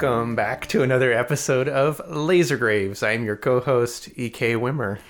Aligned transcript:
Welcome 0.00 0.36
back 0.36 0.68
to 0.68 0.84
another 0.84 1.12
episode 1.12 1.68
of 1.68 2.00
Laser 2.08 2.56
Graves. 2.56 3.02
I'm 3.02 3.24
your 3.24 3.34
co-host 3.34 4.08
E.K. 4.14 4.52
Wimmer. 4.54 5.00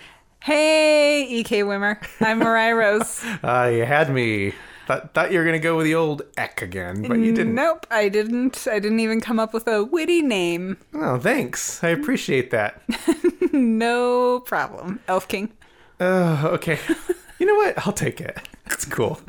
Hey, 0.43 1.27
E.K. 1.29 1.61
Wimmer. 1.61 2.03
I'm 2.23 2.39
Mariah 2.39 2.75
Rose. 2.75 3.23
Uh, 3.45 3.71
you 3.71 3.85
had 3.85 4.11
me. 4.11 4.55
Thought, 4.87 5.13
thought 5.13 5.31
you 5.31 5.41
were 5.41 5.45
gonna 5.45 5.59
go 5.59 5.77
with 5.77 5.85
the 5.85 5.95
old 5.95 6.23
Eck 6.39 6.63
again, 6.63 7.03
but 7.07 7.19
you 7.19 7.35
didn't. 7.35 7.55
Nope, 7.55 7.87
I 7.91 8.09
didn't. 8.09 8.67
I 8.67 8.79
didn't 8.79 9.01
even 9.01 9.21
come 9.21 9.39
up 9.39 9.53
with 9.53 9.69
a 9.69 9.85
witty 9.85 10.23
name. 10.23 10.79
Oh, 10.95 11.19
thanks. 11.19 11.85
I 11.85 11.89
appreciate 11.91 12.51
that. 12.53 12.81
No 13.53 14.41
problem. 14.41 15.01
Elf 15.09 15.29
King. 15.29 15.53
Uh, 16.01 16.49
okay. 16.53 16.79
You 17.39 17.47
know 17.47 17.55
what? 17.57 17.87
I'll 17.87 17.93
take 17.93 18.21
it. 18.23 18.39
That's 18.67 18.87
cool. 18.87 19.21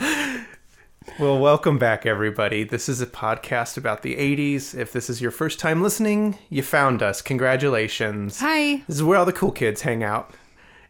Well, 1.18 1.40
welcome 1.40 1.78
back, 1.78 2.06
everybody. 2.06 2.64
This 2.64 2.88
is 2.88 3.02
a 3.02 3.08
podcast 3.08 3.78
about 3.78 4.04
the 4.04 4.16
80s. 4.16 4.78
If 4.78 4.92
this 4.92 5.10
is 5.10 5.22
your 5.22 5.32
first 5.32 5.60
time 5.60 5.82
listening, 5.82 6.38
you 6.50 6.62
found 6.62 7.02
us. 7.02 7.22
Congratulations. 7.22 8.40
Hi. 8.40 8.84
This 8.88 8.98
is 8.98 9.04
where 9.04 9.18
all 9.18 9.26
the 9.26 9.34
cool 9.34 9.52
kids 9.52 9.82
hang 9.82 10.04
out. 10.04 10.34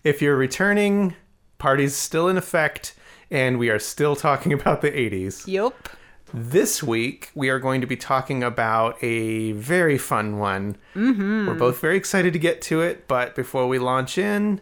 If 0.03 0.21
you're 0.21 0.35
returning, 0.35 1.15
party's 1.57 1.95
still 1.95 2.27
in 2.27 2.37
effect, 2.37 2.95
and 3.31 3.57
we 3.57 3.69
are 3.69 3.79
still 3.79 4.15
talking 4.15 4.53
about 4.53 4.81
the 4.81 4.91
80s. 4.91 5.47
Yup. 5.47 5.89
This 6.33 6.83
week, 6.83 7.31
we 7.33 7.49
are 7.49 7.59
going 7.59 7.81
to 7.81 7.87
be 7.87 7.97
talking 7.97 8.43
about 8.43 9.03
a 9.03 9.53
very 9.53 9.97
fun 9.97 10.37
one. 10.37 10.77
Mm-hmm. 10.93 11.47
We're 11.47 11.55
both 11.55 11.79
very 11.79 11.97
excited 11.97 12.33
to 12.33 12.39
get 12.39 12.61
to 12.63 12.81
it, 12.81 13.07
but 13.07 13.35
before 13.35 13.67
we 13.67 13.79
launch 13.79 14.17
in, 14.17 14.61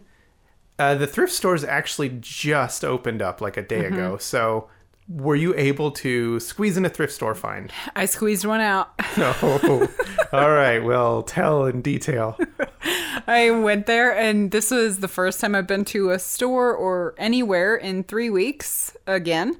uh, 0.78 0.94
the 0.94 1.06
thrift 1.06 1.32
stores 1.32 1.64
actually 1.64 2.16
just 2.20 2.84
opened 2.84 3.20
up 3.20 3.40
like 3.40 3.56
a 3.56 3.62
day 3.62 3.84
ago. 3.84 4.16
So, 4.16 4.70
were 5.08 5.36
you 5.36 5.54
able 5.56 5.90
to 5.90 6.38
squeeze 6.38 6.76
in 6.76 6.84
a 6.84 6.88
thrift 6.88 7.12
store 7.12 7.34
find? 7.34 7.72
I 7.96 8.04
squeezed 8.06 8.44
one 8.44 8.60
out. 8.60 8.92
No. 9.16 9.88
All 10.32 10.50
right. 10.50 10.78
Well, 10.78 11.22
tell 11.22 11.64
in 11.64 11.82
detail. 11.82 12.38
I 13.26 13.50
went 13.50 13.86
there, 13.86 14.16
and 14.16 14.52
this 14.52 14.70
was 14.70 15.00
the 15.00 15.08
first 15.08 15.40
time 15.40 15.54
I've 15.56 15.66
been 15.66 15.84
to 15.86 16.10
a 16.10 16.18
store 16.20 16.72
or 16.72 17.14
anywhere 17.18 17.74
in 17.74 18.04
three 18.04 18.30
weeks 18.30 18.96
again. 19.08 19.58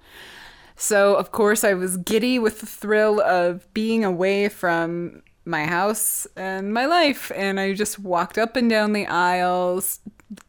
So, 0.77 1.17
of 1.17 1.33
course, 1.33 1.65
I 1.65 1.75
was 1.75 1.97
giddy 1.97 2.39
with 2.39 2.61
the 2.61 2.67
thrill 2.67 3.21
of 3.21 3.73
being 3.75 4.05
away 4.05 4.49
from 4.49 5.23
my 5.45 5.65
house 5.65 6.27
and 6.37 6.73
my 6.73 6.87
life. 6.87 7.33
And 7.35 7.59
I 7.59 7.73
just 7.73 7.99
walked 7.99 8.39
up 8.39 8.55
and 8.55 8.71
down 8.71 8.93
the 8.93 9.07
aisles, 9.07 9.99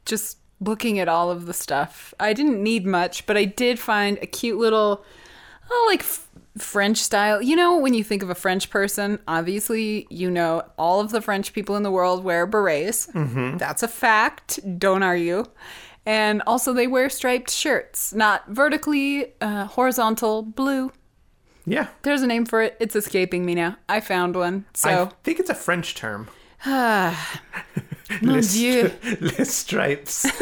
just 0.06 0.38
looking 0.62 1.00
at 1.00 1.08
all 1.08 1.32
of 1.32 1.46
the 1.46 1.54
stuff. 1.54 2.14
I 2.20 2.34
didn't 2.34 2.62
need 2.62 2.86
much, 2.86 3.26
but 3.26 3.38
I 3.38 3.46
did 3.46 3.80
find 3.80 4.18
a 4.22 4.26
cute 4.26 4.58
little, 4.58 5.04
oh, 5.70 5.86
like 5.90 6.02
f- 6.02 6.28
French 6.58 6.98
style. 6.98 7.42
You 7.42 7.56
know, 7.56 7.78
when 7.78 7.94
you 7.94 8.04
think 8.04 8.24
of 8.24 8.30
a 8.30 8.36
French 8.36 8.70
person, 8.70 9.20
obviously, 9.28 10.08
you 10.10 10.30
know, 10.30 10.64
all 10.78 11.00
of 11.00 11.12
the 11.12 11.22
French 11.22 11.54
people 11.54 11.76
in 11.76 11.84
the 11.84 11.92
world 11.92 12.24
wear 12.24 12.46
berets. 12.46 13.08
Mm-hmm. 13.08 13.58
That's 13.58 13.84
a 13.84 13.88
fact. 13.88 14.60
Don't 14.78 15.04
argue. 15.04 15.46
And 16.06 16.42
also, 16.48 16.74
they 16.74 16.88
wear 16.88 17.10
striped 17.10 17.52
shirts, 17.52 18.14
not 18.14 18.48
vertically, 18.48 19.34
uh, 19.42 19.66
horizontal, 19.66 20.42
blue. 20.42 20.92
Yeah. 21.66 21.88
There's 22.02 22.24
a 22.24 22.28
name 22.28 22.46
for 22.46 22.64
it. 22.64 22.78
It's 22.80 22.96
escaping 22.96 23.46
me 23.46 23.54
now. 23.54 23.78
I 23.88 24.00
found 24.00 24.36
one. 24.36 24.66
So 24.74 24.90
I 24.90 25.16
think 25.24 25.40
it's 25.40 25.52
a 25.52 25.56
French 25.56 25.94
term. 25.96 26.28
Mon 28.22 28.34
Les, 28.34 28.54
Dieu. 28.54 28.92
les 29.22 29.50
stripes. 29.50 30.26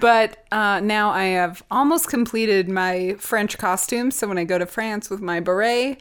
But 0.00 0.44
uh, 0.52 0.80
now 0.80 1.10
I 1.10 1.24
have 1.24 1.62
almost 1.70 2.08
completed 2.08 2.68
my 2.68 3.16
French 3.18 3.58
costume. 3.58 4.10
So 4.10 4.28
when 4.28 4.38
I 4.38 4.44
go 4.44 4.58
to 4.58 4.66
France 4.66 5.10
with 5.10 5.20
my 5.20 5.40
beret 5.40 6.00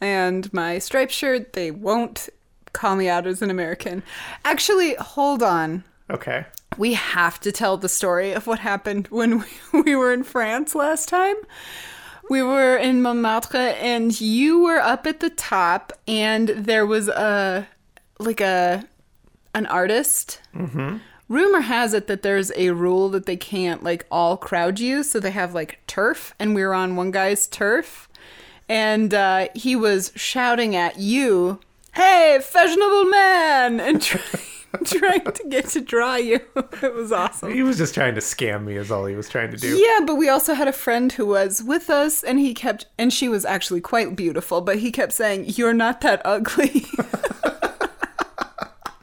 and 0.00 0.52
my 0.52 0.78
striped 0.78 1.12
shirt, 1.12 1.52
they 1.52 1.70
won't 1.70 2.28
call 2.72 2.96
me 2.96 3.08
out 3.08 3.26
as 3.26 3.42
an 3.42 3.50
American. 3.50 4.02
Actually, 4.44 4.94
hold 4.94 5.42
on. 5.42 5.84
Okay. 6.10 6.46
We 6.76 6.94
have 6.94 7.40
to 7.40 7.52
tell 7.52 7.76
the 7.76 7.88
story 7.88 8.32
of 8.32 8.46
what 8.46 8.60
happened 8.60 9.08
when 9.08 9.40
we, 9.40 9.46
we 9.82 9.96
were 9.96 10.12
in 10.12 10.24
France 10.24 10.74
last 10.74 11.08
time. 11.08 11.36
We 12.30 12.42
were 12.42 12.76
in 12.76 13.00
Montmartre 13.00 13.56
and 13.56 14.20
you 14.20 14.62
were 14.62 14.80
up 14.80 15.06
at 15.06 15.20
the 15.20 15.30
top 15.30 15.94
and 16.06 16.48
there 16.48 16.84
was 16.84 17.08
a 17.08 17.66
like 18.18 18.42
a 18.42 18.84
an 19.54 19.66
artist. 19.66 20.40
Mm-hmm. 20.54 20.98
Rumor 21.28 21.60
has 21.60 21.92
it 21.92 22.06
that 22.06 22.22
there's 22.22 22.50
a 22.56 22.70
rule 22.70 23.10
that 23.10 23.26
they 23.26 23.36
can't 23.36 23.82
like 23.82 24.06
all 24.10 24.36
crowd 24.36 24.80
you, 24.80 25.02
so 25.02 25.20
they 25.20 25.30
have 25.30 25.54
like 25.54 25.80
turf, 25.86 26.34
and 26.38 26.54
we 26.54 26.62
were 26.62 26.74
on 26.74 26.96
one 26.96 27.10
guy's 27.10 27.46
turf, 27.46 28.08
and 28.68 29.12
uh, 29.12 29.48
he 29.54 29.76
was 29.76 30.10
shouting 30.16 30.74
at 30.74 30.98
you, 30.98 31.60
"Hey, 31.94 32.38
fashionable 32.42 33.04
man!" 33.04 33.78
and 33.80 34.00
trying 34.02 34.24
trying 34.84 35.24
to 35.24 35.44
get 35.48 35.66
to 35.68 35.80
draw 35.80 36.16
you. 36.16 36.40
it 36.82 36.94
was 36.94 37.12
awesome. 37.12 37.52
He 37.52 37.62
was 37.62 37.78
just 37.78 37.94
trying 37.94 38.14
to 38.14 38.20
scam 38.20 38.64
me, 38.64 38.76
is 38.76 38.90
all 38.90 39.06
he 39.06 39.14
was 39.14 39.28
trying 39.28 39.50
to 39.50 39.56
do. 39.56 39.76
Yeah, 39.76 40.00
but 40.06 40.16
we 40.16 40.28
also 40.28 40.54
had 40.54 40.68
a 40.68 40.72
friend 40.72 41.12
who 41.12 41.26
was 41.26 41.62
with 41.62 41.90
us, 41.90 42.22
and 42.22 42.38
he 42.38 42.54
kept, 42.54 42.86
and 42.98 43.12
she 43.12 43.28
was 43.28 43.44
actually 43.44 43.80
quite 43.80 44.16
beautiful, 44.16 44.60
but 44.60 44.78
he 44.78 44.90
kept 44.90 45.12
saying, 45.12 45.44
"You're 45.48 45.74
not 45.74 46.00
that 46.02 46.22
ugly." 46.24 46.86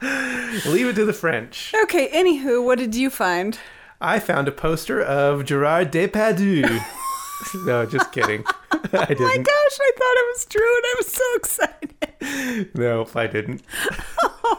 Leave 0.66 0.88
it 0.88 0.94
to 0.96 1.04
the 1.04 1.12
French. 1.12 1.72
okay. 1.82 2.08
Anywho, 2.08 2.64
what 2.64 2.78
did 2.78 2.94
you 2.94 3.10
find? 3.10 3.58
I 4.00 4.18
found 4.18 4.46
a 4.48 4.52
poster 4.52 5.00
of 5.00 5.44
Gerard 5.44 5.90
Depardieu. 5.90 6.84
no, 7.66 7.86
just 7.86 8.12
kidding. 8.12 8.44
I 8.46 8.76
Oh 9.18 9.24
my 9.24 9.36
gosh, 9.38 9.78
I 9.80 9.90
thought 9.96 10.16
it 10.16 10.26
was 10.34 10.46
true, 10.48 10.76
and 10.76 10.84
I 10.84 10.94
was 10.98 11.06
so 11.08 11.24
excited. 11.36 11.92
No, 12.74 13.06
I 13.14 13.26
didn't. 13.28 13.62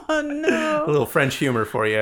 Oh 0.10 0.22
no. 0.24 0.86
A 0.86 0.90
little 0.90 1.06
French 1.06 1.36
humor 1.36 1.66
for 1.66 1.86
you. 1.86 2.02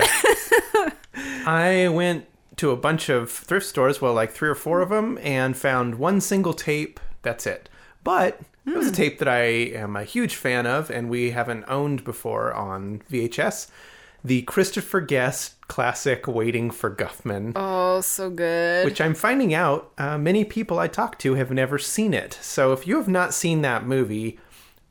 I 1.47 1.87
went 1.91 2.25
to 2.57 2.71
a 2.71 2.75
bunch 2.75 3.09
of 3.09 3.31
thrift 3.31 3.65
stores, 3.65 3.99
well, 4.01 4.13
like 4.13 4.31
three 4.31 4.49
or 4.49 4.55
four 4.55 4.81
of 4.81 4.89
them, 4.89 5.17
and 5.23 5.57
found 5.57 5.95
one 5.95 6.21
single 6.21 6.53
tape. 6.53 6.99
That's 7.23 7.47
it. 7.47 7.67
But 8.03 8.39
it 8.65 8.75
was 8.75 8.87
a 8.87 8.91
tape 8.91 9.19
that 9.19 9.27
I 9.27 9.41
am 9.43 9.95
a 9.95 10.03
huge 10.03 10.35
fan 10.35 10.65
of, 10.65 10.89
and 10.89 11.09
we 11.09 11.31
haven't 11.31 11.65
owned 11.67 12.03
before 12.03 12.53
on 12.53 13.01
VHS. 13.11 13.67
The 14.23 14.41
Christopher 14.43 15.01
Guest 15.01 15.53
classic 15.67 16.27
Waiting 16.27 16.71
for 16.71 16.89
Guffman. 16.89 17.51
Oh, 17.55 18.01
so 18.01 18.29
good. 18.31 18.85
which 18.85 18.99
I'm 18.99 19.13
finding 19.13 19.53
out 19.53 19.91
uh, 19.99 20.17
many 20.17 20.43
people 20.43 20.79
I 20.79 20.87
talk 20.87 21.19
to 21.19 21.35
have 21.35 21.51
never 21.51 21.77
seen 21.77 22.13
it. 22.13 22.37
So 22.41 22.73
if 22.73 22.87
you 22.87 22.97
have 22.97 23.07
not 23.07 23.35
seen 23.35 23.61
that 23.61 23.85
movie, 23.85 24.39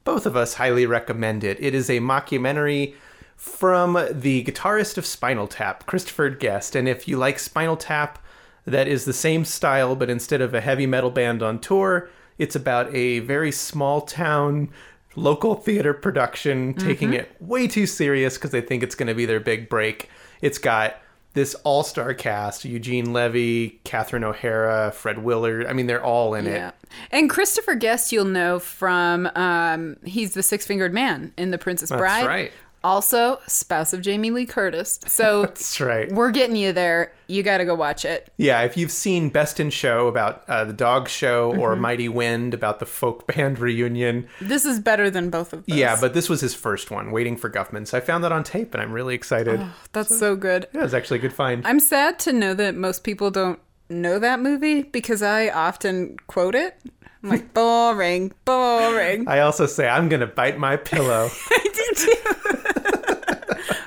both 0.04 0.24
of 0.26 0.36
us 0.36 0.54
highly 0.54 0.86
recommend 0.86 1.42
it. 1.42 1.58
It 1.60 1.74
is 1.74 1.90
a 1.90 1.98
mockumentary 1.98 2.94
from 3.36 3.94
the 4.10 4.44
guitarist 4.44 4.98
of 4.98 5.06
Spinal 5.06 5.48
Tap, 5.48 5.86
Christopher 5.86 6.30
Guest. 6.30 6.76
And 6.76 6.88
if 6.88 7.08
you 7.08 7.16
like 7.16 7.38
Spinal 7.40 7.76
Tap, 7.76 8.24
that 8.64 8.86
is 8.86 9.04
the 9.04 9.12
same 9.12 9.44
style, 9.44 9.96
but 9.96 10.08
instead 10.08 10.40
of 10.40 10.54
a 10.54 10.60
heavy 10.60 10.86
metal 10.86 11.10
band 11.10 11.42
on 11.42 11.58
tour, 11.58 12.08
it's 12.38 12.56
about 12.56 12.94
a 12.94 13.20
very 13.20 13.52
small 13.52 14.00
town 14.00 14.70
local 15.16 15.54
theater 15.54 15.94
production 15.94 16.74
taking 16.74 17.12
it 17.12 17.34
way 17.40 17.68
too 17.68 17.86
serious 17.86 18.34
because 18.34 18.50
they 18.50 18.60
think 18.60 18.82
it's 18.82 18.94
going 18.94 19.06
to 19.06 19.14
be 19.14 19.26
their 19.26 19.40
big 19.40 19.68
break. 19.68 20.10
It's 20.40 20.58
got 20.58 20.96
this 21.34 21.54
all-star 21.64 22.14
cast: 22.14 22.64
Eugene 22.64 23.12
Levy, 23.12 23.80
Catherine 23.84 24.24
O'Hara, 24.24 24.92
Fred 24.92 25.18
Willard. 25.18 25.66
I 25.66 25.72
mean, 25.72 25.86
they're 25.86 26.04
all 26.04 26.34
in 26.34 26.46
yeah. 26.46 26.68
it. 26.68 26.74
And 27.10 27.28
Christopher 27.28 27.74
Guest, 27.74 28.12
you'll 28.12 28.24
know 28.24 28.58
from 28.58 29.28
um, 29.34 29.96
he's 30.04 30.34
the 30.34 30.42
six 30.42 30.66
fingered 30.66 30.94
man 30.94 31.32
in 31.36 31.50
The 31.50 31.58
Princess 31.58 31.90
Bride. 31.90 32.26
right. 32.26 32.52
Also, 32.84 33.40
spouse 33.46 33.92
of 33.94 34.02
Jamie 34.02 34.30
Lee 34.30 34.44
Curtis. 34.46 35.00
So 35.06 35.42
That's 35.46 35.80
right. 35.80 36.12
we're 36.12 36.30
getting 36.30 36.54
you 36.54 36.72
there. 36.72 37.12
You 37.26 37.42
got 37.42 37.58
to 37.58 37.64
go 37.64 37.74
watch 37.74 38.04
it. 38.04 38.30
Yeah, 38.36 38.60
if 38.62 38.76
you've 38.76 38.90
seen 38.90 39.30
Best 39.30 39.58
in 39.58 39.70
Show 39.70 40.06
about 40.06 40.44
uh, 40.46 40.64
the 40.66 40.74
dog 40.74 41.08
show 41.08 41.54
or 41.58 41.74
Mighty 41.74 42.08
Wind 42.10 42.52
about 42.52 42.80
the 42.80 42.86
folk 42.86 43.26
band 43.34 43.58
reunion, 43.58 44.28
This 44.42 44.66
is 44.66 44.78
better 44.78 45.08
than 45.08 45.30
both 45.30 45.54
of 45.54 45.64
those. 45.64 45.74
yeah, 45.76 45.96
but 45.98 46.12
this 46.12 46.28
was 46.28 46.42
his 46.42 46.54
first 46.54 46.90
one, 46.90 47.10
Waiting 47.10 47.38
for 47.38 47.48
Guffman. 47.50 47.86
So 47.86 47.96
I 47.96 48.00
found 48.02 48.22
that 48.24 48.32
on 48.32 48.44
tape, 48.44 48.74
and 48.74 48.82
I'm 48.82 48.92
really 48.92 49.14
excited. 49.14 49.60
that's 49.92 50.16
so 50.18 50.36
good. 50.36 50.68
Yeah, 50.74 50.80
it 50.80 50.84
was 50.84 50.92
actually 50.94 51.18
a 51.20 51.22
good 51.22 51.32
find. 51.32 51.66
I'm 51.66 51.80
sad 51.80 52.18
to 52.20 52.32
know 52.34 52.52
that 52.52 52.74
most 52.74 53.02
people 53.02 53.30
don't 53.30 53.58
know 53.88 54.18
that 54.18 54.40
movie 54.40 54.82
because 54.82 55.22
I 55.22 55.48
often 55.48 56.18
quote 56.26 56.54
it. 56.54 56.78
I'm 57.22 57.30
like, 57.30 57.54
boring, 57.54 58.32
boring. 58.44 59.26
I 59.26 59.40
also 59.40 59.64
say 59.64 59.88
I'm 59.88 60.10
gonna 60.10 60.26
bite 60.26 60.58
my 60.58 60.76
pillow. 60.76 61.30
I 61.50 61.70
do 61.72 61.94
too. 61.96 62.73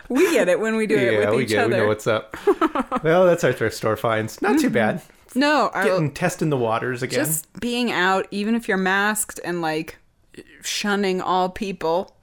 We 0.09 0.31
get 0.31 0.49
it 0.49 0.59
when 0.59 0.75
we 0.75 0.87
do 0.87 0.95
it 0.95 1.13
yeah, 1.13 1.19
with 1.19 1.35
we 1.35 1.43
each 1.43 1.49
get, 1.49 1.65
it. 1.65 1.69
we 1.69 1.77
know 1.77 1.87
what's 1.87 2.07
up. 2.07 2.35
well, 3.03 3.25
that's 3.25 3.43
our 3.43 3.53
thrift 3.53 3.75
store 3.75 3.97
finds. 3.97 4.41
Not 4.41 4.59
too 4.59 4.67
mm-hmm. 4.67 4.73
bad. 4.73 5.01
no, 5.35 5.69
Getting 5.73 6.11
testing 6.11 6.49
the 6.49 6.57
waters 6.57 7.03
again. 7.03 7.25
just 7.25 7.51
being 7.59 7.91
out, 7.91 8.27
even 8.31 8.55
if 8.55 8.67
you're 8.67 8.77
masked 8.77 9.39
and 9.43 9.61
like 9.61 9.97
shunning 10.61 11.21
all 11.21 11.49
people, 11.49 12.17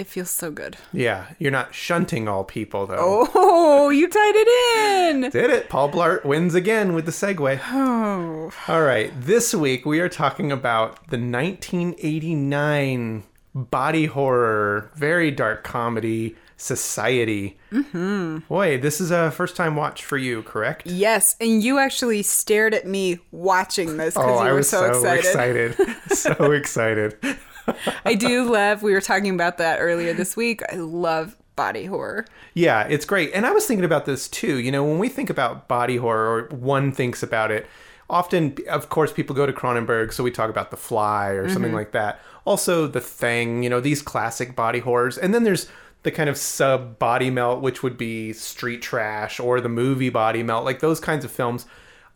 it 0.00 0.06
feels 0.06 0.30
so 0.30 0.50
good. 0.50 0.78
Yeah, 0.94 1.26
you're 1.38 1.50
not 1.50 1.74
shunting 1.74 2.26
all 2.26 2.42
people 2.42 2.86
though. 2.86 3.28
Oh, 3.34 3.90
you 3.90 4.08
tied 4.08 4.32
it 4.34 5.14
in. 5.14 5.20
Did 5.30 5.50
it? 5.50 5.68
Paul 5.68 5.90
Blart 5.90 6.24
wins 6.24 6.54
again 6.54 6.94
with 6.94 7.04
the 7.04 7.12
segue. 7.12 7.60
Oh, 7.66 8.50
All 8.66 8.82
right, 8.82 9.12
this 9.20 9.54
week 9.54 9.84
we 9.84 10.00
are 10.00 10.08
talking 10.08 10.50
about 10.50 10.94
the 11.08 11.18
1989 11.18 13.24
body 13.54 14.06
horror, 14.06 14.90
very 14.94 15.30
dark 15.30 15.64
comedy, 15.64 16.34
society. 16.60 17.58
Mm-hmm. 17.72 18.38
Boy, 18.48 18.78
this 18.78 19.00
is 19.00 19.10
a 19.10 19.30
first 19.30 19.56
time 19.56 19.76
watch 19.76 20.04
for 20.04 20.18
you, 20.18 20.42
correct? 20.42 20.86
Yes, 20.86 21.36
and 21.40 21.62
you 21.62 21.78
actually 21.78 22.22
stared 22.22 22.74
at 22.74 22.86
me 22.86 23.18
watching 23.30 23.96
this 23.96 24.14
because 24.14 24.30
Oh, 24.30 24.42
you 24.42 24.48
I 24.48 24.52
were 24.52 24.58
was 24.58 24.68
so, 24.68 24.92
so 24.92 25.12
excited. 25.12 25.72
excited. 25.72 25.96
so 26.16 26.52
excited. 26.52 27.16
I 28.04 28.14
do 28.14 28.50
love. 28.50 28.82
We 28.82 28.92
were 28.92 29.00
talking 29.00 29.34
about 29.34 29.58
that 29.58 29.78
earlier 29.80 30.12
this 30.12 30.36
week. 30.36 30.62
I 30.72 30.76
love 30.76 31.36
body 31.56 31.86
horror. 31.86 32.26
Yeah, 32.54 32.84
it's 32.84 33.04
great. 33.04 33.30
And 33.34 33.46
I 33.46 33.52
was 33.52 33.66
thinking 33.66 33.84
about 33.84 34.06
this 34.06 34.28
too. 34.28 34.58
You 34.58 34.72
know, 34.72 34.84
when 34.84 34.98
we 34.98 35.08
think 35.08 35.30
about 35.30 35.68
body 35.68 35.96
horror, 35.96 36.48
or 36.50 36.56
one 36.56 36.90
thinks 36.92 37.22
about 37.22 37.50
it, 37.50 37.66
often, 38.08 38.56
of 38.68 38.88
course, 38.88 39.12
people 39.12 39.36
go 39.36 39.46
to 39.46 39.52
Cronenberg, 39.52 40.12
so 40.12 40.24
we 40.24 40.30
talk 40.30 40.50
about 40.50 40.70
The 40.70 40.76
Fly 40.76 41.28
or 41.30 41.48
something 41.48 41.72
like 41.72 41.92
that. 41.92 42.20
Also, 42.44 42.86
The 42.86 43.00
Thing, 43.00 43.62
you 43.62 43.70
know, 43.70 43.80
these 43.80 44.02
classic 44.02 44.56
body 44.56 44.80
horrors. 44.80 45.16
And 45.18 45.32
then 45.34 45.44
there's 45.44 45.68
the 46.02 46.10
kind 46.10 46.30
of 46.30 46.36
sub 46.36 46.98
body 46.98 47.30
melt, 47.30 47.60
which 47.60 47.82
would 47.82 47.96
be 47.96 48.32
Street 48.32 48.82
Trash 48.82 49.38
or 49.38 49.60
the 49.60 49.68
movie 49.68 50.08
Body 50.08 50.42
Melt, 50.42 50.64
like 50.64 50.80
those 50.80 51.00
kinds 51.00 51.24
of 51.24 51.30
films. 51.30 51.66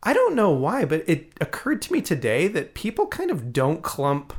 I 0.03 0.13
don't 0.13 0.35
know 0.35 0.51
why, 0.51 0.85
but 0.85 1.03
it 1.07 1.33
occurred 1.41 1.83
to 1.83 1.93
me 1.93 2.01
today 2.03 2.49
that 2.49 2.75
people 2.75 3.07
kind 3.07 3.31
of 3.31 3.53
don't 3.53 3.83
clump 3.83 4.35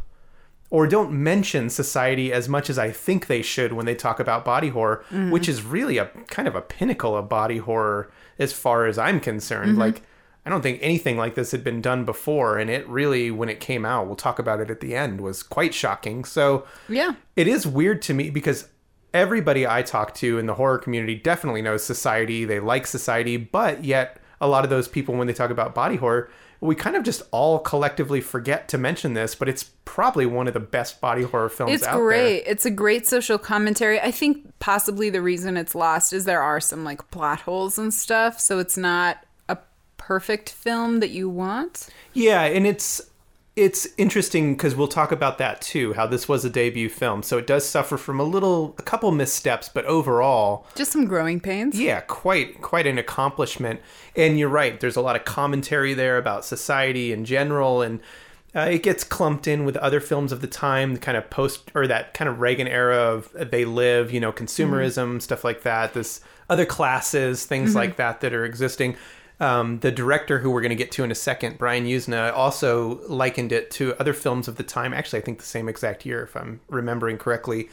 or 0.69 0.88
don't 0.88 1.12
mention 1.12 1.69
society 1.69 2.33
as 2.33 2.50
much 2.50 2.69
as 2.69 2.77
I 2.77 2.92
think 2.92 3.27
they 3.27 3.42
should 3.42 3.74
when 3.74 3.86
they 3.86 3.95
talk 3.95 4.19
about 4.19 4.45
body 4.45 4.69
horror, 4.69 5.03
mm-hmm. 5.09 5.31
which 5.31 5.48
is 5.48 5.63
really 5.63 5.98
a 5.98 6.07
kind 6.27 6.48
of 6.48 6.56
a 6.56 6.62
pinnacle 6.62 7.15
of 7.15 7.30
body 7.30 7.57
horror 7.57 8.12
as 8.39 8.51
far 8.51 8.86
as 8.86 8.98
I'm 8.98 9.19
concerned. 9.19 9.71
Mm-hmm. 9.71 9.80
Like, 9.80 10.01
I 10.45 10.50
don't 10.50 10.62
think 10.62 10.80
anything 10.81 11.18
like 11.18 11.36
this 11.36 11.51
had 11.51 11.63
been 11.63 11.81
done 11.81 12.06
before, 12.06 12.57
and 12.57 12.69
it 12.69 12.88
really, 12.88 13.31
when 13.31 13.50
it 13.50 13.59
came 13.59 13.86
out, 13.86 14.06
we'll 14.06 14.15
talk 14.15 14.38
about 14.38 14.59
it 14.59 14.69
at 14.69 14.80
the 14.80 14.95
end, 14.95 15.21
was 15.21 15.41
quite 15.41 15.74
shocking. 15.74 16.24
So, 16.25 16.65
Yeah. 16.88 17.13
it 17.36 17.48
is 17.48 17.65
weird 17.65 18.01
to 18.03 18.13
me 18.13 18.30
because 18.30 18.68
everybody 19.15 19.65
I 19.65 19.81
talk 19.81 20.13
to 20.15 20.38
in 20.38 20.45
the 20.45 20.56
horror 20.56 20.77
community 20.77 21.15
definitely 21.15 21.62
knows 21.62 21.83
society. 21.83 22.45
They 22.45 22.59
like 22.59 22.85
society, 22.85 23.38
but 23.38 23.83
yet 23.83 24.17
a 24.41 24.47
lot 24.47 24.65
of 24.65 24.69
those 24.69 24.88
people, 24.88 25.15
when 25.15 25.25
they 25.25 25.33
talk 25.33 25.50
about 25.50 25.73
body 25.73 25.95
horror, 25.95 26.29
we 26.59 26.75
kind 26.75 26.95
of 26.95 27.03
just 27.03 27.21
all 27.31 27.59
collectively 27.59 28.21
forget 28.21 28.67
to 28.69 28.77
mention 28.77 29.13
this, 29.13 29.33
but 29.35 29.47
it's 29.47 29.63
probably 29.85 30.25
one 30.25 30.47
of 30.47 30.53
the 30.53 30.59
best 30.59 31.00
body 31.00 31.23
horror 31.23 31.50
films 31.50 31.73
It's 31.73 31.88
great. 31.88 32.44
It's 32.45 32.65
a 32.65 32.71
great 32.71 33.07
social 33.07 33.38
commentary. 33.38 34.00
I 34.01 34.12
think 34.12 34.51
possibly 34.59 35.09
the 35.09 35.21
reason 35.21 35.57
it's 35.57 35.75
lost 35.75 36.12
is 36.12 36.25
there 36.25 36.41
are 36.41 36.59
some 36.59 36.83
like 36.83 37.09
plot 37.12 37.41
holes 37.41 37.77
and 37.77 37.94
stuff, 37.94 38.39
so 38.39 38.59
it's 38.59 38.77
not 38.77 39.25
a 39.47 39.57
perfect 39.97 40.50
film 40.50 41.00
that 41.00 41.09
you 41.09 41.29
want. 41.29 41.88
Yeah, 42.13 42.44
and 42.44 42.67
it's 42.67 43.01
it's 43.56 43.88
interesting 43.98 44.54
because 44.54 44.75
we'll 44.75 44.90
talk 44.90 45.12
about 45.13 45.38
that 45.38 45.62
too. 45.62 45.94
How 45.94 46.06
this 46.07 46.28
was 46.28 46.44
a 46.44 46.50
debut 46.50 46.90
film, 46.90 47.24
so 47.24 47.38
it 47.38 47.48
does 47.48 47.66
suffer 47.66 47.98
from 47.98 48.19
a 48.19 48.24
little, 48.24 48.75
a 48.78 48.81
couple 48.81 49.12
missteps, 49.12 49.69
but 49.69 49.86
overall, 49.86 50.68
Just 50.75 50.92
some 50.92 51.06
growing 51.06 51.40
pains. 51.40 51.80
Yeah, 51.80 52.02
quite 52.02 52.62
quite 52.62 52.86
an 52.86 52.98
accomplishment. 52.98 53.80
And 54.16 54.38
you're 54.38 54.50
right. 54.50 54.80
There's 54.80 54.98
a 54.98 55.02
lot 55.02 55.16
of 55.16 55.24
commentary 55.24 55.94
there 55.94 56.18
about 56.18 56.44
society 56.44 57.13
in 57.13 57.24
general, 57.24 57.81
and 57.81 58.02
uh, 58.54 58.68
it 58.72 58.84
gets 58.84 59.06
clumped 59.06 59.48
in 59.48 59.63
with 59.63 59.78
other 59.78 60.01
films 60.01 60.34
of 60.34 60.42
the 60.42 60.48
time, 60.48 60.94
the 60.94 61.00
kind 61.00 61.18
of 61.18 61.30
post 61.30 61.72
or 61.74 61.88
that 61.88 62.13
kind 62.13 62.28
of 62.28 62.42
Reagan 62.42 62.68
era 62.68 62.98
of 62.98 63.34
uh, 63.36 63.46
they 63.46 63.63
live, 63.63 64.12
you 64.12 64.19
know, 64.19 64.34
consumerism 64.34 65.22
stuff 65.22 65.46
like 65.46 65.63
that. 65.63 65.94
This 65.94 66.19
other 66.50 66.66
classes, 66.66 67.46
things 67.46 67.74
like 67.74 67.96
that 67.98 68.22
that 68.22 68.34
are 68.34 68.46
existing. 68.46 68.96
Um, 69.40 69.80
the 69.80 69.92
director, 69.92 70.40
who 70.40 70.50
we're 70.50 70.62
going 70.62 70.70
to 70.70 70.76
get 70.76 70.92
to 70.94 71.04
in 71.04 71.12
a 71.12 71.16
second, 71.16 71.58
Brian 71.58 71.86
Yuzna, 71.86 72.32
also 72.34 73.02
likened 73.10 73.52
it 73.52 73.70
to 73.72 73.94
other 74.00 74.14
films 74.14 74.48
of 74.48 74.56
the 74.56 74.64
time. 74.64 74.94
Actually, 74.94 75.20
I 75.20 75.22
think 75.24 75.40
the 75.40 75.46
same 75.46 75.68
exact 75.68 76.06
year, 76.06 76.24
if 76.24 76.36
I'm 76.38 76.62
remembering 76.70 77.18
correctly. 77.18 77.70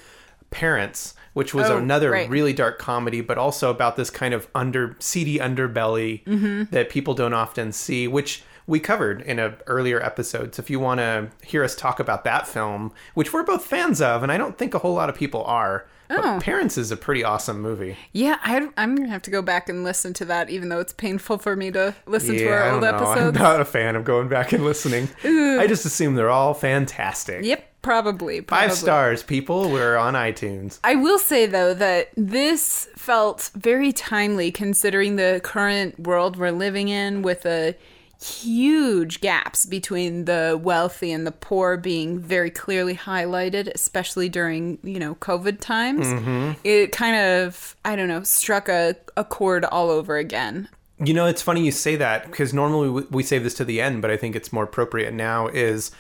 Parents, 0.50 1.14
which 1.32 1.55
was 1.55 1.70
Oh, 1.70 1.79
another 1.79 2.11
right. 2.11 2.29
really 2.29 2.53
dark 2.53 2.79
comedy, 2.79 3.23
but 3.23 3.38
also 3.38 3.70
about 3.70 3.97
this 3.97 4.11
kind 4.11 4.35
of 4.35 4.49
under 4.55 4.97
seedy 4.99 5.38
underbelly 5.38 6.23
Mm-hmm. 6.25 6.64
that 6.73 6.91
people 6.91 7.14
don't 7.14 7.32
often 7.32 7.73
see, 7.73 8.06
which 8.06 8.43
we 8.67 8.81
covered 8.81 9.20
in 9.23 9.38
a 9.38 9.56
earlier 9.67 10.03
episode. 10.03 10.55
So 10.55 10.61
if 10.61 10.70
you 10.70 10.79
want 10.81 10.99
to 10.99 11.29
hear 11.44 11.64
us 11.64 11.75
talk 11.75 11.99
about 12.00 12.25
that 12.25 12.47
film, 12.47 12.93
which 13.14 13.32
we're 13.32 13.43
both 13.43 13.64
fans 13.64 14.00
of, 14.00 14.23
and 14.23 14.31
I 14.32 14.37
don't 14.38 14.56
think 14.59 14.75
a 14.75 14.79
whole 14.79 14.94
lot 14.94 15.09
of 15.09 15.14
people 15.17 15.44
are, 15.44 15.87
Oh. 16.11 16.20
but 16.20 16.43
Parents 16.43 16.76
is 16.76 16.91
a 16.91 16.97
pretty 16.97 17.25
awesome 17.25 17.62
movie. 17.62 17.97
Yeah, 18.12 18.37
I, 18.43 18.69
I'm 18.76 18.94
gonna 18.97 19.09
have 19.09 19.23
to 19.23 19.31
go 19.31 19.41
back 19.41 19.70
and 19.70 19.82
listen 19.82 20.12
to 20.14 20.26
that, 20.26 20.50
even 20.50 20.69
though 20.69 20.81
it's 20.81 20.93
painful 20.93 21.38
for 21.38 21.56
me 21.56 21.70
to 21.70 21.94
listen 22.06 22.37
to 22.37 22.49
I 22.49 22.53
our 22.53 22.70
old 22.73 22.82
know. 22.82 22.91
I'm 22.91 23.32
not 23.32 23.61
a 23.62 23.64
fan 23.64 23.97
of 23.97 24.05
going 24.05 24.29
back 24.29 24.53
and 24.53 24.62
listening. 24.62 25.09
I 25.25 25.67
just 25.67 25.87
assume 25.87 26.14
they're 26.14 26.29
all 26.29 26.53
fantastic. 26.53 27.44
Yep, 27.44 27.67
probably, 27.81 28.43
probably. 28.43 28.69
Five 28.69 28.76
stars, 28.76 29.23
people. 29.23 29.70
We're 29.70 29.97
on 29.97 30.12
iTunes. 30.12 30.81
I 30.85 30.97
will 30.97 31.19
say 31.19 31.47
though 31.47 31.73
that 31.73 32.11
this 32.14 32.88
felt 32.94 33.50
very 33.55 33.91
timely 33.93 34.50
considering 34.53 35.17
the 35.17 35.41
current 35.43 35.99
world 36.00 36.37
we're 36.37 36.50
living 36.50 36.88
in 36.91 37.23
with 37.23 37.47
a 37.47 37.75
huge 38.22 39.20
gaps 39.20 39.66
between 39.66 40.24
the 40.26 40.58
wealthy 40.62 41.10
and 41.10 41.26
the 41.26 41.32
poor 41.32 41.76
being 41.76 42.19
very 42.19 42.50
clearly 42.50 42.94
highlighted 42.94 43.69
especially 43.74 44.28
during 44.28 44.78
you 44.82 44.98
know 44.98 45.14
covid 45.16 45.60
times. 45.60 46.06
Mm-hmm. 46.06 46.52
It 46.64 46.92
kind 46.92 47.16
of 47.16 47.76
i 47.84 47.96
don't 47.96 48.08
know 48.08 48.22
struck 48.22 48.69
a, 48.69 48.96
a 49.16 49.24
chord 49.24 49.64
all 49.64 49.90
over 49.90 50.16
again. 50.16 50.69
You 51.04 51.14
know, 51.14 51.26
it's 51.26 51.42
funny 51.42 51.64
you 51.64 51.72
say 51.72 51.96
that 51.96 52.26
because 52.26 52.54
normally 52.54 52.88
we- 52.88 53.06
we 53.10 53.22
save 53.24 53.42
this 53.42 53.54
to 53.54 53.64
the 53.64 53.80
end, 53.80 54.02
but 54.02 54.10
I 54.12 54.16
think 54.16 54.36
it's 54.36 54.52
more 54.52 54.62
appropriate 54.64 55.12
now. 55.12 55.48
Is 55.48 55.90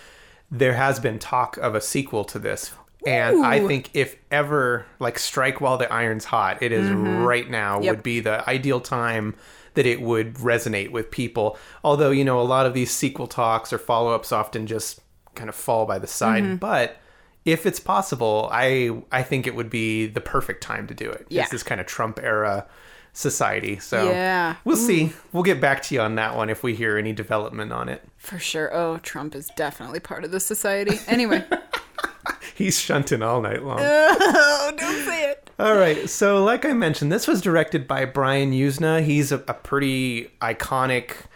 there 0.48 0.74
has 0.74 1.00
been 1.00 1.18
talk 1.18 1.56
of 1.56 1.74
a 1.74 1.80
sequel 1.80 2.24
to 2.26 2.38
this, 2.38 2.70
and 3.04 3.44
I 3.44 3.66
think 3.66 3.90
if 3.94 4.14
ever 4.30 4.86
like 5.00 5.18
strike 5.18 5.60
while 5.60 5.76
the 5.76 5.92
iron's 5.92 6.26
hot, 6.26 6.62
it 6.62 6.70
is 6.70 6.88
mm-hmm. 6.88 7.24
right 7.24 7.50
now 7.50 7.80
Yep. 7.80 7.90
would 7.90 8.02
be 8.04 8.20
the 8.20 8.48
ideal 8.48 8.80
time 8.80 9.34
that 9.74 9.86
it 9.86 10.00
would 10.00 10.34
resonate 10.34 10.90
with 10.90 11.10
people. 11.10 11.56
Although 11.84 12.10
you 12.10 12.24
know 12.24 12.40
a 12.40 12.42
lot 12.42 12.66
of 12.66 12.74
these 12.74 12.90
sequel 12.90 13.26
talks 13.26 13.72
or 13.72 13.78
follow 13.78 14.12
ups 14.12 14.32
often 14.32 14.66
just 14.66 15.00
kind 15.34 15.48
of 15.48 15.54
fall 15.54 15.86
by 15.86 15.98
the 15.98 16.06
side, 16.06 16.44
mm-hmm. 16.44 16.56
but. 16.56 16.96
If 17.44 17.66
it's 17.66 17.80
possible, 17.80 18.48
I 18.52 19.02
I 19.10 19.24
think 19.24 19.48
it 19.48 19.56
would 19.56 19.68
be 19.68 20.06
the 20.06 20.20
perfect 20.20 20.62
time 20.62 20.86
to 20.86 20.94
do 20.94 21.10
it. 21.10 21.26
Yeah. 21.28 21.42
It's 21.42 21.50
this 21.50 21.64
kind 21.64 21.80
of 21.80 21.88
Trump 21.88 22.20
era 22.22 22.68
society. 23.12 23.78
So 23.78 24.10
Yeah. 24.10 24.56
We'll 24.64 24.76
see. 24.76 25.12
We'll 25.32 25.42
get 25.42 25.60
back 25.60 25.82
to 25.84 25.94
you 25.94 26.00
on 26.00 26.14
that 26.16 26.36
one 26.36 26.48
if 26.50 26.62
we 26.62 26.74
hear 26.74 26.96
any 26.96 27.12
development 27.12 27.72
on 27.72 27.88
it. 27.88 28.02
for 28.16 28.38
sure 28.38 28.74
oh 28.74 28.98
trump 28.98 29.34
is 29.34 29.50
definitely 29.56 30.00
part 30.00 30.24
of 30.24 30.30
the 30.30 30.40
society 30.40 30.98
anyway 31.06 31.44
He's 32.54 32.78
shunting 32.78 33.22
all 33.22 33.40
night 33.40 33.62
long. 33.64 33.78
oh 33.82 34.72
don't 34.76 35.04
say 35.04 35.30
it 35.30 35.42
all 35.58 35.76
right. 35.76 36.08
So, 36.08 36.42
like 36.42 36.64
I 36.64 36.72
mentioned, 36.72 37.12
this 37.12 37.28
was 37.28 37.40
directed 37.40 37.86
by 37.86 38.04
Brian 38.04 38.52
Yuzna. 38.52 39.02
He's 39.02 39.30
a, 39.30 39.36
a 39.46 39.54
pretty 39.54 40.28
iconic 40.40 41.26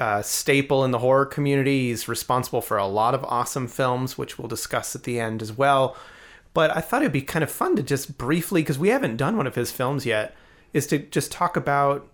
uh, 0.00 0.22
staple 0.22 0.84
in 0.84 0.90
the 0.90 0.98
horror 0.98 1.26
community. 1.26 1.88
He's 1.88 2.08
responsible 2.08 2.62
for 2.62 2.78
a 2.78 2.86
lot 2.86 3.14
of 3.14 3.22
awesome 3.24 3.68
films, 3.68 4.16
which 4.18 4.38
we'll 4.38 4.48
discuss 4.48 4.96
at 4.96 5.04
the 5.04 5.20
end 5.20 5.42
as 5.42 5.52
well. 5.52 5.96
But 6.52 6.76
I 6.76 6.80
thought 6.80 7.02
it'd 7.02 7.12
be 7.12 7.22
kind 7.22 7.42
of 7.42 7.50
fun 7.50 7.76
to 7.76 7.82
just 7.82 8.18
briefly, 8.18 8.62
because 8.62 8.78
we 8.78 8.88
haven't 8.88 9.18
done 9.18 9.36
one 9.36 9.46
of 9.46 9.54
his 9.54 9.70
films 9.70 10.04
yet, 10.06 10.34
is 10.72 10.86
to 10.88 10.98
just 10.98 11.32
talk 11.32 11.56
about 11.56 12.06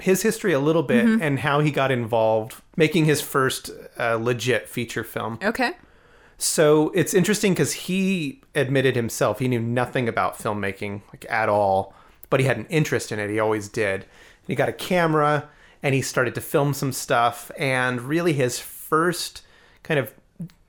his 0.00 0.22
history 0.22 0.52
a 0.52 0.60
little 0.60 0.84
bit 0.84 1.04
and 1.20 1.40
how 1.40 1.60
he 1.60 1.70
got 1.72 1.90
involved 1.90 2.54
making 2.76 3.04
his 3.04 3.20
first 3.20 3.70
uh, 3.98 4.14
legit 4.14 4.68
feature 4.68 5.02
film. 5.02 5.38
okay 5.42 5.72
So 6.36 6.90
it's 6.94 7.14
interesting 7.14 7.52
because 7.52 7.72
he 7.72 8.40
admitted 8.54 8.94
himself 8.94 9.40
he 9.40 9.48
knew 9.48 9.60
nothing 9.60 10.08
about 10.08 10.38
filmmaking 10.38 11.02
like 11.12 11.26
at 11.28 11.48
all, 11.48 11.94
but 12.30 12.38
he 12.38 12.46
had 12.46 12.58
an 12.58 12.66
interest 12.66 13.10
in 13.10 13.18
it. 13.18 13.28
He 13.28 13.40
always 13.40 13.68
did. 13.68 14.06
He 14.46 14.54
got 14.54 14.68
a 14.68 14.72
camera 14.72 15.48
and 15.82 15.94
he 15.94 16.02
started 16.02 16.34
to 16.34 16.40
film 16.40 16.74
some 16.74 16.92
stuff. 16.92 17.50
And 17.58 18.00
really, 18.00 18.32
his 18.32 18.58
first 18.58 19.42
kind 19.82 20.00
of 20.00 20.12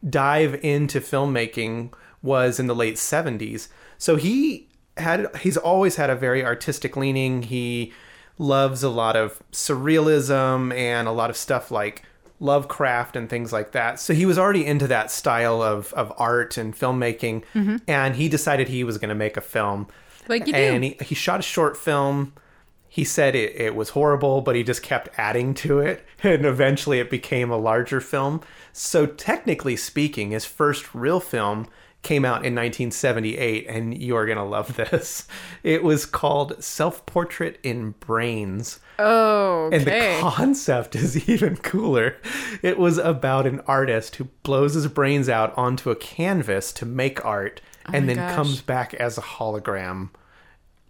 dive 0.07 0.59
into 0.63 0.99
filmmaking 0.99 1.93
was 2.21 2.59
in 2.59 2.67
the 2.67 2.75
late 2.75 2.95
70s. 2.95 3.69
So 3.97 4.15
he 4.15 4.68
had 4.97 5.35
he's 5.37 5.57
always 5.57 5.95
had 5.95 6.09
a 6.09 6.15
very 6.15 6.43
artistic 6.43 6.97
leaning. 6.97 7.43
He 7.43 7.93
loves 8.37 8.83
a 8.83 8.89
lot 8.89 9.15
of 9.15 9.41
surrealism 9.51 10.73
and 10.73 11.07
a 11.07 11.11
lot 11.11 11.29
of 11.29 11.37
stuff 11.37 11.71
like 11.71 12.03
Lovecraft 12.39 13.15
and 13.17 13.29
things 13.29 13.51
like 13.51 13.73
that. 13.73 13.99
So 13.99 14.13
he 14.13 14.25
was 14.25 14.37
already 14.37 14.65
into 14.65 14.87
that 14.87 15.11
style 15.11 15.61
of, 15.61 15.91
of 15.93 16.13
art 16.17 16.57
and 16.57 16.73
filmmaking, 16.73 17.43
mm-hmm. 17.53 17.77
and 17.87 18.15
he 18.15 18.29
decided 18.29 18.69
he 18.69 18.83
was 18.83 18.97
going 18.97 19.09
to 19.09 19.15
make 19.15 19.35
a 19.35 19.41
film. 19.41 19.87
Like 20.29 20.47
you 20.47 20.53
do. 20.53 20.59
and 20.59 20.83
he, 20.83 20.97
he 21.01 21.15
shot 21.15 21.39
a 21.39 21.43
short 21.43 21.75
film. 21.75 22.33
He 22.87 23.03
said 23.03 23.35
it, 23.35 23.55
it 23.55 23.75
was 23.75 23.89
horrible, 23.89 24.41
but 24.41 24.55
he 24.55 24.63
just 24.63 24.81
kept 24.81 25.09
adding 25.17 25.53
to 25.55 25.79
it, 25.79 26.05
and 26.23 26.45
eventually 26.45 26.99
it 26.99 27.09
became 27.09 27.51
a 27.51 27.57
larger 27.57 27.99
film. 27.99 28.41
So 28.71 29.05
technically 29.05 29.75
speaking, 29.75 30.31
his 30.31 30.45
first 30.45 30.95
real 30.95 31.19
film 31.19 31.67
came 32.01 32.23
out 32.23 32.45
in 32.45 32.55
1978, 32.55 33.67
and 33.67 34.01
you 34.01 34.15
are 34.15 34.25
going 34.25 34.37
to 34.37 34.43
love 34.43 34.75
this. 34.75 35.27
It 35.61 35.83
was 35.83 36.05
called 36.05 36.63
Self 36.63 37.05
Portrait 37.05 37.59
in 37.63 37.91
Brains. 37.99 38.79
oh 38.97 39.69
And 39.73 39.83
the 39.83 40.17
concept 40.21 40.95
is 40.95 41.29
even 41.29 41.57
cooler. 41.57 42.15
It 42.61 42.79
was 42.79 42.97
about 42.97 43.45
an 43.45 43.59
artist 43.67 44.15
who 44.15 44.25
blows 44.43 44.73
his 44.75 44.87
brains 44.87 45.27
out 45.27 45.55
onto 45.57 45.89
a 45.91 45.95
canvas 45.97 46.71
to 46.73 46.85
make 46.85 47.25
art 47.25 47.59
oh 47.87 47.91
and 47.93 48.07
then 48.07 48.15
gosh. 48.15 48.35
comes 48.35 48.61
back 48.61 48.93
as 48.93 49.17
a 49.17 49.21
hologram. 49.21 50.09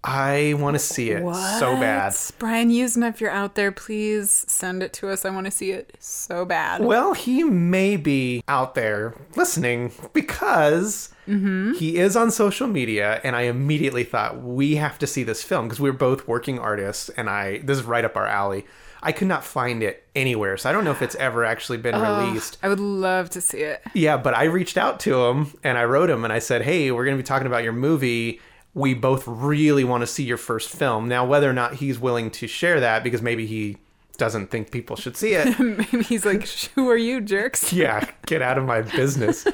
I 0.04 0.54
want 0.58 0.76
to 0.76 0.80
see 0.80 1.12
it 1.12 1.20
so 1.60 1.76
bad. 1.76 2.14
What? 2.14 2.32
Brian 2.40 2.70
Yuzna, 2.70 3.10
if 3.10 3.20
you're 3.20 3.30
out 3.32 3.56
there, 3.56 3.72
please 3.72 4.46
send 4.48 4.82
it 4.82 4.94
to 4.94 5.10
us. 5.10 5.26
I 5.26 5.30
want 5.30 5.46
to 5.46 5.52
see 5.52 5.72
it 5.72 5.96
so 6.00 6.46
bad. 6.46 6.82
Well, 6.82 7.14
he 7.14 7.44
may 7.44 7.98
be 7.98 8.42
out 8.48 8.76
there 8.76 9.14
listening 9.36 9.92
because 10.14 11.10
Mm-hmm. 11.28 11.74
he 11.74 11.98
is 11.98 12.16
on 12.16 12.32
social 12.32 12.66
media, 12.68 13.22
and 13.24 13.36
I 13.36 13.42
immediately 13.42 14.04
thought 14.04 14.42
we 14.42 14.78
have 14.78 14.98
to 14.98 15.06
see 15.06 15.22
this 15.22 15.44
film 15.44 15.68
because 15.68 15.80
we're 15.80 15.92
both 15.94 16.28
working 16.28 16.58
artists, 16.58 17.10
and 17.10 17.30
I 17.30 17.60
this 17.60 17.78
is 17.78 17.84
right 17.84 18.04
up 18.04 18.16
our 18.16 18.26
alley. 18.26 18.66
I 19.04 19.12
could 19.12 19.28
not 19.28 19.46
find 19.46 19.84
it 19.84 20.08
anywhere, 20.16 20.58
so 20.58 20.68
I 20.68 20.74
don't 20.74 20.84
know 20.84 20.90
if 20.92 21.04
it's 21.04 21.14
ever 21.16 21.46
actually 21.46 21.78
been 21.78 21.94
released. 22.02 22.58
I 22.64 22.68
would 22.68 22.80
love 22.80 23.30
to 23.30 23.42
see 23.42 23.60
it. 23.60 23.84
Yeah, 23.94 24.18
but 24.18 24.34
I 24.34 24.46
reached 24.46 24.76
out 24.76 25.00
to 25.02 25.24
him 25.26 25.54
and 25.64 25.78
I 25.78 25.84
wrote 25.86 26.10
him 26.10 26.24
and 26.24 26.34
I 26.34 26.40
said, 26.40 26.64
"Hey, 26.64 26.90
we're 26.90 27.06
going 27.06 27.16
to 27.16 27.22
be 27.22 27.28
talking 27.28 27.46
about 27.46 27.64
your 27.64 27.74
movie. 27.74 28.42
We 28.74 28.94
both 28.94 29.28
really 29.28 29.84
want 29.84 30.02
to 30.02 30.08
see 30.08 30.24
your 30.24 30.38
first 30.38 30.70
film. 30.70 31.08
Now, 31.08 31.26
whether 31.26 31.50
or 31.50 31.54
not 31.54 31.76
he's 31.76 32.00
willing 32.00 32.30
to 32.32 32.48
share 32.48 32.80
that 32.80 33.04
because 33.04 33.22
maybe 33.22 33.46
he 33.46 33.78
doesn't 34.18 34.52
think 34.52 34.70
people 34.72 34.96
should 34.96 35.18
see 35.18 35.34
it. 35.34 35.58
Maybe 35.60 36.04
he's 36.04 36.26
like, 36.26 36.48
"Who 36.76 36.90
are 36.90 36.98
you, 36.98 37.22
jerks?" 37.22 37.74
yeah, 37.74 38.06
get 38.28 38.42
out 38.44 38.58
of 38.60 38.66
my 38.66 38.82
business." 38.82 39.48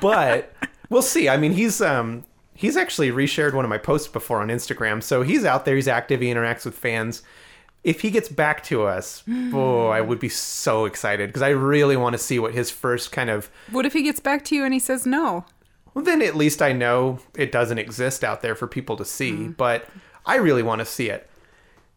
But 0.00 0.54
we'll 0.90 1.02
see. 1.02 1.28
I 1.28 1.36
mean, 1.36 1.52
he's 1.52 1.80
um 1.80 2.24
he's 2.54 2.76
actually 2.76 3.10
reshared 3.10 3.54
one 3.54 3.64
of 3.64 3.68
my 3.68 3.78
posts 3.78 4.06
before 4.06 4.40
on 4.40 4.48
Instagram. 4.48 5.02
So 5.02 5.22
he's 5.22 5.44
out 5.44 5.64
there, 5.64 5.74
he's 5.74 5.88
active, 5.88 6.20
he 6.20 6.28
interacts 6.28 6.64
with 6.64 6.76
fans. 6.76 7.22
If 7.82 8.02
he 8.02 8.12
gets 8.12 8.28
back 8.28 8.62
to 8.64 8.84
us, 8.84 9.24
oh, 9.52 9.88
I 9.88 10.00
would 10.00 10.20
be 10.20 10.28
so 10.28 10.84
excited 10.84 11.30
because 11.30 11.42
I 11.42 11.48
really 11.48 11.96
want 11.96 12.12
to 12.12 12.18
see 12.18 12.38
what 12.38 12.54
his 12.54 12.70
first 12.70 13.10
kind 13.10 13.28
of 13.28 13.50
What 13.70 13.84
if 13.84 13.92
he 13.92 14.02
gets 14.02 14.20
back 14.20 14.44
to 14.46 14.54
you 14.54 14.64
and 14.64 14.72
he 14.72 14.78
says 14.78 15.04
no? 15.04 15.44
Well, 15.94 16.04
then 16.04 16.22
at 16.22 16.36
least 16.36 16.62
I 16.62 16.72
know 16.72 17.18
it 17.36 17.52
doesn't 17.52 17.78
exist 17.78 18.24
out 18.24 18.40
there 18.42 18.54
for 18.54 18.66
people 18.66 18.96
to 18.96 19.04
see, 19.04 19.32
Mm. 19.32 19.56
but 19.56 19.86
I 20.24 20.36
really 20.36 20.62
want 20.62 20.78
to 20.80 20.84
see 20.86 21.10
it. 21.10 21.28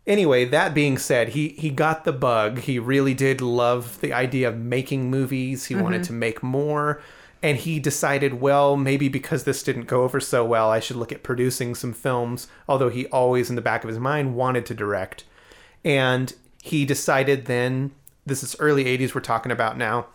Anyway, 0.08 0.46
that 0.46 0.74
being 0.74 0.98
said, 0.98 1.30
he 1.30 1.50
he 1.58 1.70
got 1.70 2.04
the 2.06 2.12
bug. 2.14 2.60
He 2.60 2.78
really 2.78 3.14
did 3.14 3.42
love 3.42 4.00
the 4.02 4.14
idea 4.14 4.50
of 4.50 4.58
making 4.58 5.10
movies. 5.10 5.66
He 5.66 5.76
wanted 5.76 6.02
Mm-hmm. 6.02 6.08
to 6.08 6.14
make 6.14 6.44
more, 6.44 7.02
and 7.42 7.58
he 7.58 7.80
decided, 7.80 8.40
well, 8.42 8.76
maybe 8.78 9.08
because 9.10 9.46
this 9.46 9.64
didn't 9.64 9.86
go 9.88 10.04
over 10.04 10.20
so 10.20 10.46
well, 10.46 10.70
I 10.70 10.80
should 10.80 10.98
look 10.98 11.12
at 11.12 11.24
producing 11.24 11.74
some 11.74 11.94
films, 11.94 12.48
although 12.68 12.90
he 12.90 13.08
always 13.08 13.50
in 13.50 13.56
the 13.56 13.62
back 13.64 13.84
of 13.84 13.88
his 13.88 14.00
mind 14.00 14.36
wanted 14.36 14.66
to 14.68 14.74
direct. 14.76 15.24
And 15.84 16.34
he 16.62 16.86
decided 16.86 17.46
then, 17.46 17.92
this 18.26 18.44
is 18.44 18.56
early 18.60 18.86
80s 18.86 19.14
we're 19.16 19.22
talking 19.22 19.52
about 19.52 19.78
now, 19.78 20.08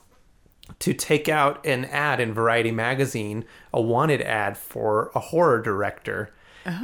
to 0.78 0.94
take 0.94 1.28
out 1.28 1.64
an 1.66 1.84
ad 1.86 2.20
in 2.20 2.32
Variety 2.32 2.70
magazine, 2.70 3.44
a 3.72 3.80
wanted 3.80 4.22
ad 4.22 4.56
for 4.56 5.10
a 5.14 5.20
horror 5.20 5.60
director. 5.60 6.30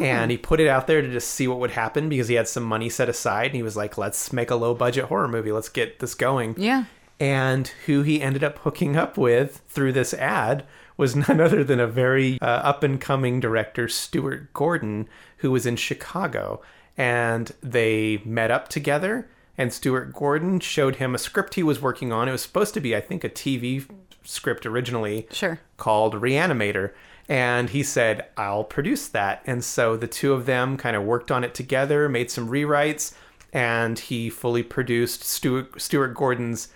And 0.01 0.31
he 0.31 0.37
put 0.37 0.59
it 0.59 0.67
out 0.67 0.87
there 0.87 1.01
to 1.01 1.13
just 1.13 1.29
see 1.29 1.47
what 1.47 1.61
would 1.61 1.71
happen 1.71 2.09
because 2.09 2.29
he 2.29 2.35
had 2.35 2.49
some 2.49 2.65
money 2.65 2.89
set 2.89 3.09
aside. 3.09 3.47
And 3.47 3.55
he 3.55 3.63
was 3.63 3.77
like, 3.77 3.97
let's 3.97 4.33
make 4.33 4.51
a 4.51 4.57
low 4.57 4.75
budget 4.75 5.05
horror 5.05 5.29
movie. 5.29 5.53
Let's 5.53 5.69
get 5.69 6.01
this 6.01 6.15
going. 6.15 6.57
Yeah. 6.59 6.87
And 7.21 7.69
who 7.87 8.03
he 8.03 8.21
ended 8.21 8.43
up 8.43 8.59
hooking 8.59 8.97
up 8.97 9.17
with 9.17 9.63
through 9.69 9.93
this 9.93 10.13
ad 10.15 10.65
was 10.97 11.15
none 11.15 11.41
other 11.41 11.63
than 11.63 11.79
a 11.79 11.87
very 11.87 12.41
uh, 12.41 12.47
up 12.47 12.83
and 12.83 13.01
coming 13.01 13.39
director, 13.39 13.87
Stuart 13.87 14.53
Gordon, 14.55 15.09
who 15.39 15.51
was 15.51 15.67
in 15.67 15.77
Chicago. 15.77 16.63
And 16.97 17.53
they 17.63 18.23
met 18.25 18.51
up 18.51 18.69
together, 18.69 19.29
and 19.59 19.73
Stuart 19.73 20.13
Gordon 20.13 20.61
showed 20.61 20.97
him 20.97 21.15
a 21.15 21.19
script 21.19 21.55
he 21.55 21.63
was 21.63 21.81
working 21.81 22.13
on. 22.13 22.29
It 22.29 22.33
was 22.33 22.43
supposed 22.43 22.75
to 22.75 22.81
be, 22.81 22.95
I 22.95 23.01
think, 23.01 23.25
a 23.25 23.29
TV 23.29 23.87
script 24.23 24.67
originally 24.67 25.27
Sure. 25.31 25.61
called 25.77 26.15
Reanimator. 26.15 26.93
And 27.29 27.71
he 27.71 27.83
said, 27.83 28.27
I'll 28.37 28.65
produce 28.65 29.09
that. 29.09 29.43
And 29.47 29.65
so 29.65 29.97
the 29.97 30.07
two 30.07 30.33
of 30.33 30.47
them 30.47 30.77
kind 30.77 30.95
of 30.95 31.03
worked 31.03 31.31
on 31.33 31.43
it 31.43 31.55
together, 31.55 32.09
made 32.09 32.31
some 32.31 32.49
rewrites, 32.49 33.15
and 33.53 33.99
he 33.99 34.31
fully 34.31 34.63
produced 34.63 35.25
Stuart, 35.25 35.81
Stuart 35.81 36.15
Gordon's 36.15 36.69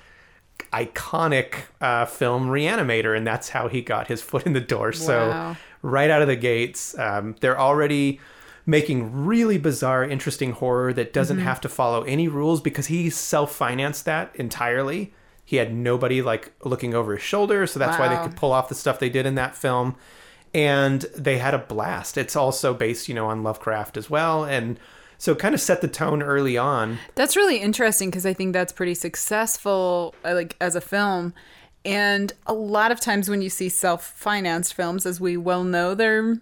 iconic 0.73 1.55
uh, 1.81 2.05
film 2.07 2.49
Reanimator. 2.49 3.17
And 3.17 3.27
that's 3.27 3.51
how 3.51 3.69
he 3.69 3.81
got 3.83 4.09
his 4.09 4.23
foot 4.29 4.47
in 4.47 4.53
the 4.53 4.61
door. 4.61 4.93
So, 4.93 5.55
right 5.83 6.11
out 6.11 6.23
of 6.23 6.29
the 6.29 6.37
gates, 6.37 6.99
um, 6.99 7.37
they're 7.41 7.59
already 7.59 8.21
making 8.71 9.27
really 9.27 9.59
bizarre, 9.59 10.05
interesting 10.05 10.53
horror 10.53 10.93
that 10.93 11.13
doesn't 11.13 11.39
have 11.39 11.61
to 11.61 11.69
follow 11.69 12.03
any 12.03 12.29
rules 12.29 12.61
because 12.61 12.87
he 12.87 13.11
self 13.11 13.53
financed 13.53 14.05
that 14.05 14.35
entirely. 14.37 15.13
He 15.45 15.57
had 15.57 15.75
nobody 15.75 16.23
like 16.23 16.53
looking 16.65 16.95
over 16.95 17.17
his 17.17 17.23
shoulder, 17.23 17.67
so 17.67 17.81
that's 17.81 17.99
why 17.99 18.07
they 18.07 18.23
could 18.23 18.37
pull 18.37 18.53
off 18.53 18.69
the 18.69 18.77
stuff 18.77 19.01
they 19.01 19.11
did 19.11 19.27
in 19.27 19.35
that 19.35 19.57
film. 19.57 19.97
And 20.55 21.03
they 21.17 21.39
had 21.39 21.55
a 21.55 21.59
blast. 21.59 22.17
It's 22.17 22.37
also 22.37 22.73
based, 22.73 23.09
you 23.09 23.15
know, 23.15 23.27
on 23.27 23.43
Lovecraft 23.43 23.97
as 23.97 24.09
well. 24.09 24.45
And 24.45 24.79
so 25.19 25.33
it 25.33 25.41
kind 25.41 25.55
of 25.55 25.61
set 25.61 25.81
the 25.81 25.89
tone 25.89 26.23
early 26.23 26.57
on. 26.57 26.99
That's 27.17 27.37
really 27.37 27.59
interesting 27.59 28.11
because 28.11 28.25
I 28.25 28.33
think 28.33 28.53
that's 28.53 28.73
pretty 28.73 28.95
successful, 28.95 30.15
uh, 30.25 30.35
like 30.35 30.57
as 30.61 30.77
a 30.77 30.81
film. 30.81 31.35
And 31.85 32.33
a 32.47 32.55
lot 32.55 32.93
of 32.93 33.01
times 33.01 33.29
when 33.29 33.43
you 33.43 33.51
see 33.51 33.69
self-financed 33.69 34.75
films, 34.75 35.07
as 35.07 35.21
we 35.21 35.37
well 35.37 35.65
know, 35.65 35.95
they're 35.95 36.37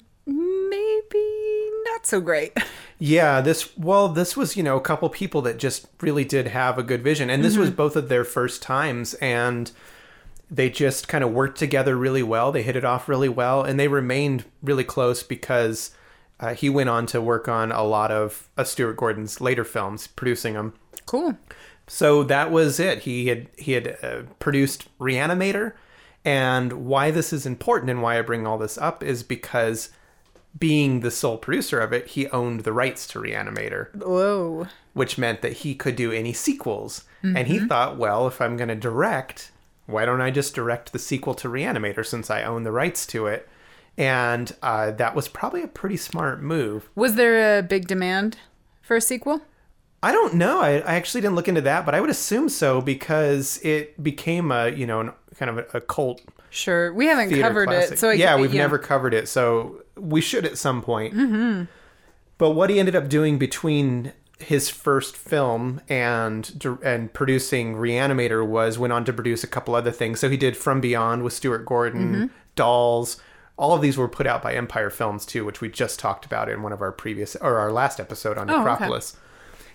so 2.08 2.20
great. 2.20 2.56
Yeah, 3.00 3.40
this 3.40 3.76
well, 3.76 4.08
this 4.08 4.36
was 4.36 4.56
you 4.56 4.62
know 4.64 4.76
a 4.76 4.80
couple 4.80 5.08
people 5.08 5.40
that 5.42 5.58
just 5.58 5.86
really 6.00 6.24
did 6.24 6.48
have 6.48 6.78
a 6.78 6.82
good 6.82 7.02
vision, 7.02 7.30
and 7.30 7.44
this 7.44 7.56
was 7.56 7.70
both 7.70 7.94
of 7.94 8.08
their 8.08 8.24
first 8.24 8.60
times, 8.60 9.14
and 9.14 9.70
they 10.50 10.68
just 10.68 11.06
kind 11.06 11.22
of 11.22 11.30
worked 11.32 11.58
together 11.58 11.96
really 11.96 12.24
well. 12.24 12.50
They 12.50 12.62
hit 12.62 12.74
it 12.74 12.84
off 12.84 13.08
really 13.08 13.28
well, 13.28 13.62
and 13.62 13.78
they 13.78 13.86
remained 13.86 14.46
really 14.62 14.82
close 14.82 15.22
because 15.22 15.92
uh, 16.40 16.54
he 16.54 16.68
went 16.68 16.88
on 16.88 17.06
to 17.06 17.20
work 17.20 17.46
on 17.46 17.70
a 17.70 17.84
lot 17.84 18.10
of 18.10 18.48
uh, 18.56 18.64
Stuart 18.64 18.94
Gordon's 18.94 19.40
later 19.40 19.64
films, 19.64 20.06
producing 20.06 20.54
them. 20.54 20.74
Cool. 21.06 21.36
So 21.86 22.22
that 22.24 22.50
was 22.50 22.80
it. 22.80 23.00
He 23.00 23.28
had 23.28 23.48
he 23.56 23.72
had 23.72 23.96
uh, 24.02 24.22
produced 24.38 24.88
Reanimator, 24.98 25.74
and 26.24 26.84
why 26.84 27.10
this 27.10 27.32
is 27.32 27.46
important 27.46 27.90
and 27.90 28.02
why 28.02 28.18
I 28.18 28.22
bring 28.22 28.46
all 28.46 28.58
this 28.58 28.76
up 28.76 29.02
is 29.02 29.22
because 29.22 29.90
being 30.58 31.00
the 31.00 31.10
sole 31.10 31.36
producer 31.38 31.80
of 31.80 31.92
it, 31.92 32.08
he 32.08 32.28
owned 32.28 32.60
the 32.60 32.72
rights 32.72 33.06
to 33.08 33.18
Reanimator, 33.20 33.94
Whoa. 33.96 34.66
which 34.94 35.18
meant 35.18 35.42
that 35.42 35.52
he 35.58 35.74
could 35.74 35.96
do 35.96 36.12
any 36.12 36.32
sequels. 36.32 37.04
And 37.22 37.36
Mm-hmm. 37.36 37.50
he 37.52 37.58
thought, 37.66 37.96
well, 37.98 38.28
if 38.28 38.40
I'm 38.40 38.56
going 38.56 38.68
to 38.68 38.76
direct, 38.76 39.50
why 39.86 40.04
don't 40.04 40.20
I 40.20 40.30
just 40.30 40.54
direct 40.54 40.92
the 40.92 40.98
sequel 41.00 41.34
to 41.34 41.48
Reanimator 41.48 42.06
since 42.06 42.30
I 42.30 42.42
own 42.44 42.62
the 42.62 42.70
rights 42.72 43.04
to 43.06 43.26
it? 43.26 43.48
And 43.96 44.54
uh, 44.62 44.92
that 44.92 45.16
was 45.16 45.26
probably 45.26 45.62
a 45.62 45.68
pretty 45.68 45.96
smart 45.96 46.40
move. 46.40 46.88
Was 46.94 47.16
there 47.16 47.58
a 47.58 47.62
big 47.62 47.88
demand 47.88 48.38
for 48.80 48.96
a 48.96 49.00
sequel? 49.00 49.42
I 50.00 50.12
don't 50.12 50.34
know. 50.34 50.60
I, 50.60 50.74
I 50.78 50.94
actually 50.94 51.22
didn't 51.22 51.34
look 51.34 51.48
into 51.48 51.62
that, 51.62 51.84
but 51.84 51.94
I 51.96 52.00
would 52.00 52.10
assume 52.10 52.48
so 52.48 52.80
because 52.80 53.58
it 53.64 54.00
became 54.00 54.52
a 54.52 54.68
you 54.68 54.86
know 54.86 55.00
an, 55.00 55.12
kind 55.36 55.50
of 55.50 55.58
a, 55.58 55.78
a 55.78 55.80
cult 55.80 56.20
Sure. 56.50 56.94
We 56.94 57.06
haven't 57.06 57.38
covered 57.40 57.66
classic. 57.68 57.92
it, 57.94 57.98
so 57.98 58.08
I 58.10 58.12
yeah, 58.14 58.36
we've 58.36 58.54
never 58.54 58.78
covered 58.78 59.12
it, 59.12 59.28
so 59.28 59.82
we 59.98 60.20
should 60.20 60.44
at 60.44 60.58
some 60.58 60.82
point. 60.82 61.14
Mm-hmm. 61.14 61.64
But 62.38 62.50
what 62.50 62.70
he 62.70 62.78
ended 62.78 62.94
up 62.94 63.08
doing 63.08 63.38
between 63.38 64.12
his 64.38 64.70
first 64.70 65.16
film 65.16 65.80
and 65.88 66.78
and 66.84 67.12
producing 67.12 67.74
Reanimator 67.74 68.46
was 68.46 68.78
went 68.78 68.92
on 68.92 69.04
to 69.06 69.12
produce 69.12 69.42
a 69.42 69.48
couple 69.48 69.74
other 69.74 69.90
things. 69.90 70.20
So 70.20 70.30
he 70.30 70.36
did 70.36 70.56
From 70.56 70.80
Beyond 70.80 71.24
with 71.24 71.32
Stuart 71.32 71.64
Gordon, 71.66 72.14
Mm-hmm. 72.14 72.26
Dolls. 72.54 73.20
All 73.56 73.74
of 73.74 73.82
these 73.82 73.96
were 73.98 74.06
put 74.08 74.26
out 74.28 74.40
by 74.42 74.54
Empire 74.54 74.90
Films 74.90 75.26
too, 75.26 75.44
which 75.44 75.60
we 75.60 75.68
just 75.68 75.98
talked 75.98 76.24
about 76.24 76.48
in 76.48 76.62
one 76.62 76.72
of 76.72 76.80
our 76.80 76.92
previous 76.92 77.34
or 77.36 77.58
our 77.58 77.72
last 77.72 77.98
episode 77.98 78.38
on 78.38 78.48
Oh, 78.48 78.54
okay. 78.54 78.62
Necropolis. 78.62 79.16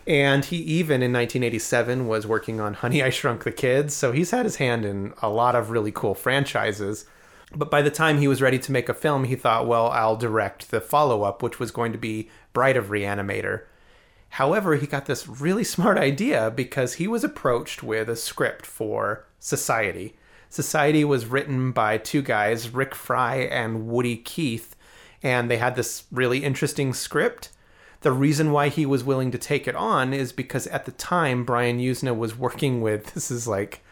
And 0.07 0.43
he 0.45 0.57
even 0.57 1.01
in 1.01 1.11
1987 1.13 2.07
was 2.07 2.25
working 2.27 2.59
on 2.61 2.73
Honey 2.75 3.01
I 3.03 3.09
Shrunk 3.09 3.43
the 3.45 3.51
Kids, 3.53 3.93
so 3.93 4.11
he's 4.13 4.31
had 4.31 4.45
his 4.45 4.57
hand 4.57 4.83
in 4.85 5.13
a 5.21 5.29
lot 5.29 5.55
of 5.55 5.69
really 5.69 5.91
cool 5.93 6.13
franchises. 6.13 7.05
But 7.55 7.69
by 7.69 7.81
the 7.81 7.91
time 7.91 8.17
he 8.17 8.27
was 8.27 8.41
ready 8.41 8.57
to 8.60 8.72
make 8.72 8.89
a 8.89 8.93
film, 8.93 9.25
he 9.25 9.36
thought, 9.36 9.67
well, 9.67 9.89
I'll 9.89 10.15
direct 10.15 10.72
the 10.72 10.81
follow 10.81 11.24
up, 11.24 11.43
which 11.43 11.60
was 11.60 11.72
going 11.72 11.91
to 11.91 11.98
be 11.98 12.29
Bride 12.51 12.77
of 12.77 12.88
Reanimator. 12.88 13.63
However, 14.29 14.75
he 14.75 14.88
got 14.88 15.05
this 15.05 15.27
really 15.27 15.63
smart 15.75 15.98
idea 15.98 16.51
because 16.51 16.95
he 16.95 17.07
was 17.07 17.24
approached 17.24 17.83
with 17.83 18.10
a 18.10 18.15
script 18.15 18.65
for 18.65 19.25
Society. 19.39 20.15
Society 20.50 21.03
was 21.03 21.25
written 21.25 21.72
by 21.72 21.98
two 21.98 22.22
guys, 22.22 22.69
Rick 22.69 22.93
Fry 22.95 23.38
and 23.38 23.88
Woody 23.88 24.17
Keith, 24.17 24.75
and 25.22 25.50
they 25.50 25.57
had 25.57 25.75
this 25.75 26.05
really 26.12 26.43
interesting 26.43 26.93
script. 26.93 27.50
The 28.01 28.12
reason 28.12 28.51
why 28.51 28.69
he 28.69 28.86
was 28.86 29.03
willing 29.03 29.31
to 29.31 29.38
take 29.38 29.67
it 29.67 29.75
on 29.75 30.13
is 30.13 30.31
because 30.31 30.67
at 30.67 30.86
the 30.86 30.91
time 30.91 31.45
Brian 31.45 31.79
Yuzna 31.79 32.15
was 32.15 32.38
working 32.38 32.81
with 32.81 33.13
this 33.13 33.31
is 33.31 33.48
like 33.48 33.83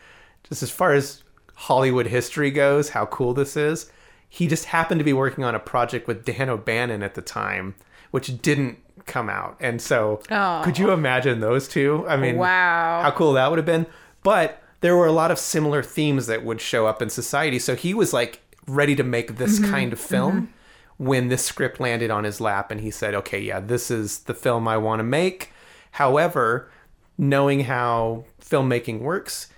just 0.44 0.62
as 0.62 0.70
far 0.70 0.94
as 0.94 1.24
Hollywood 1.62 2.08
history 2.08 2.50
goes, 2.50 2.90
how 2.90 3.06
cool 3.06 3.36
this 3.36 3.56
is. 3.56 3.92
He 4.28 4.48
just 4.48 4.66
happened 4.66 4.98
to 5.00 5.06
be 5.06 5.14
working 5.14 5.44
on 5.44 5.54
a 5.54 5.60
project 5.60 6.08
with 6.08 6.26
Dan 6.26 6.50
O'Bannon 6.50 7.04
at 7.04 7.14
the 7.14 7.22
time, 7.22 7.76
which 8.10 8.42
didn't 8.42 8.80
come 9.06 9.30
out. 9.30 9.58
And 9.60 9.80
so, 9.80 10.22
Oh. 10.32 10.62
could 10.64 10.80
you 10.80 10.90
oh. 10.90 10.94
imagine 10.94 11.40
those 11.40 11.68
two? 11.68 12.04
I 12.08 12.18
mean, 12.18 12.38
Wow. 12.38 13.02
how 13.04 13.12
cool 13.12 13.34
that 13.34 13.48
would 13.52 13.60
have 13.60 13.66
been. 13.66 13.86
But 14.24 14.60
there 14.80 14.98
were 14.98 15.06
a 15.06 15.12
lot 15.12 15.30
of 15.30 15.38
similar 15.38 15.84
themes 15.84 16.26
that 16.26 16.44
would 16.44 16.62
show 16.62 16.88
up 16.88 17.00
in 17.00 17.12
society. 17.12 17.60
So 17.60 17.76
he 17.76 17.94
was 17.94 18.12
like 18.12 18.42
ready 18.66 18.96
to 18.96 19.04
make 19.04 19.38
this 19.38 19.60
mm-hmm. 19.60 19.70
kind 19.70 19.94
of 19.94 20.00
film 20.00 20.34
mm-hmm. 20.34 21.06
when 21.06 21.28
this 21.28 21.46
script 21.46 21.80
landed 21.80 22.10
on 22.10 22.24
his 22.24 22.42
lap 22.42 22.72
and 22.72 22.82
he 22.82 22.90
said, 22.90 23.14
okay, 23.14 23.40
yeah, 23.40 23.60
this 23.60 23.92
is 23.92 24.20
the 24.22 24.34
film 24.34 24.68
I 24.68 24.78
want 24.78 25.00
to 25.00 25.04
make. 25.04 25.52
However, 25.92 26.72
knowing 27.20 27.66
how 27.66 28.26
filmmaking 28.44 29.02
works, 29.02 29.51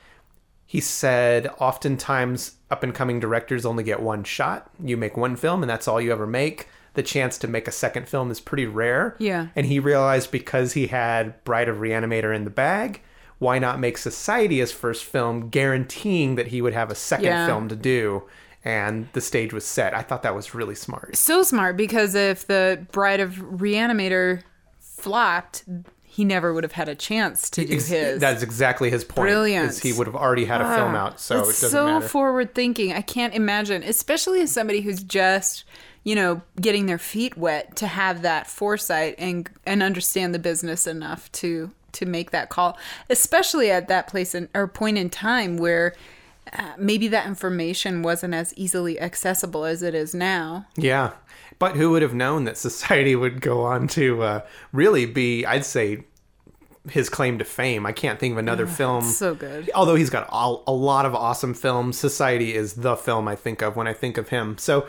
he 0.73 0.79
said 0.79 1.47
oftentimes 1.59 2.55
up 2.71 2.81
and 2.81 2.95
coming 2.95 3.19
directors 3.19 3.63
only 3.63 3.83
get 3.83 4.01
one 4.01 4.23
shot. 4.23 4.71
You 4.83 4.97
make 4.97 5.15
one 5.15 5.35
film 5.35 5.61
and 5.61 5.69
that's 5.69 5.87
all 5.87 6.01
you 6.01 6.11
ever 6.11 6.25
make. 6.25 6.67
The 6.95 7.03
chance 7.03 7.37
to 7.37 7.47
make 7.47 7.67
a 7.67 7.71
second 7.71 8.07
film 8.09 8.31
is 8.31 8.39
pretty 8.39 8.65
rare. 8.65 9.15
Yeah. 9.19 9.49
And 9.55 9.67
he 9.67 9.77
realized 9.77 10.31
because 10.31 10.73
he 10.73 10.87
had 10.87 11.43
Bride 11.43 11.69
of 11.69 11.77
Reanimator 11.77 12.35
in 12.35 12.43
the 12.43 12.49
bag, 12.49 13.03
why 13.37 13.59
not 13.59 13.79
make 13.79 13.99
Society 13.99 14.57
his 14.57 14.71
first 14.71 15.03
film, 15.03 15.49
guaranteeing 15.49 16.37
that 16.37 16.47
he 16.47 16.59
would 16.59 16.73
have 16.73 16.89
a 16.89 16.95
second 16.95 17.25
Yeah. 17.25 17.45
film 17.45 17.67
to 17.69 17.75
do? 17.75 18.23
And 18.65 19.09
the 19.13 19.21
stage 19.21 19.53
was 19.53 19.65
set. 19.65 19.93
I 19.93 20.01
thought 20.01 20.23
that 20.23 20.33
was 20.33 20.55
really 20.55 20.73
smart. 20.73 21.15
So 21.17 21.43
smart 21.43 21.77
because 21.77 22.15
if 22.15 22.47
the 22.47 22.83
Bride 22.91 23.19
of 23.19 23.33
Reanimator 23.35 24.41
flopped, 24.79 25.65
he 26.13 26.23
never 26.23 26.53
would 26.53 26.63
have 26.63 26.73
had 26.73 26.89
a 26.89 26.93
chance 26.93 27.49
to 27.49 27.65
do 27.65 27.73
his. 27.73 28.19
That's 28.19 28.43
exactly 28.43 28.91
his 28.91 29.03
point. 29.03 29.25
Brilliant. 29.25 29.71
Is 29.71 29.79
he 29.79 29.93
would 29.93 30.05
have 30.05 30.15
already 30.15 30.45
had 30.45 30.61
a 30.61 30.75
film 30.75 30.93
out, 30.93 31.19
so 31.19 31.37
it 31.37 31.45
doesn't 31.45 31.71
so 31.71 31.87
matter. 31.87 32.07
forward 32.07 32.53
thinking. 32.53 32.93
I 32.93 33.01
can't 33.01 33.33
imagine, 33.33 33.81
especially 33.81 34.39
as 34.41 34.51
somebody 34.51 34.81
who's 34.81 35.01
just, 35.01 35.63
you 36.03 36.13
know, 36.13 36.43
getting 36.61 36.85
their 36.85 36.99
feet 36.99 37.35
wet 37.35 37.75
to 37.77 37.87
have 37.87 38.21
that 38.21 38.45
foresight 38.45 39.15
and 39.17 39.49
and 39.65 39.81
understand 39.81 40.35
the 40.35 40.39
business 40.39 40.85
enough 40.85 41.31
to 41.31 41.71
to 41.93 42.05
make 42.05 42.29
that 42.29 42.49
call, 42.49 42.77
especially 43.09 43.71
at 43.71 43.87
that 43.87 44.05
place 44.05 44.35
in, 44.35 44.49
or 44.53 44.67
point 44.67 44.99
in 44.99 45.09
time 45.09 45.57
where 45.57 45.95
uh, 46.51 46.73
maybe 46.77 47.07
that 47.07 47.25
information 47.25 48.03
wasn't 48.03 48.35
as 48.35 48.53
easily 48.55 48.99
accessible 48.99 49.65
as 49.65 49.81
it 49.81 49.95
is 49.95 50.13
now. 50.13 50.67
Yeah. 50.75 51.13
But 51.63 51.77
who 51.77 51.91
would 51.91 52.01
have 52.01 52.13
known 52.13 52.43
that 52.43 52.57
society 52.57 53.15
would 53.23 53.39
go 53.39 53.63
on 53.63 53.87
to 53.87 54.21
uh, 54.21 54.41
really 54.73 55.05
be, 55.05 55.45
I'd 55.45 55.63
say, 55.63 56.03
his 56.89 57.07
claim 57.07 57.39
to 57.39 57.45
fame? 57.45 57.85
I 57.85 57.93
can't 57.93 58.19
think 58.19 58.33
of 58.33 58.37
another 58.37 58.67
film. 58.67 59.03
So 59.03 59.33
good. 59.33 59.71
Although 59.73 59.95
he's 59.95 60.09
got 60.09 60.27
a, 60.29 60.55
a 60.67 60.73
lot 60.73 61.05
of 61.05 61.15
awesome 61.15 61.53
films, 61.53 61.97
Society 61.97 62.53
is 62.53 62.73
the 62.73 62.97
film 62.97 63.29
I 63.29 63.37
think 63.37 63.61
of 63.61 63.77
when 63.77 63.87
I 63.87 63.93
think 63.93 64.17
of 64.17 64.27
him. 64.27 64.57
So, 64.57 64.87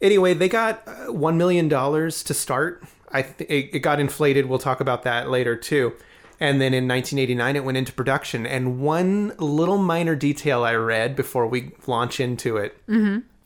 anyway, 0.00 0.34
they 0.34 0.48
got 0.48 0.82
uh, 0.88 1.12
$1 1.12 1.36
million 1.36 1.68
to 1.68 2.34
start. 2.34 2.82
I 3.12 3.22
th- 3.22 3.48
it, 3.48 3.78
got 3.78 4.00
inflated. 4.00 4.46
We'll 4.46 4.58
talk 4.58 4.80
about 4.80 5.04
that 5.04 5.30
later, 5.30 5.54
too. 5.54 5.92
And 6.40 6.60
then 6.60 6.74
in 6.74 6.88
1989, 6.88 7.54
it 7.54 7.64
went 7.64 7.78
into 7.78 7.92
production. 7.92 8.46
And 8.46 8.80
one 8.80 9.32
little 9.38 9.78
minor 9.78 10.16
detail 10.16 10.64
I 10.64 10.74
read 10.74 11.14
before 11.14 11.46
we 11.46 11.70
launch 11.86 12.18
into 12.18 12.56
it, 12.56 12.76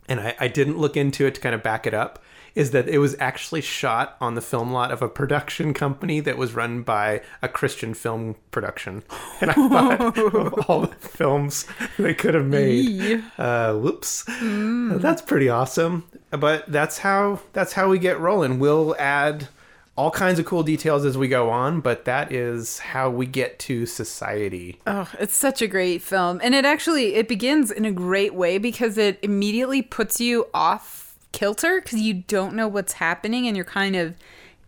and 0.09 0.21
I, 0.21 0.35
I 0.41 0.49
didn't 0.49 0.79
look 0.79 0.97
into 0.97 1.27
it 1.27 1.35
to 1.35 1.43
kind 1.43 1.55
of 1.55 1.63
back 1.63 1.87
it 1.87 1.93
up, 1.93 2.24
is 2.55 2.71
that 2.71 2.89
it 2.89 2.99
was 2.99 3.17
actually 3.19 3.61
shot 3.61 4.17
on 4.21 4.35
the 4.35 4.41
film 4.41 4.71
lot 4.73 4.91
of 4.91 5.03
a 5.03 5.09
production 5.09 5.75
company 5.75 6.21
that 6.21 6.37
was 6.37 6.55
run 6.55 6.83
by 6.83 7.21
a 7.43 7.49
Christian 7.49 7.95
film 7.95 8.37
production. 8.51 9.03
And 9.41 9.51
I 9.51 9.55
thought 9.55 10.17
of 10.17 10.53
all 10.69 10.81
the 10.83 10.95
films 10.95 11.67
they 11.99 12.15
could 12.15 12.35
have 12.35 12.47
made. 12.47 13.23
Uh, 13.37 13.75
whoops, 13.75 14.25
that's 14.41 15.21
pretty 15.23 15.49
awesome. 15.49 16.05
But 16.31 16.71
that's 16.71 16.99
how 16.99 17.41
that's 17.53 17.73
how 17.73 17.89
we 17.89 17.99
get 17.99 18.19
rolling. 18.21 18.59
We'll 18.59 18.95
add 18.99 19.49
all 19.97 20.11
kinds 20.11 20.39
of 20.39 20.47
cool 20.47 20.63
details 20.63 21.05
as 21.05 21.17
we 21.17 21.29
go 21.29 21.51
on, 21.51 21.81
but 21.81 22.05
that 22.05 22.33
is 22.33 22.79
how 22.81 23.11
we 23.11 23.27
get 23.27 23.59
to 23.61 23.87
society. 23.87 24.81
Oh, 24.87 25.09
it's 25.21 25.37
such 25.37 25.63
a 25.63 25.67
great 25.67 26.03
film. 26.03 26.41
And 26.43 26.55
it 26.55 26.65
actually 26.65 27.15
it 27.15 27.29
begins 27.29 27.71
in 27.71 27.85
a 27.85 27.93
great 27.93 28.35
way 28.35 28.59
because 28.59 28.97
it 28.97 29.19
immediately 29.23 29.83
puts 29.83 30.21
you 30.21 30.47
off 30.55 31.04
kilter 31.35 31.81
cuz 31.81 32.01
you 32.01 32.15
don't 32.15 32.55
know 32.55 32.69
what's 32.69 32.95
happening 32.95 33.47
and 33.47 33.57
you're 33.57 33.65
kind 33.67 33.97
of 33.97 34.15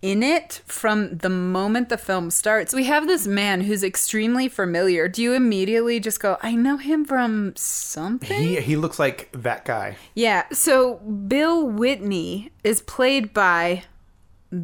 in 0.03 0.23
it 0.23 0.61
from 0.67 1.17
the 1.19 1.31
moment 1.31 1.89
the 1.89 1.97
film 1.97 2.31
starts. 2.31 2.75
We 2.75 2.85
have 2.85 3.07
this 3.07 3.27
man 3.27 3.63
who's 3.63 3.83
extremely 3.83 4.49
familiar. 4.49 5.09
Do 5.09 5.23
you 5.23 5.33
immediately 5.33 6.01
just 6.01 6.21
go, 6.21 6.37
"I 6.43 6.55
know 6.55 6.77
him 6.77 7.05
from 7.05 7.55
something?" 7.57 8.43
He 8.43 8.61
he 8.61 8.77
looks 8.77 8.99
like 8.99 9.31
that 9.33 9.65
guy. 9.65 9.97
Yeah, 10.15 10.45
so 10.53 10.97
Bill 10.97 11.67
Whitney 11.67 12.51
is 12.63 12.81
played 12.83 13.33
by 13.33 13.85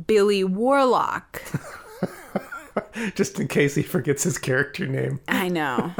Billy 0.06 0.44
Warlock. 0.44 1.42
Just 3.14 3.38
in 3.38 3.48
case 3.48 3.74
he 3.74 3.82
forgets 3.82 4.22
his 4.22 4.38
character 4.38 4.86
name. 4.86 5.20
I 5.28 5.48
know. 5.48 5.92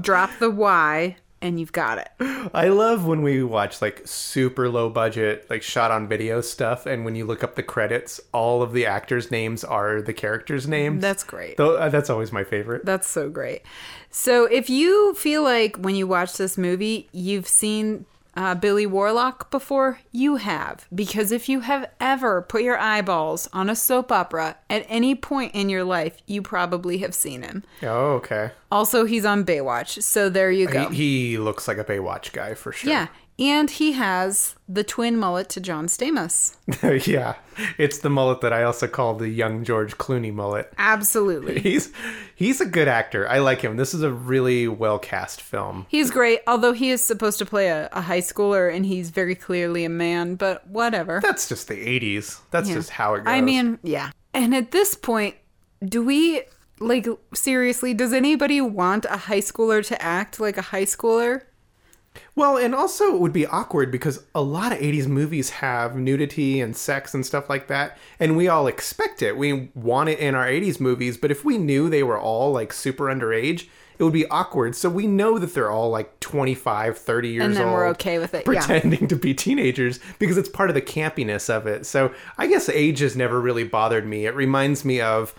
Drop 0.00 0.30
the 0.38 0.50
Y 0.50 1.16
and 1.42 1.58
you've 1.58 1.72
got 1.72 1.98
it. 1.98 2.08
I 2.54 2.68
love 2.68 3.06
when 3.06 3.22
we 3.22 3.42
watch 3.42 3.80
like 3.80 4.02
super 4.04 4.68
low 4.68 4.90
budget, 4.90 5.46
like 5.48 5.62
shot 5.62 5.90
on 5.90 6.08
video 6.08 6.40
stuff, 6.40 6.86
and 6.86 7.04
when 7.04 7.14
you 7.14 7.24
look 7.24 7.42
up 7.42 7.54
the 7.54 7.62
credits, 7.62 8.20
all 8.32 8.62
of 8.62 8.72
the 8.72 8.86
actors' 8.86 9.30
names 9.30 9.64
are 9.64 10.02
the 10.02 10.12
characters' 10.12 10.68
names. 10.68 11.00
That's 11.00 11.24
great. 11.24 11.58
Uh, 11.58 11.88
that's 11.88 12.10
always 12.10 12.32
my 12.32 12.44
favorite. 12.44 12.84
That's 12.84 13.08
so 13.08 13.28
great. 13.30 13.62
So, 14.10 14.44
if 14.44 14.68
you 14.68 15.14
feel 15.14 15.42
like 15.42 15.76
when 15.76 15.94
you 15.94 16.06
watch 16.06 16.36
this 16.36 16.58
movie, 16.58 17.08
you've 17.12 17.48
seen 17.48 18.06
uh, 18.36 18.54
Billy 18.54 18.86
Warlock 18.86 19.50
before, 19.50 20.00
you 20.12 20.36
have. 20.36 20.86
Because 20.94 21.32
if 21.32 21.48
you 21.48 21.60
have 21.60 21.90
ever 22.00 22.42
put 22.42 22.62
your 22.62 22.78
eyeballs 22.78 23.48
on 23.52 23.68
a 23.68 23.76
soap 23.76 24.12
opera 24.12 24.56
at 24.68 24.86
any 24.88 25.14
point 25.14 25.54
in 25.54 25.68
your 25.68 25.84
life, 25.84 26.16
you 26.26 26.42
probably 26.42 26.98
have 26.98 27.14
seen 27.14 27.42
him. 27.42 27.64
Oh, 27.82 28.12
okay. 28.14 28.52
Also, 28.70 29.04
he's 29.04 29.24
on 29.24 29.44
Baywatch. 29.44 30.02
So, 30.02 30.28
there 30.28 30.50
you 30.50 30.66
go. 30.68 30.88
He, 30.90 31.30
he 31.30 31.38
looks 31.38 31.66
like 31.66 31.78
a 31.78 31.84
Baywatch 31.84 32.32
guy 32.32 32.54
for 32.54 32.72
sure. 32.72 32.90
yeah. 32.90 33.08
And 33.40 33.70
he 33.70 33.92
has 33.92 34.54
the 34.68 34.84
twin 34.84 35.16
mullet 35.16 35.48
to 35.50 35.60
John 35.60 35.86
Stamos. 35.86 36.56
yeah. 37.08 37.36
It's 37.78 37.98
the 37.98 38.10
mullet 38.10 38.42
that 38.42 38.52
I 38.52 38.62
also 38.64 38.86
call 38.86 39.14
the 39.14 39.30
young 39.30 39.64
George 39.64 39.96
Clooney 39.96 40.32
mullet. 40.32 40.70
Absolutely. 40.76 41.58
He's 41.70 41.90
he's 42.36 42.60
a 42.60 42.66
good 42.66 42.86
actor. 42.86 43.26
I 43.26 43.38
like 43.38 43.62
him. 43.62 43.76
This 43.78 43.94
is 43.94 44.02
a 44.02 44.12
really 44.12 44.68
well 44.68 44.98
cast 44.98 45.40
film. 45.40 45.86
He's 45.88 46.10
great, 46.10 46.40
although 46.46 46.72
he 46.72 46.90
is 46.90 47.02
supposed 47.02 47.38
to 47.38 47.46
play 47.46 47.68
a, 47.68 47.88
a 47.92 48.02
high 48.02 48.20
schooler 48.20 48.72
and 48.74 48.84
he's 48.84 49.08
very 49.10 49.34
clearly 49.34 49.84
a 49.84 49.88
man, 49.88 50.34
but 50.34 50.66
whatever. 50.66 51.20
That's 51.22 51.48
just 51.48 51.68
the 51.68 51.74
80s. 51.74 52.40
That's 52.50 52.68
Yeah. 52.68 52.74
just 52.74 52.90
how 52.90 53.14
it 53.14 53.20
goes. 53.24 53.28
I 53.28 53.40
mean, 53.40 53.78
yeah. 53.82 54.10
And 54.34 54.54
at 54.54 54.70
this 54.70 54.94
point, 54.94 55.34
do 55.82 56.04
we 56.04 56.42
like 56.78 57.06
seriously? 57.34 57.94
Does 57.94 58.12
anybody 58.12 58.60
want 58.60 59.06
a 59.06 59.16
high 59.16 59.40
schooler 59.40 59.84
to 59.86 60.00
act 60.02 60.38
like 60.40 60.56
a 60.58 60.62
high 60.62 60.84
schooler? 60.84 61.42
Well, 62.34 62.56
and 62.56 62.74
also 62.74 63.14
it 63.14 63.20
would 63.20 63.32
be 63.32 63.46
awkward 63.46 63.90
because 63.92 64.24
a 64.34 64.42
lot 64.42 64.72
of 64.72 64.78
80s 64.78 65.06
movies 65.06 65.50
have 65.50 65.96
nudity 65.96 66.60
and 66.60 66.76
sex 66.76 67.14
and 67.14 67.24
stuff 67.24 67.48
like 67.48 67.68
that, 67.68 67.98
and 68.18 68.36
we 68.36 68.48
all 68.48 68.66
expect 68.66 69.22
it. 69.22 69.36
We 69.36 69.70
want 69.74 70.08
it 70.08 70.18
in 70.18 70.34
our 70.34 70.46
80s 70.46 70.80
movies, 70.80 71.16
but 71.16 71.30
if 71.30 71.44
we 71.44 71.58
knew 71.58 71.88
they 71.88 72.02
were 72.02 72.18
all 72.18 72.52
like 72.52 72.72
super 72.72 73.04
underage, 73.04 73.68
it 73.98 74.04
would 74.04 74.12
be 74.14 74.26
awkward. 74.28 74.74
So 74.74 74.88
we 74.88 75.06
know 75.06 75.38
that 75.38 75.52
they're 75.54 75.70
all 75.70 75.90
like 75.90 76.18
25, 76.20 76.96
30 76.96 77.28
years 77.28 77.44
And 77.44 77.54
then 77.54 77.66
old. 77.66 77.74
we're 77.74 77.88
okay 77.88 78.18
with 78.18 78.32
it, 78.32 78.38
yeah. 78.46 78.66
Pretending 78.66 79.06
to 79.08 79.16
be 79.16 79.34
teenagers 79.34 80.00
because 80.18 80.38
it's 80.38 80.48
part 80.48 80.70
of 80.70 80.74
the 80.74 80.80
campiness 80.82 81.50
of 81.50 81.66
it. 81.66 81.84
So 81.84 82.14
I 82.38 82.46
guess 82.46 82.68
age 82.70 83.00
has 83.00 83.14
never 83.14 83.40
really 83.40 83.64
bothered 83.64 84.06
me. 84.06 84.24
It 84.24 84.34
reminds 84.34 84.86
me 84.86 85.02
of 85.02 85.34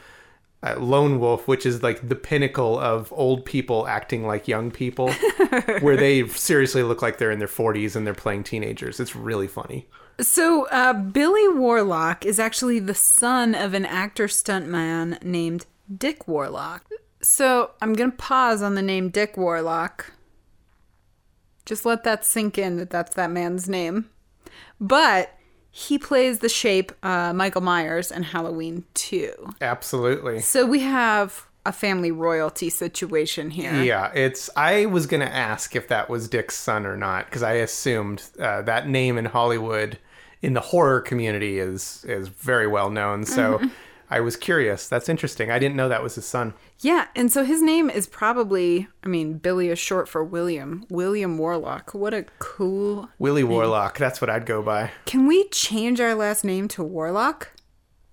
uh, 0.63 0.75
Lone 0.77 1.19
Wolf, 1.19 1.47
which 1.47 1.65
is 1.65 1.81
like 1.81 2.07
the 2.07 2.15
pinnacle 2.15 2.77
of 2.79 3.11
old 3.15 3.45
people 3.45 3.87
acting 3.87 4.25
like 4.25 4.47
young 4.47 4.71
people, 4.71 5.11
where 5.81 5.97
they 5.97 6.27
seriously 6.27 6.83
look 6.83 7.01
like 7.01 7.17
they're 7.17 7.31
in 7.31 7.39
their 7.39 7.47
40s 7.47 7.95
and 7.95 8.05
they're 8.05 8.13
playing 8.13 8.43
teenagers. 8.43 8.99
It's 8.99 9.15
really 9.15 9.47
funny. 9.47 9.87
So, 10.19 10.67
uh, 10.67 10.93
Billy 10.93 11.47
Warlock 11.47 12.25
is 12.25 12.39
actually 12.39 12.79
the 12.79 12.93
son 12.93 13.55
of 13.55 13.73
an 13.73 13.85
actor 13.85 14.27
stuntman 14.27 15.21
named 15.23 15.65
Dick 15.95 16.27
Warlock. 16.27 16.85
So, 17.21 17.71
I'm 17.81 17.93
going 17.93 18.11
to 18.11 18.17
pause 18.17 18.61
on 18.61 18.75
the 18.75 18.83
name 18.83 19.09
Dick 19.09 19.37
Warlock. 19.37 20.11
Just 21.65 21.85
let 21.85 22.03
that 22.03 22.23
sink 22.23 22.57
in 22.57 22.77
that 22.77 22.89
that's 22.91 23.15
that 23.15 23.31
man's 23.31 23.67
name. 23.67 24.09
But 24.79 25.35
he 25.71 25.97
plays 25.97 26.39
the 26.39 26.49
shape 26.49 26.91
uh, 27.01 27.33
Michael 27.33 27.61
Myers 27.61 28.11
in 28.11 28.23
Halloween 28.23 28.83
2. 28.93 29.53
Absolutely. 29.61 30.41
So, 30.41 30.65
we 30.65 30.81
have 30.81 31.47
a 31.65 31.71
family 31.71 32.11
royalty 32.11 32.69
situation 32.69 33.49
here. 33.51 33.81
Yeah, 33.81 34.11
it's. 34.13 34.49
I 34.55 34.87
was 34.87 35.05
gonna 35.05 35.25
ask 35.25 35.75
if 35.75 35.87
that 35.89 36.09
was 36.09 36.27
Dick's 36.27 36.57
son 36.57 36.85
or 36.85 36.97
not 36.97 37.25
because 37.25 37.43
I 37.43 37.53
assumed 37.53 38.23
uh, 38.39 38.63
that 38.63 38.87
name 38.87 39.17
in 39.17 39.25
Hollywood, 39.25 39.99
in 40.41 40.53
the 40.53 40.59
horror 40.59 41.01
community, 41.01 41.59
is 41.59 42.03
is 42.07 42.27
very 42.29 42.67
well 42.67 42.89
known. 42.89 43.25
So 43.25 43.59
Mm-hmm. 43.59 43.67
I 44.11 44.19
was 44.19 44.35
curious. 44.35 44.89
That's 44.89 45.07
interesting. 45.07 45.49
I 45.49 45.57
didn't 45.57 45.77
know 45.77 45.87
that 45.87 46.03
was 46.03 46.15
his 46.15 46.25
son. 46.25 46.53
Yeah, 46.81 47.07
and 47.15 47.31
so 47.31 47.45
his 47.45 47.61
name 47.61 47.89
is 47.89 48.07
probably, 48.07 48.89
I 49.05 49.07
mean, 49.07 49.37
Billy 49.37 49.69
is 49.69 49.79
short 49.79 50.09
for 50.09 50.21
William. 50.21 50.85
William 50.89 51.37
Warlock. 51.37 51.93
What 51.93 52.13
a 52.13 52.25
cool. 52.37 53.07
Willie 53.19 53.45
Warlock. 53.45 53.97
That's 53.97 54.19
what 54.19 54.29
I'd 54.29 54.45
go 54.45 54.61
by. 54.61 54.91
Can 55.05 55.27
we 55.27 55.47
change 55.47 56.01
our 56.01 56.13
last 56.13 56.43
name 56.43 56.67
to 56.69 56.83
Warlock? 56.83 57.53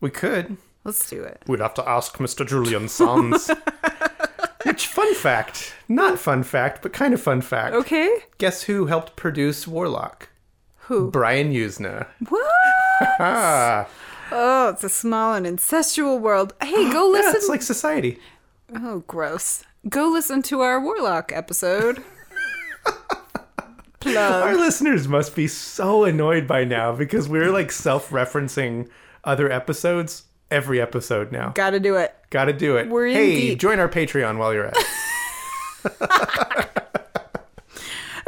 We 0.00 0.10
could. 0.10 0.56
Let's 0.84 1.10
do 1.10 1.20
it. 1.20 1.42
We'd 1.48 1.58
have 1.58 1.74
to 1.74 1.88
ask 1.88 2.18
Mr. 2.18 2.46
Julian 2.46 2.88
Sands. 2.88 3.50
Which 4.64 4.86
fun 4.86 5.12
fact? 5.16 5.74
Not 5.88 6.20
fun 6.20 6.44
fact, 6.44 6.80
but 6.80 6.92
kind 6.92 7.12
of 7.12 7.20
fun 7.20 7.40
fact. 7.40 7.74
Okay. 7.74 8.18
Guess 8.38 8.62
who 8.62 8.86
helped 8.86 9.16
produce 9.16 9.66
Warlock? 9.66 10.28
Who? 10.82 11.10
Brian 11.10 11.52
Yuzna. 11.52 12.06
What? 12.28 13.90
Oh, 14.30 14.70
it's 14.70 14.84
a 14.84 14.88
small 14.88 15.34
and 15.34 15.46
incestual 15.46 16.20
world. 16.20 16.54
Hey, 16.60 16.90
go 16.92 17.08
listen. 17.08 17.24
yeah, 17.32 17.36
it's 17.36 17.48
like 17.48 17.62
society. 17.62 18.18
Oh, 18.74 19.02
gross. 19.06 19.64
Go 19.88 20.08
listen 20.08 20.42
to 20.42 20.60
our 20.60 20.80
Warlock 20.80 21.32
episode. 21.32 22.04
Plug. 24.00 24.42
Our 24.42 24.56
listeners 24.56 25.08
must 25.08 25.34
be 25.34 25.48
so 25.48 26.04
annoyed 26.04 26.46
by 26.46 26.64
now 26.64 26.94
because 26.94 27.28
we're 27.28 27.50
like 27.50 27.72
self-referencing 27.72 28.88
other 29.24 29.50
episodes 29.50 30.24
every 30.50 30.80
episode 30.80 31.32
now. 31.32 31.50
Gotta 31.50 31.80
do 31.80 31.96
it. 31.96 32.14
Got 32.30 32.44
to 32.46 32.52
do 32.52 32.76
it. 32.76 32.88
We're 32.88 33.06
in 33.06 33.14
hey, 33.14 33.34
deep. 33.34 33.58
join 33.58 33.78
our 33.78 33.88
Patreon 33.88 34.36
while 34.38 34.52
you're 34.52 34.66
at 34.66 34.76
it. 34.76 34.86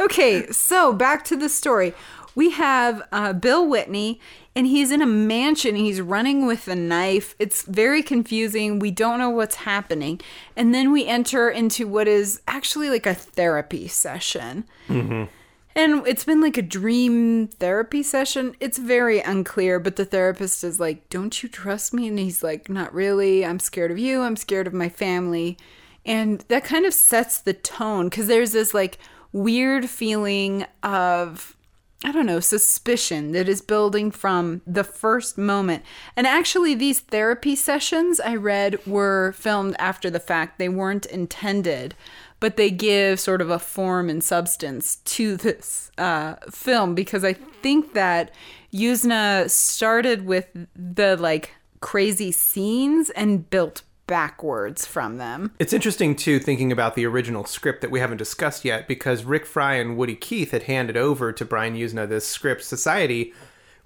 Okay, 0.01 0.47
so 0.47 0.93
back 0.93 1.23
to 1.25 1.37
the 1.37 1.47
story. 1.47 1.93
We 2.33 2.49
have 2.51 3.03
uh, 3.11 3.33
Bill 3.33 3.67
Whitney, 3.67 4.19
and 4.55 4.67
he's 4.67 4.91
in 4.91 5.01
a 5.01 5.05
mansion. 5.05 5.75
He's 5.75 6.01
running 6.01 6.45
with 6.45 6.67
a 6.67 6.75
knife. 6.75 7.35
It's 7.39 7.63
very 7.63 8.03
confusing. 8.03 8.79
We 8.79 8.91
don't 8.91 9.19
know 9.19 9.29
what's 9.29 9.55
happening. 9.55 10.19
And 10.55 10.73
then 10.73 10.91
we 10.91 11.05
enter 11.07 11.49
into 11.49 11.87
what 11.87 12.07
is 12.07 12.41
actually 12.47 12.89
like 12.89 13.05
a 13.05 13.13
therapy 13.13 13.87
session. 13.87 14.65
Mm-hmm. 14.89 15.25
And 15.73 16.05
it's 16.05 16.25
been 16.25 16.41
like 16.41 16.57
a 16.57 16.61
dream 16.61 17.47
therapy 17.47 18.03
session. 18.03 18.55
It's 18.59 18.77
very 18.77 19.21
unclear, 19.21 19.79
but 19.79 19.95
the 19.95 20.03
therapist 20.03 20.65
is 20.65 20.81
like, 20.81 21.09
Don't 21.09 21.41
you 21.41 21.47
trust 21.47 21.93
me? 21.93 22.09
And 22.09 22.19
he's 22.19 22.43
like, 22.43 22.67
Not 22.67 22.93
really. 22.93 23.45
I'm 23.45 23.59
scared 23.59 23.91
of 23.91 23.97
you. 23.97 24.21
I'm 24.21 24.35
scared 24.35 24.67
of 24.67 24.73
my 24.73 24.89
family. 24.89 25.57
And 26.05 26.43
that 26.49 26.65
kind 26.65 26.85
of 26.85 26.93
sets 26.93 27.39
the 27.39 27.53
tone 27.53 28.09
because 28.09 28.27
there's 28.27 28.51
this 28.51 28.73
like 28.73 28.97
weird 29.31 29.89
feeling 29.89 30.65
of, 30.83 31.55
I 32.03 32.11
don't 32.11 32.25
know, 32.25 32.39
suspicion 32.39 33.31
that 33.33 33.47
is 33.47 33.61
building 33.61 34.09
from 34.09 34.61
the 34.65 34.83
first 34.83 35.37
moment. 35.37 35.83
And 36.15 36.25
actually, 36.25 36.73
these 36.73 36.99
therapy 36.99 37.55
sessions 37.55 38.19
I 38.19 38.35
read 38.35 38.85
were 38.87 39.33
filmed 39.33 39.75
after 39.77 40.09
the 40.09 40.19
fact, 40.19 40.57
they 40.57 40.69
weren't 40.69 41.05
intended 41.05 41.95
but 42.41 42.57
they 42.57 42.71
give 42.71 43.19
sort 43.19 43.39
of 43.39 43.49
a 43.49 43.59
form 43.59 44.09
and 44.09 44.21
substance 44.21 44.97
to 45.05 45.37
this 45.37 45.91
uh, 45.97 46.35
film 46.49 46.93
because 46.93 47.23
I 47.23 47.33
think 47.33 47.93
that 47.93 48.33
Yuzna 48.73 49.49
started 49.49 50.25
with 50.25 50.47
the 50.75 51.15
like 51.15 51.53
crazy 51.79 52.31
scenes 52.31 53.11
and 53.11 53.49
built 53.49 53.83
backwards 54.11 54.85
from 54.85 55.15
them. 55.15 55.53
It's 55.57 55.71
interesting 55.71 56.17
too 56.17 56.37
thinking 56.37 56.69
about 56.69 56.95
the 56.95 57.05
original 57.05 57.45
script 57.45 57.79
that 57.79 57.91
we 57.91 58.01
haven't 58.01 58.17
discussed 58.17 58.65
yet 58.65 58.85
because 58.85 59.23
Rick 59.23 59.45
Fry 59.45 59.75
and 59.75 59.95
Woody 59.95 60.17
Keith 60.17 60.51
had 60.51 60.63
handed 60.63 60.97
over 60.97 61.31
to 61.31 61.45
Brian 61.45 61.77
Yuzna 61.77 62.09
this 62.09 62.27
script 62.27 62.65
Society 62.65 63.33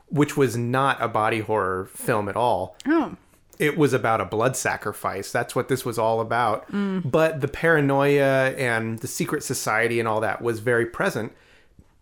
which 0.07 0.35
was 0.35 0.57
not 0.57 0.99
a 0.99 1.07
body 1.07 1.41
horror 1.41 1.85
film 1.85 2.27
at 2.27 2.35
all. 2.35 2.75
Oh. 2.88 3.17
It 3.59 3.77
was 3.77 3.93
about 3.93 4.19
a 4.19 4.25
blood 4.25 4.57
sacrifice. 4.57 5.31
That's 5.31 5.55
what 5.55 5.67
this 5.67 5.85
was 5.85 5.99
all 5.99 6.19
about. 6.19 6.65
But 6.71 7.41
the 7.41 7.47
paranoia 7.47 8.51
and 8.57 8.97
the 8.99 9.07
secret 9.07 9.43
society 9.43 9.99
and 9.99 10.07
all 10.07 10.21
that 10.21 10.41
was 10.41 10.59
very 10.59 10.88
present 10.88 11.33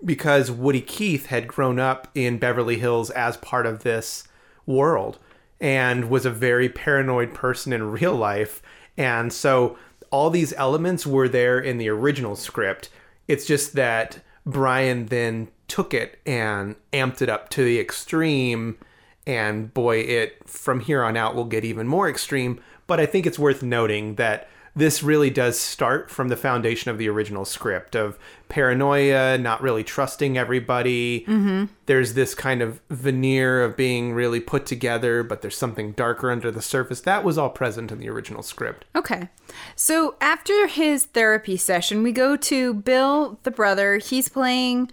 because 0.03 0.49
Woody 0.49 0.81
Keith 0.81 1.25
had 1.25 1.47
grown 1.47 1.77
up 1.77 2.07
in 2.15 2.37
Beverly 2.37 2.77
Hills 2.77 3.09
as 3.09 3.35
part 3.37 3.65
of 3.65 3.83
this 3.83 4.27
world 4.65 5.19
and 5.63 6.09
was 6.09 6.25
a 6.25 6.29
very 6.29 6.67
paranoid 6.67 7.33
person 7.33 7.71
in 7.71 7.89
real 7.89 8.13
life. 8.13 8.61
And 8.97 9.31
so 9.31 9.77
all 10.11 10.29
these 10.29 10.53
elements 10.57 11.07
were 11.07 11.29
there 11.29 11.57
in 11.57 11.77
the 11.77 11.87
original 11.87 12.35
script. 12.35 12.89
It's 13.29 13.45
just 13.45 13.73
that 13.73 14.19
Brian 14.45 15.05
then 15.05 15.47
took 15.69 15.93
it 15.93 16.19
and 16.25 16.75
amped 16.91 17.21
it 17.21 17.29
up 17.29 17.47
to 17.51 17.63
the 17.63 17.79
extreme. 17.79 18.77
And 19.25 19.73
boy, 19.73 19.99
it 19.99 20.47
from 20.47 20.81
here 20.81 21.01
on 21.01 21.15
out 21.15 21.33
will 21.33 21.45
get 21.45 21.63
even 21.63 21.87
more 21.87 22.09
extreme. 22.09 22.61
But 22.85 22.99
I 22.99 23.05
think 23.05 23.25
it's 23.25 23.39
worth 23.39 23.63
noting 23.63 24.15
that 24.15 24.49
this 24.75 25.03
really 25.03 25.29
does 25.29 25.59
start 25.59 26.09
from 26.09 26.29
the 26.29 26.35
foundation 26.35 26.89
of 26.89 26.97
the 26.97 27.07
original 27.07 27.45
script 27.45 27.95
of 27.95 28.17
paranoia, 28.49 29.37
not 29.37 29.61
really 29.61 29.83
trusting 29.83 30.37
everybody. 30.37 31.21
Mm-hmm. 31.21 31.65
There's 31.85 32.13
this 32.13 32.33
kind 32.33 32.61
of 32.61 32.81
veneer 32.89 33.63
of 33.63 33.77
being 33.77 34.13
really 34.13 34.39
put 34.39 34.65
together, 34.65 35.23
but 35.23 35.41
there's 35.41 35.57
something 35.57 35.91
darker 35.91 36.31
under 36.31 36.49
the 36.49 36.61
surface. 36.61 37.01
That 37.01 37.23
was 37.23 37.37
all 37.37 37.49
present 37.49 37.91
in 37.91 37.99
the 37.99 38.09
original 38.09 38.41
script. 38.41 38.85
Okay. 38.95 39.29
So 39.75 40.15
after 40.19 40.67
his 40.67 41.05
therapy 41.05 41.57
session, 41.57 42.01
we 42.01 42.11
go 42.11 42.35
to 42.37 42.73
Bill, 42.73 43.39
the 43.43 43.51
brother. 43.51 43.97
He's 43.97 44.29
playing 44.29 44.91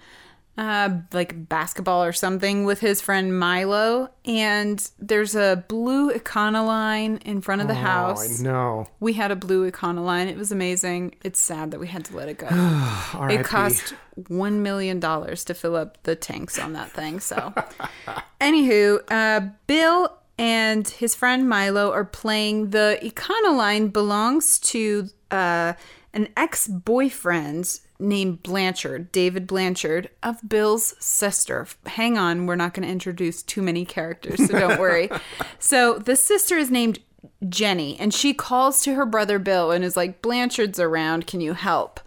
uh, 0.58 0.90
like 1.12 1.48
basketball 1.48 2.04
or 2.04 2.12
something 2.12 2.64
with 2.64 2.80
his 2.80 3.00
friend 3.00 3.38
Milo. 3.38 4.10
And 4.24 4.90
there's 4.98 5.34
a 5.34 5.64
blue 5.68 6.12
Econoline 6.12 7.22
in 7.22 7.40
front 7.40 7.62
of 7.62 7.68
the 7.68 7.74
Oh, 7.74 7.78
house. 7.78 8.40
I 8.40 8.42
know. 8.42 8.88
We 9.00 9.14
had 9.14 9.30
a 9.30 9.36
blue 9.36 9.70
Econoline. 9.70 10.28
It 10.28 10.36
was 10.36 10.52
amazing. 10.52 11.14
It's 11.24 11.40
sad 11.40 11.70
that 11.70 11.80
we 11.80 11.86
had 11.88 12.04
to 12.06 12.16
let 12.16 12.28
it 12.28 12.38
go. 12.38 12.48
It 13.30 13.44
cost 13.44 13.94
$1 14.20 14.52
million 14.54 15.00
to 15.00 15.54
fill 15.54 15.76
up 15.76 16.02
the 16.02 16.14
tanks 16.16 16.58
on 16.58 16.72
that 16.74 16.90
thing. 16.90 17.20
So, 17.20 17.54
anywho, 18.40 19.00
uh, 19.10 19.48
Bill 19.66 20.16
and 20.38 20.86
his 20.88 21.14
friend 21.14 21.48
Milo 21.48 21.90
are 21.92 22.04
playing 22.04 22.70
the 22.70 22.98
Econoline 23.02 23.92
belongs 23.92 24.58
to 24.58 25.08
uh, 25.30 25.74
an 26.12 26.28
ex 26.36 26.66
boyfriend 26.66 27.80
named 28.00 28.42
Blanchard, 28.42 29.12
David 29.12 29.46
Blanchard, 29.46 30.10
of 30.22 30.48
Bill's 30.48 30.94
sister. 30.98 31.66
Hang 31.86 32.18
on, 32.18 32.46
we're 32.46 32.56
not 32.56 32.74
going 32.74 32.86
to 32.86 32.92
introduce 32.92 33.42
too 33.42 33.62
many 33.62 33.84
characters, 33.84 34.46
so 34.46 34.58
don't 34.58 34.80
worry. 34.80 35.10
so, 35.58 35.98
the 35.98 36.16
sister 36.16 36.56
is 36.56 36.70
named 36.70 37.00
Jenny, 37.48 37.98
and 37.98 38.12
she 38.12 38.34
calls 38.34 38.82
to 38.82 38.94
her 38.94 39.06
brother 39.06 39.38
Bill 39.38 39.70
and 39.70 39.84
is 39.84 39.96
like, 39.96 40.22
Blanchard's 40.22 40.80
around, 40.80 41.26
can 41.26 41.40
you 41.40 41.54
help? 41.54 42.00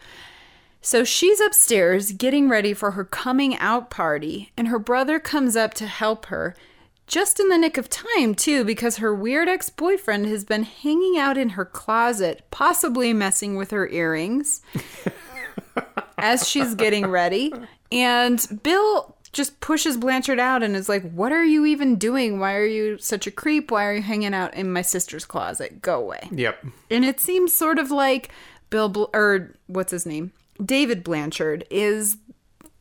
So 0.86 1.06
she's 1.06 1.40
upstairs 1.40 2.12
getting 2.12 2.50
ready 2.50 2.74
for 2.74 2.92
her 2.92 3.06
coming 3.06 3.56
out 3.58 3.90
party, 3.90 4.52
and 4.58 4.68
her 4.68 4.80
brother 4.80 5.18
comes 5.18 5.56
up 5.56 5.74
to 5.76 5.88
help 5.88 6.26
her. 6.26 6.56
Just 7.08 7.40
in 7.40 7.48
the 7.48 7.58
nick 7.58 7.78
of 7.78 7.90
time, 7.90 8.36
too, 8.36 8.66
because 8.66 8.98
her 8.98 9.16
weird 9.16 9.48
ex 9.48 9.70
boyfriend 9.70 10.26
has 10.26 10.44
been 10.44 10.64
hanging 10.64 11.18
out 11.18 11.38
in 11.38 11.50
her 11.50 11.64
closet, 11.64 12.44
possibly 12.52 13.14
messing 13.14 13.56
with 13.56 13.72
her 13.72 13.88
earrings 13.88 14.62
as 16.18 16.48
she's 16.48 16.76
getting 16.76 17.08
ready. 17.08 17.54
And 17.92 18.46
Bill 18.64 19.16
just 19.34 19.60
pushes 19.60 19.98
Blanchard 19.98 20.40
out 20.40 20.64
and 20.64 20.76
is 20.76 20.88
like, 20.88 21.12
What 21.12 21.32
are 21.32 21.44
you 21.44 21.66
even 21.66 21.98
doing? 21.98 22.40
Why 22.40 22.56
are 22.56 22.66
you 22.66 22.98
such 23.00 23.28
a 23.28 23.32
creep? 23.32 23.72
Why 23.72 23.86
are 23.86 23.94
you 23.96 24.02
hanging 24.02 24.34
out 24.34 24.54
in 24.54 24.72
my 24.72 24.84
sister's 24.84 25.26
closet? 25.26 25.82
Go 25.82 26.00
away. 26.00 26.30
Yep. 26.32 26.66
And 26.90 27.04
it 27.04 27.20
seems 27.20 27.54
sort 27.54 27.80
of 27.80 27.92
like 27.92 28.30
Bill, 28.70 28.90
Bl- 28.90 29.06
or 29.14 29.56
what's 29.68 29.92
his 29.92 30.06
name? 30.06 30.32
David 30.64 31.04
Blanchard 31.04 31.66
is 31.70 32.18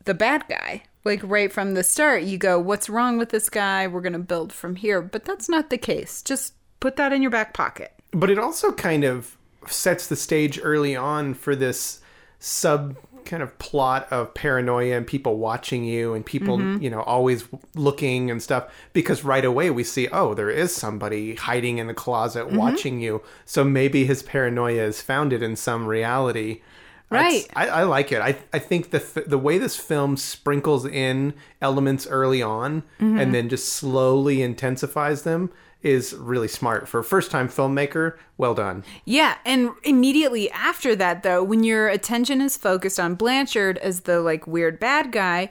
the 0.05 0.13
bad 0.13 0.45
guy. 0.47 0.83
Like 1.03 1.19
right 1.23 1.51
from 1.51 1.73
the 1.73 1.83
start, 1.83 2.23
you 2.23 2.37
go, 2.37 2.59
What's 2.59 2.87
wrong 2.89 3.17
with 3.17 3.29
this 3.29 3.49
guy? 3.49 3.87
We're 3.87 4.01
going 4.01 4.13
to 4.13 4.19
build 4.19 4.53
from 4.53 4.75
here. 4.75 5.01
But 5.01 5.25
that's 5.25 5.49
not 5.49 5.69
the 5.69 5.77
case. 5.77 6.21
Just 6.21 6.53
put 6.79 6.95
that 6.95 7.11
in 7.11 7.21
your 7.21 7.31
back 7.31 7.53
pocket. 7.53 7.93
But 8.11 8.29
it 8.29 8.37
also 8.37 8.71
kind 8.71 9.03
of 9.03 9.37
sets 9.67 10.07
the 10.07 10.15
stage 10.15 10.59
early 10.61 10.95
on 10.95 11.33
for 11.33 11.55
this 11.55 11.99
sub 12.43 12.97
kind 13.23 13.41
of 13.41 13.57
plot 13.57 14.05
of 14.11 14.33
paranoia 14.33 14.97
and 14.97 15.07
people 15.07 15.37
watching 15.37 15.85
you 15.85 16.13
and 16.13 16.25
people, 16.25 16.57
mm-hmm. 16.57 16.83
you 16.83 16.89
know, 16.89 17.01
always 17.03 17.47
looking 17.73 18.29
and 18.29 18.43
stuff. 18.43 18.69
Because 18.91 19.23
right 19.23 19.45
away 19.45 19.69
we 19.69 19.85
see, 19.85 20.09
oh, 20.09 20.33
there 20.33 20.49
is 20.49 20.75
somebody 20.75 21.35
hiding 21.35 21.77
in 21.77 21.87
the 21.87 21.93
closet 21.93 22.47
mm-hmm. 22.47 22.57
watching 22.57 22.99
you. 22.99 23.21
So 23.45 23.63
maybe 23.63 24.05
his 24.05 24.23
paranoia 24.23 24.83
is 24.83 25.01
founded 25.01 25.41
in 25.41 25.55
some 25.55 25.87
reality. 25.87 26.61
Right. 27.09 27.47
I, 27.55 27.69
I 27.69 27.83
like 27.83 28.11
it. 28.11 28.21
I, 28.21 28.37
I 28.51 28.59
think 28.59 28.89
the 28.89 28.97
f- 28.97 29.25
the 29.25 29.37
way 29.37 29.57
this 29.57 29.77
film 29.77 30.17
sprinkles 30.17 30.85
in 30.85 31.33
elements 31.61 32.07
early 32.07 32.41
on 32.41 32.81
mm-hmm. 32.99 33.19
and 33.19 33.33
then 33.33 33.49
just 33.49 33.69
slowly 33.69 34.41
intensifies 34.41 35.21
them 35.21 35.49
is 35.83 36.13
really 36.13 36.47
smart 36.47 36.87
for 36.87 36.99
a 36.99 37.03
first 37.03 37.29
time 37.29 37.47
filmmaker. 37.47 38.17
Well 38.37 38.55
done. 38.55 38.83
Yeah, 39.05 39.37
and 39.45 39.71
immediately 39.83 40.49
after 40.51 40.95
that 40.95 41.23
though, 41.23 41.43
when 41.43 41.63
your 41.63 41.89
attention 41.89 42.41
is 42.41 42.57
focused 42.57 42.99
on 42.99 43.15
Blanchard 43.15 43.77
as 43.79 44.01
the 44.01 44.21
like 44.21 44.47
weird 44.47 44.79
bad 44.79 45.11
guy, 45.11 45.49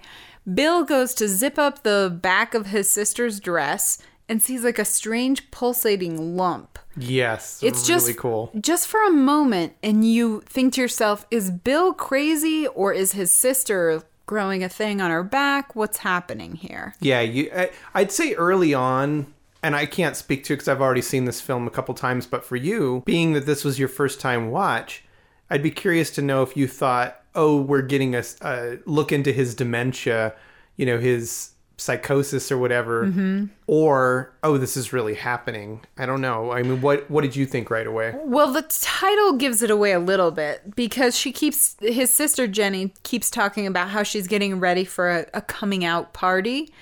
Bill 0.53 0.85
goes 0.85 1.15
to 1.15 1.29
zip 1.29 1.59
up 1.59 1.83
the 1.83 2.17
back 2.21 2.55
of 2.55 2.67
his 2.67 2.91
sister's 2.91 3.39
dress 3.39 3.99
and 4.29 4.43
sees 4.43 4.65
like 4.65 4.79
a 4.79 4.85
strange 4.85 5.51
pulsating 5.51 6.37
lump. 6.37 6.79
Yes, 6.97 7.63
It's 7.63 7.87
just 7.87 8.07
really 8.07 8.19
cool. 8.19 8.51
Just 8.61 8.87
for 8.87 9.03
a 9.03 9.11
moment 9.11 9.75
and 9.83 10.05
you 10.11 10.43
think 10.47 10.75
to 10.75 10.81
yourself, 10.81 11.27
is 11.31 11.51
Bill 11.51 11.95
crazy 11.95 12.67
or 12.67 12.93
is 12.93 13.13
his 13.13 13.33
sister 13.33 14.03
growing 14.27 14.63
a 14.63 14.69
thing 14.69 15.01
on 15.01 15.11
her 15.11 15.23
back? 15.23 15.75
What's 15.75 15.99
happening 15.99 16.55
here? 16.55 16.95
Yeah, 17.01 17.21
you. 17.21 17.51
I, 17.55 17.71
I'd 17.95 18.13
say 18.13 18.35
early 18.35 18.75
on, 18.75 19.33
and 19.63 19.77
I 19.77 19.87
can't 19.87 20.17
speak 20.17 20.45
to 20.45 20.55
because 20.55 20.69
I've 20.69 20.81
already 20.83 21.03
seen 21.03 21.25
this 21.25 21.41
film 21.41 21.67
a 21.67 21.71
couple 21.71 21.95
times. 21.95 22.27
But 22.27 22.45
for 22.45 22.57
you, 22.57 23.03
being 23.07 23.33
that 23.35 23.47
this 23.47 23.65
was 23.65 23.79
your 23.79 23.89
first 23.89 24.21
time 24.21 24.51
watch, 24.51 25.05
I'd 25.51 25.63
be 25.63 25.71
curious 25.71 26.11
to 26.13 26.23
know 26.23 26.43
if 26.43 26.57
you 26.57 26.67
thought, 26.67 27.21
"Oh, 27.35 27.61
we're 27.61 27.83
getting 27.83 28.15
a 28.15 28.79
look 28.87 29.13
into 29.13 29.33
his 29.33 29.55
dementia." 29.55 30.35
you 30.77 30.87
know, 30.87 30.99
his 30.99 31.51
psychosis 31.77 32.51
or 32.51 32.57
whatever, 32.57 33.07
Mm-hmm. 33.07 33.45
or 33.67 34.33
oh, 34.43 34.57
this 34.57 34.77
is 34.77 34.93
really 34.93 35.15
happening. 35.15 35.81
I 35.99 36.07
don't 36.07 36.21
know. 36.23 36.51
I 36.51 36.63
mean, 36.63 36.81
what 36.81 37.11
what 37.11 37.21
did 37.23 37.37
you 37.37 37.45
think 37.45 37.71
right 37.71 37.87
away? 37.87 38.15
Well, 38.25 38.53
the 38.53 38.63
title 38.63 39.35
gives 39.35 39.63
it 39.63 39.71
away 39.71 39.93
a 39.93 39.99
little 40.01 40.31
bit 40.31 40.75
because 40.75 41.17
she 41.17 41.31
keeps 41.31 41.77
his 41.81 42.11
sister 42.13 42.47
Jenny 42.47 42.95
keeps 43.03 43.31
talking 43.31 43.67
about 43.67 43.91
how 43.91 44.03
she's 44.03 44.27
getting 44.27 44.61
ready 44.61 44.85
for 44.85 45.11
a, 45.11 45.27
a 45.35 45.43
coming 45.43 45.85
out 45.85 46.15
party. 46.15 46.73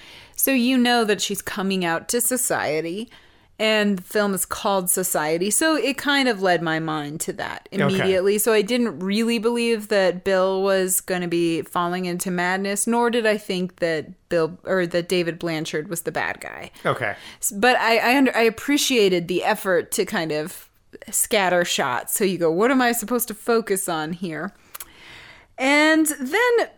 So 0.40 0.53
you 0.53 0.79
know 0.79 1.05
that 1.05 1.20
she's 1.20 1.42
coming 1.42 1.85
out 1.85 2.09
to 2.09 2.20
society 2.20 3.11
and 3.59 3.98
the 3.98 4.03
film 4.03 4.33
is 4.33 4.46
called 4.46 4.88
Society. 4.88 5.50
So 5.50 5.76
it 5.76 5.98
kind 5.98 6.31
of 6.31 6.40
led 6.40 6.62
my 6.62 6.79
mind 6.79 7.20
to 7.20 7.35
that 7.35 7.68
immediately. 7.70 8.38
So 8.38 8.55
I 8.55 8.62
didn't 8.62 9.00
really 9.00 9.38
believe 9.38 9.88
that 9.88 10.24
Bill 10.24 10.62
was 10.62 11.03
going 11.03 11.20
to 11.20 11.29
be 11.29 11.61
falling 11.61 12.07
into 12.07 12.31
madness, 12.31 12.87
nor 12.87 13.11
did 13.11 13.26
I 13.26 13.37
think 13.37 13.81
that 13.81 14.07
Bill 14.31 14.59
or 14.64 14.87
that 14.87 15.11
David 15.11 15.38
Blanchard 15.38 15.88
was 15.88 16.03
the 16.03 16.12
bad 16.12 16.40
guy. 16.40 16.70
Okay. 16.87 17.16
But 17.55 17.76
I 17.76 17.98
I, 17.98 18.16
under, 18.16 18.35
I 18.35 18.40
appreciated 18.40 19.29
the 19.29 19.44
effort 19.44 19.92
to 19.92 20.07
kind 20.07 20.33
of 20.33 20.70
scatter 21.11 21.66
shots. 21.66 22.14
So 22.14 22.24
you 22.24 22.38
go, 22.38 22.50
what 22.50 22.70
am 22.70 22.81
I 22.81 22.92
supposed 22.92 23.29
to 23.29 23.35
focus 23.35 23.90
on 23.90 24.14
here? 24.14 24.55
And 25.59 26.07
then 26.18 26.70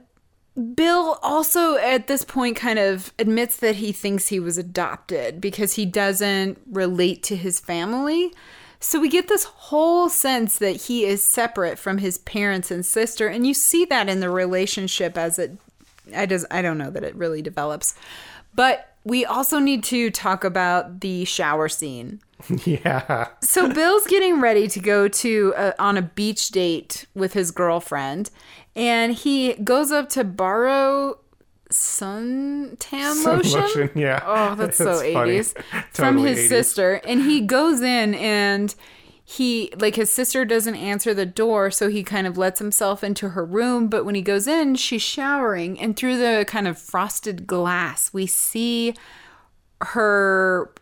Bill 0.75 1.19
also 1.23 1.77
at 1.77 2.09
this 2.09 2.25
point 2.25 2.57
kind 2.57 2.79
of 2.79 3.13
admits 3.19 3.57
that 3.57 3.77
he 3.77 3.91
thinks 3.93 4.29
he 4.29 4.39
was 4.39 4.59
adopted 4.59 5.41
because 5.41 5.75
he 5.75 5.87
doesn't 5.87 6.61
relate 6.71 7.23
to 7.25 7.37
his 7.37 7.59
family. 7.59 8.33
So 8.79 9.01
we 9.01 9.09
get 9.09 9.29
this 9.29 9.45
whole 9.45 10.09
sense 10.09 10.59
that 10.59 10.73
he 10.73 11.05
is 11.05 11.25
separate 11.25 11.79
from 11.79 11.99
his 11.99 12.19
parents 12.19 12.71
and 12.71 12.85
sister 12.85 13.29
and 13.29 13.47
you 13.47 13.55
see 13.55 13.85
that 13.87 14.09
in 14.09 14.21
the 14.21 14.29
relationship 14.29 15.17
as 15.17 15.39
it 15.39 15.57
I 16.15 16.27
does 16.27 16.45
I 16.51 16.63
don't 16.63 16.79
know 16.79 16.91
that 16.91 17.05
it 17.05 17.15
really 17.15 17.43
develops. 17.43 17.95
But 18.55 18.95
we 19.05 19.25
also 19.25 19.59
need 19.59 19.83
to 19.85 20.11
talk 20.11 20.45
about 20.45 21.01
the 21.01 21.25
shower 21.25 21.69
scene. 21.69 22.21
yeah. 22.65 23.29
So 23.41 23.73
Bill's 23.73 24.07
getting 24.07 24.41
ready 24.41 24.69
to 24.69 24.81
go 24.81 25.09
to 25.09 25.55
a, 25.57 25.75
on 25.81 25.97
a 25.97 26.03
beach 26.03 26.49
date 26.51 27.07
with 27.15 27.33
his 27.33 27.51
girlfriend, 27.51 28.31
and 28.75 29.15
he 29.15 29.55
goes 29.55 29.93
up 29.93 30.09
to 30.11 30.25
borrow 30.25 31.19
suntan 31.73 33.25
lotion. 33.25 33.61
Lotion, 33.61 33.91
yeah. 33.95 34.23
Oh, 34.25 34.55
that's 34.55 34.79
so 34.79 34.95
funny. 35.13 35.39
80s. 35.39 35.63
From 35.93 36.19
his 36.19 36.39
80s. 36.39 36.49
sister. 36.49 36.93
And 37.05 37.23
he 37.23 37.41
goes 37.41 37.81
in 37.81 38.15
and 38.15 38.75
he, 39.25 39.73
like, 39.79 39.97
his 39.97 40.13
sister 40.13 40.45
doesn't 40.45 40.75
answer 40.75 41.15
the 41.15 41.27
door. 41.27 41.71
So 41.71 41.89
he 41.89 42.03
kind 42.03 42.27
of 42.27 42.37
lets 42.39 42.59
himself 42.59 43.03
into 43.03 43.31
her 43.31 43.45
room. 43.45 43.89
But 43.89 44.05
when 44.05 44.15
he 44.15 44.23
goes 44.23 44.47
in, 44.47 44.75
she's 44.77 45.03
showering. 45.03 45.81
And 45.81 45.97
through 45.97 46.19
the 46.19 46.45
kind 46.47 46.69
of 46.69 46.79
frosted 46.79 47.47
glass, 47.47 48.13
we 48.13 48.27
see 48.27 48.95
her, 49.81 50.73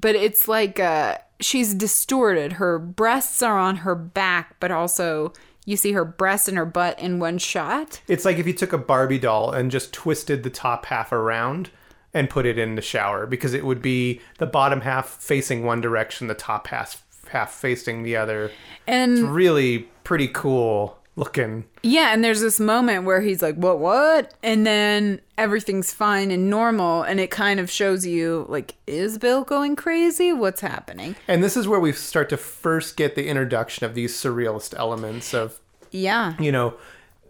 but 0.00 0.16
it's 0.16 0.48
like 0.48 0.80
uh, 0.80 1.18
she's 1.40 1.74
distorted. 1.74 2.54
Her 2.54 2.78
breasts 2.78 3.42
are 3.42 3.58
on 3.58 3.76
her 3.76 3.94
back, 3.94 4.56
but 4.60 4.70
also. 4.70 5.32
You 5.68 5.76
see 5.76 5.92
her 5.92 6.04
breast 6.06 6.48
and 6.48 6.56
her 6.56 6.64
butt 6.64 6.98
in 6.98 7.18
one 7.18 7.36
shot. 7.36 8.00
It's 8.08 8.24
like 8.24 8.38
if 8.38 8.46
you 8.46 8.54
took 8.54 8.72
a 8.72 8.78
Barbie 8.78 9.18
doll 9.18 9.52
and 9.52 9.70
just 9.70 9.92
twisted 9.92 10.42
the 10.42 10.48
top 10.48 10.86
half 10.86 11.12
around 11.12 11.68
and 12.14 12.30
put 12.30 12.46
it 12.46 12.56
in 12.56 12.74
the 12.74 12.80
shower 12.80 13.26
because 13.26 13.52
it 13.52 13.66
would 13.66 13.82
be 13.82 14.22
the 14.38 14.46
bottom 14.46 14.80
half 14.80 15.10
facing 15.20 15.64
one 15.64 15.82
direction, 15.82 16.26
the 16.26 16.34
top 16.34 16.68
half 16.68 17.04
half 17.28 17.52
facing 17.52 18.02
the 18.02 18.16
other. 18.16 18.50
And 18.86 19.18
it's 19.18 19.20
Really 19.20 19.80
pretty 20.04 20.28
cool 20.28 20.97
looking. 21.18 21.64
Yeah, 21.82 22.12
and 22.12 22.22
there's 22.22 22.40
this 22.40 22.60
moment 22.60 23.04
where 23.04 23.20
he's 23.20 23.42
like, 23.42 23.56
"What? 23.56 23.78
What?" 23.78 24.34
And 24.42 24.66
then 24.66 25.20
everything's 25.36 25.92
fine 25.92 26.30
and 26.30 26.48
normal, 26.48 27.02
and 27.02 27.20
it 27.20 27.30
kind 27.30 27.60
of 27.60 27.70
shows 27.70 28.06
you 28.06 28.46
like, 28.48 28.74
is 28.86 29.18
Bill 29.18 29.44
going 29.44 29.76
crazy? 29.76 30.32
What's 30.32 30.60
happening? 30.60 31.16
And 31.26 31.42
this 31.42 31.56
is 31.56 31.68
where 31.68 31.80
we 31.80 31.92
start 31.92 32.28
to 32.30 32.36
first 32.36 32.96
get 32.96 33.14
the 33.14 33.26
introduction 33.26 33.84
of 33.84 33.94
these 33.94 34.14
surrealist 34.14 34.74
elements 34.78 35.34
of 35.34 35.60
Yeah, 35.90 36.34
you 36.38 36.52
know 36.52 36.74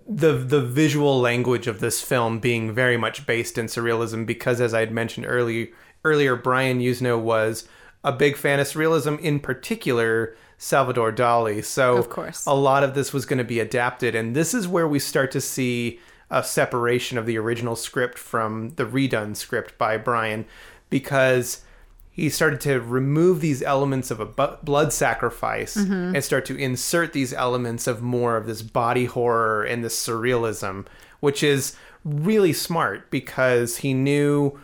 the 0.09 0.33
the 0.33 0.63
visual 0.63 1.21
language 1.21 1.67
of 1.67 1.81
this 1.81 2.01
film 2.01 2.39
being 2.39 2.73
very 2.73 2.97
much 2.97 3.27
based 3.27 3.59
in 3.59 3.67
surrealism 3.67 4.25
because 4.25 4.61
as 4.61 4.73
I 4.73 4.81
had 4.81 4.91
mentioned 4.91 5.27
early 5.29 5.73
earlier 6.03 6.35
Brian 6.35 6.81
Yuzna 6.81 7.21
was 7.21 7.69
a 8.03 8.13
big 8.13 8.37
fan 8.37 8.59
of 8.59 8.67
surrealism 8.67 9.21
in 9.21 9.39
particular 9.39 10.35
Salvador 10.59 11.13
Dali 11.13 11.65
so 11.65 11.97
Of 11.97 12.11
course. 12.11 12.45
a 12.47 12.55
lot 12.55 12.83
of 12.83 12.95
this 12.95 13.13
was 13.13 13.25
going 13.25 13.39
to 13.39 13.45
be 13.45 13.61
adapted 13.61 14.15
and 14.15 14.35
this 14.35 14.53
is 14.53 14.69
where 14.69 14.89
we 14.89 14.99
start 14.99 15.31
to 15.33 15.41
see 15.41 16.01
a 16.31 16.43
separation 16.43 17.17
of 17.17 17.27
the 17.27 17.39
original 17.39 17.77
script 17.77 18.19
from 18.19 18.71
the 18.71 18.85
redone 18.85 19.35
script 19.35 19.79
by 19.79 19.97
Brian 19.97 20.45
because 20.91 21.63
he 22.19 22.29
started 22.29 22.61
to 22.61 22.81
remove 22.81 23.41
these 23.41 23.63
elements 23.63 24.11
of 24.11 24.19
a 24.19 24.27
bu- 24.27 24.57
blood 24.65 24.93
sacrifice 24.93 25.77
mm-hmm. 25.77 26.17
and 26.17 26.25
start 26.25 26.45
to 26.45 26.59
insert 26.59 27.13
these 27.13 27.33
elements 27.33 27.87
of 27.87 28.03
more 28.03 28.37
of 28.37 28.47
this 28.47 28.61
body 28.61 29.05
horror 29.05 29.63
and 29.63 29.85
this 29.85 30.05
surrealism, 30.05 30.85
which 31.21 31.45
is 31.45 31.77
really 32.05 32.53
smart 32.53 33.09
because 33.09 33.79
he 33.79 33.95
knew 33.95 34.59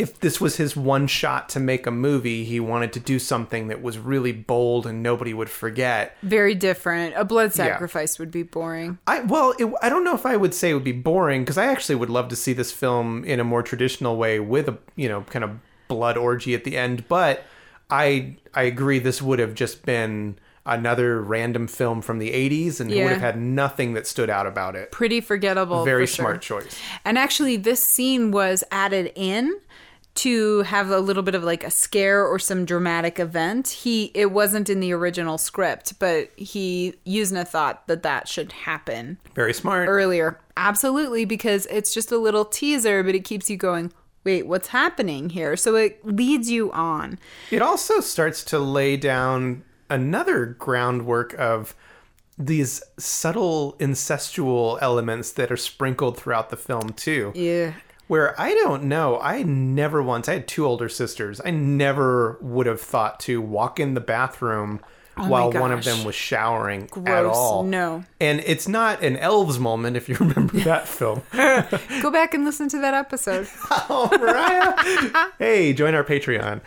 if 0.00 0.18
this 0.20 0.40
was 0.40 0.56
his 0.56 0.76
one 0.76 1.06
shot 1.06 1.48
to 1.50 1.60
make 1.60 1.86
a 1.86 1.90
movie, 1.90 2.44
he 2.44 2.58
wanted 2.60 2.92
to 2.94 3.00
do 3.00 3.18
something 3.18 3.68
that 3.68 3.82
was 3.82 3.98
really 3.98 4.32
bold 4.32 4.86
and 4.86 5.02
nobody 5.02 5.32
would 5.34 5.50
forget. 5.50 6.16
very 6.22 6.54
different. 6.54 7.14
A 7.16 7.24
blood 7.24 7.52
sacrifice 7.52 8.18
would 8.18 8.30
be 8.30 8.42
boring. 8.42 8.98
I 9.06 9.20
well, 9.20 9.54
it, 9.58 9.72
I 9.82 9.88
don't 9.88 10.04
know 10.04 10.14
if 10.14 10.26
I 10.26 10.36
would 10.36 10.54
say 10.54 10.70
it 10.70 10.74
would 10.74 10.84
be 10.84 10.92
boring 10.92 11.42
because 11.42 11.58
I 11.58 11.66
actually 11.66 11.96
would 11.96 12.10
love 12.10 12.28
to 12.28 12.36
see 12.36 12.52
this 12.52 12.72
film 12.72 13.24
in 13.24 13.38
a 13.40 13.44
more 13.44 13.62
traditional 13.62 14.16
way 14.16 14.40
with 14.40 14.68
a 14.68 14.78
you 14.96 15.08
know 15.08 15.22
kind 15.22 15.44
of 15.44 15.50
blood 15.88 16.16
orgy 16.16 16.54
at 16.54 16.64
the 16.64 16.76
end. 16.76 17.06
But 17.08 17.44
I 17.90 18.36
I 18.54 18.62
agree 18.64 18.98
this 18.98 19.20
would 19.20 19.38
have 19.38 19.54
just 19.54 19.84
been 19.84 20.36
another 20.66 21.20
random 21.22 21.66
film 21.66 22.02
from 22.02 22.18
the 22.18 22.30
80s 22.30 22.80
and 22.80 22.90
it 22.92 22.96
Yeah. 22.96 23.04
would 23.04 23.12
have 23.14 23.22
had 23.22 23.40
nothing 23.40 23.94
that 23.94 24.06
stood 24.06 24.28
out 24.30 24.46
about 24.46 24.76
it. 24.76 24.92
Pretty 24.92 25.20
forgettable. 25.20 25.84
Very 25.84 26.06
for 26.06 26.12
sure. 26.14 26.22
smart 26.24 26.42
choice. 26.42 26.78
And 27.04 27.16
actually, 27.18 27.56
this 27.56 27.82
scene 27.82 28.30
was 28.30 28.62
added 28.70 29.10
in 29.16 29.58
to 30.22 30.62
have 30.62 30.90
a 30.90 30.98
little 30.98 31.22
bit 31.22 31.34
of 31.34 31.44
like 31.44 31.64
a 31.64 31.70
scare 31.70 32.26
or 32.26 32.38
some 32.38 32.64
dramatic 32.64 33.18
event. 33.18 33.68
He 33.68 34.10
it 34.14 34.32
wasn't 34.32 34.68
in 34.68 34.80
the 34.80 34.92
original 34.92 35.38
script, 35.38 35.98
but 35.98 36.30
he 36.36 36.94
Yuzna 37.06 37.46
thought 37.46 37.86
that 37.86 38.02
that 38.02 38.28
should 38.28 38.52
happen 38.52 39.18
Very 39.34 39.54
smart. 39.54 39.88
earlier. 39.88 40.38
Absolutely, 40.56 41.24
because 41.24 41.66
it's 41.66 41.94
just 41.94 42.12
a 42.12 42.18
little 42.18 42.44
teaser, 42.44 43.02
but 43.02 43.14
it 43.14 43.24
keeps 43.24 43.48
you 43.48 43.56
going, 43.56 43.92
wait, 44.24 44.46
what's 44.46 44.68
happening 44.68 45.30
here? 45.30 45.56
So 45.56 45.74
it 45.76 46.04
leads 46.04 46.50
you 46.50 46.70
on. 46.72 47.18
It 47.50 47.62
also 47.62 48.00
starts 48.00 48.44
to 48.44 48.58
lay 48.58 48.96
down 48.96 49.64
another 49.88 50.44
groundwork 50.46 51.34
of 51.38 51.74
these 52.36 52.82
subtle 52.98 53.76
incestual 53.80 54.78
elements 54.80 55.32
that 55.32 55.50
are 55.50 55.56
sprinkled 55.56 56.16
throughout 56.16 56.50
the 56.50 56.56
film 56.56 56.90
too. 56.90 57.32
Yeah. 57.34 57.72
Where 58.10 58.34
I 58.40 58.54
don't 58.54 58.82
know, 58.82 59.20
I 59.20 59.44
never 59.44 60.02
once, 60.02 60.28
I 60.28 60.32
had 60.32 60.48
two 60.48 60.66
older 60.66 60.88
sisters. 60.88 61.40
I 61.44 61.52
never 61.52 62.38
would 62.40 62.66
have 62.66 62.80
thought 62.80 63.20
to 63.20 63.40
walk 63.40 63.78
in 63.78 63.94
the 63.94 64.00
bathroom 64.00 64.80
while 65.14 65.52
one 65.52 65.70
of 65.70 65.84
them 65.84 66.02
was 66.02 66.16
showering 66.16 66.82
at 66.82 66.90
Gross. 66.90 67.36
all. 67.36 67.62
No. 67.62 68.02
And 68.20 68.42
it's 68.44 68.66
not 68.66 69.00
an 69.04 69.16
elves 69.16 69.60
moment 69.60 69.96
if 69.96 70.08
you 70.08 70.16
remember 70.20 70.58
that 70.64 70.88
film. 70.88 71.22
Go 72.02 72.10
back 72.10 72.34
and 72.34 72.44
listen 72.44 72.68
to 72.70 72.80
that 72.80 72.94
episode. 72.94 73.46
oh, 73.70 74.08
Mariah. 74.18 75.30
hey, 75.38 75.72
join 75.72 75.94
our 75.94 76.02
Patreon. 76.02 76.62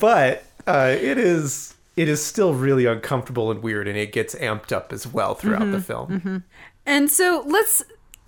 But 0.00 0.42
uh, 0.66 0.96
it 1.00 1.16
is 1.16 1.76
it 1.94 2.08
is 2.08 2.20
still 2.26 2.54
really 2.54 2.86
uncomfortable 2.86 3.52
and 3.52 3.62
weird 3.62 3.86
and 3.86 3.96
it 3.96 4.10
gets 4.10 4.34
amped 4.34 4.72
up 4.72 4.92
as 4.92 5.06
well 5.06 5.36
throughout 5.36 5.70
the 5.70 5.80
film. 5.80 6.42
And 6.84 7.08
so 7.08 7.44
let's 7.46 7.84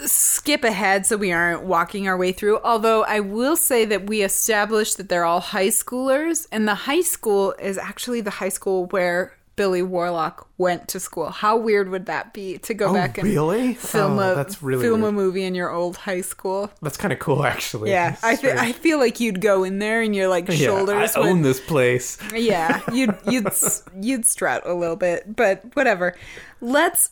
skip 0.08 0.64
ahead 0.64 1.06
so 1.06 1.16
we 1.16 1.32
aren't 1.32 1.62
walking 1.62 2.08
our 2.08 2.16
way 2.16 2.32
through. 2.32 2.58
Although 2.64 3.04
I 3.04 3.20
will 3.20 3.56
say 3.56 3.84
that 3.86 4.06
we 4.06 4.22
established 4.22 4.96
that 4.96 5.08
they're 5.08 5.24
all 5.24 5.40
high 5.40 5.68
schoolers, 5.68 6.46
and 6.52 6.66
the 6.66 6.74
high 6.74 7.02
school 7.02 7.52
is 7.58 7.78
actually 7.78 8.20
the 8.20 8.30
high 8.30 8.48
school 8.48 8.86
where 8.86 9.34
Billy 9.54 9.82
Warlock 9.82 10.48
went 10.56 10.88
to 10.88 10.98
school. 10.98 11.28
How 11.28 11.58
weird 11.58 11.90
would 11.90 12.06
that 12.06 12.32
be 12.32 12.56
to 12.58 12.72
go 12.72 12.88
Oh, 12.88 12.94
back 12.94 13.18
and 13.18 13.28
really? 13.28 13.74
film 13.74 14.18
Oh, 14.18 14.32
a 14.32 14.34
that's 14.34 14.62
really 14.62 14.82
film 14.82 15.04
a 15.04 15.12
movie 15.12 15.44
in 15.44 15.54
your 15.54 15.70
old 15.70 15.98
high 15.98 16.22
school? 16.22 16.70
That's 16.80 16.96
kind 16.96 17.12
of 17.12 17.18
cool 17.18 17.44
actually. 17.44 17.90
Yeah, 17.90 18.16
I 18.22 18.36
th- 18.36 18.56
I 18.56 18.72
feel 18.72 18.98
like 18.98 19.20
you'd 19.20 19.42
go 19.42 19.62
in 19.62 19.78
there 19.78 20.00
and 20.00 20.16
you're 20.16 20.28
like 20.28 20.48
Yeah, 20.48 20.54
shoulders 20.56 21.14
I 21.14 21.20
would 21.20 21.28
own 21.28 21.42
this 21.42 21.60
place. 21.60 22.16
yeah, 22.34 22.80
you'd 22.94 23.14
you'd 23.28 23.48
you'd 24.00 24.24
strut 24.24 24.62
a 24.66 24.72
little 24.72 24.96
bit, 24.96 25.36
but 25.36 25.62
whatever. 25.74 26.16
Let's 26.62 27.10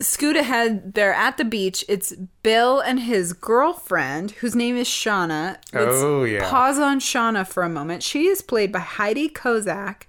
scoot 0.00 0.36
ahead. 0.36 0.94
They're 0.94 1.14
at 1.14 1.36
the 1.36 1.44
beach. 1.44 1.84
It's 1.88 2.12
Bill 2.42 2.80
and 2.80 3.00
his 3.00 3.32
girlfriend, 3.32 4.32
whose 4.32 4.54
name 4.54 4.76
is 4.76 4.86
Shauna. 4.88 5.58
Let's 5.72 6.02
Oh, 6.02 6.24
yeah. 6.24 6.48
Pause 6.48 6.78
on 6.78 7.00
Shauna 7.00 7.46
for 7.46 7.62
a 7.62 7.68
moment. 7.68 8.02
She 8.02 8.26
is 8.26 8.42
played 8.42 8.72
by 8.72 8.80
Heidi 8.80 9.28
Kozak, 9.28 10.02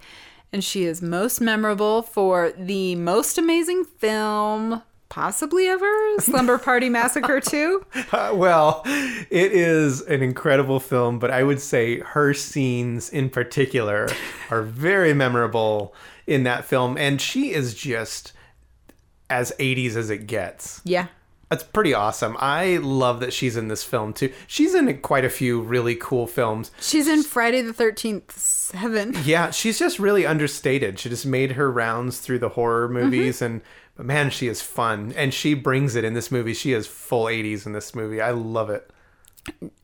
and 0.52 0.64
she 0.64 0.84
is 0.86 1.02
most 1.02 1.42
memorable 1.42 2.02
for 2.02 2.52
the 2.58 2.96
most 2.96 3.38
amazing 3.38 3.84
film 3.86 4.82
possibly 5.10 5.68
ever. 5.68 5.92
Slumber 6.20 6.60
Party 6.60 6.88
Massacre 6.90 7.40
2. 7.42 7.86
Uh, 8.12 8.32
well, 8.36 8.84
it 8.86 9.52
is 9.52 10.02
an 10.02 10.22
incredible 10.22 10.80
film, 10.80 11.18
but 11.18 11.32
I 11.32 11.42
would 11.42 11.60
say 11.60 12.00
her 12.00 12.34
scenes 12.36 13.10
in 13.10 13.32
particular 13.32 14.08
are 14.52 14.62
very 14.62 15.14
memorable 15.16 15.96
in 16.28 16.44
that 16.44 16.66
film. 16.66 16.96
And 16.96 17.20
she 17.20 17.54
is 17.54 17.74
just 17.74 18.34
as 19.30 19.54
80s 19.60 19.96
as 19.96 20.10
it 20.10 20.28
gets. 20.28 20.82
Yeah. 20.84 21.08
That's 21.50 21.64
pretty 21.64 21.96
awesome. 21.96 22.38
I 22.40 22.78
love 22.78 23.20
that 23.22 23.34
she's 23.34 23.58
in 23.58 23.70
this 23.70 23.84
film 23.84 24.14
too. 24.14 24.32
She's 24.46 24.76
in 24.76 24.96
quite 25.00 25.26
a 25.26 25.30
few 25.30 25.62
really 25.62 25.96
cool 25.96 26.28
films. 26.28 26.70
She's 26.80 27.08
in 27.08 27.24
Friday 27.24 27.62
the 27.62 27.74
13th 27.74 28.32
7. 28.32 29.16
Yeah, 29.24 29.50
she's 29.50 29.80
just 29.80 29.98
really 29.98 30.26
understated. 30.26 31.00
She 31.00 31.10
just 31.10 31.26
made 31.26 31.54
her 31.54 31.72
rounds 31.72 32.20
through 32.20 32.40
the 32.40 32.50
horror 32.50 32.88
mm-hmm. 32.88 33.04
movies 33.04 33.42
and 33.42 33.62
but 33.96 34.06
man, 34.06 34.30
she 34.30 34.48
is 34.48 34.62
fun 34.62 35.12
and 35.18 35.34
she 35.34 35.56
brings 35.56 35.96
it 35.96 36.06
in 36.06 36.14
this 36.14 36.32
movie. 36.32 36.54
She 36.54 36.72
is 36.72 36.88
full 36.88 37.26
80s 37.26 37.66
in 37.66 37.74
this 37.74 37.96
movie. 37.96 38.22
I 38.22 38.32
love 38.32 38.70
it. 38.70 38.90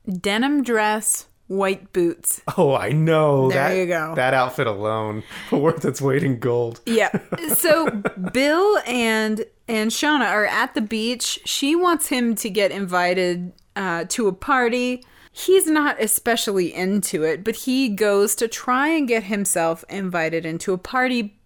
Denim 0.08 0.62
dress, 0.62 1.26
white 1.48 1.92
boots. 1.92 2.42
Oh, 2.56 2.74
I 2.74 2.90
know. 2.90 3.48
There 3.50 3.68
that, 3.68 3.76
you 3.76 3.86
go. 3.86 4.14
That 4.14 4.34
outfit 4.34 4.66
alone 4.66 5.22
worth 5.52 5.84
its 5.84 6.00
weight 6.00 6.22
in 6.22 6.38
gold. 6.38 6.80
Yeah. 6.86 7.10
So 7.56 7.90
Bill 8.32 8.78
and 8.86 9.44
and 9.68 9.90
Shauna 9.90 10.30
are 10.30 10.46
at 10.46 10.74
the 10.74 10.80
beach. 10.80 11.40
She 11.44 11.74
wants 11.74 12.08
him 12.08 12.34
to 12.36 12.50
get 12.50 12.70
invited 12.70 13.52
uh, 13.74 14.04
to 14.10 14.28
a 14.28 14.32
party. 14.32 15.04
He's 15.32 15.66
not 15.66 16.00
especially 16.00 16.74
into 16.74 17.22
it, 17.22 17.44
but 17.44 17.56
he 17.56 17.88
goes 17.88 18.34
to 18.36 18.48
try 18.48 18.88
and 18.88 19.08
get 19.08 19.24
himself 19.24 19.84
invited 19.88 20.44
into 20.44 20.72
a 20.72 20.78
party. 20.78 21.38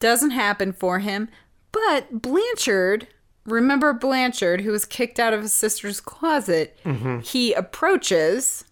Doesn't 0.00 0.30
happen 0.30 0.72
for 0.72 1.00
him. 1.00 1.28
But 1.72 2.22
Blanchard, 2.22 3.08
remember 3.44 3.92
Blanchard, 3.92 4.62
who 4.62 4.70
was 4.70 4.84
kicked 4.84 5.18
out 5.18 5.32
of 5.32 5.42
his 5.42 5.52
sister's 5.52 6.00
closet, 6.00 6.78
he 7.22 7.52
approaches 7.52 8.64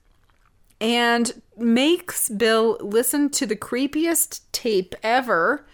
and 0.81 1.41
makes 1.57 2.29
Bill 2.29 2.77
listen 2.81 3.31
to 3.31 3.47
the 3.47 3.57
creepiest 3.57 4.41
tape 4.53 4.95
ever 5.03 5.67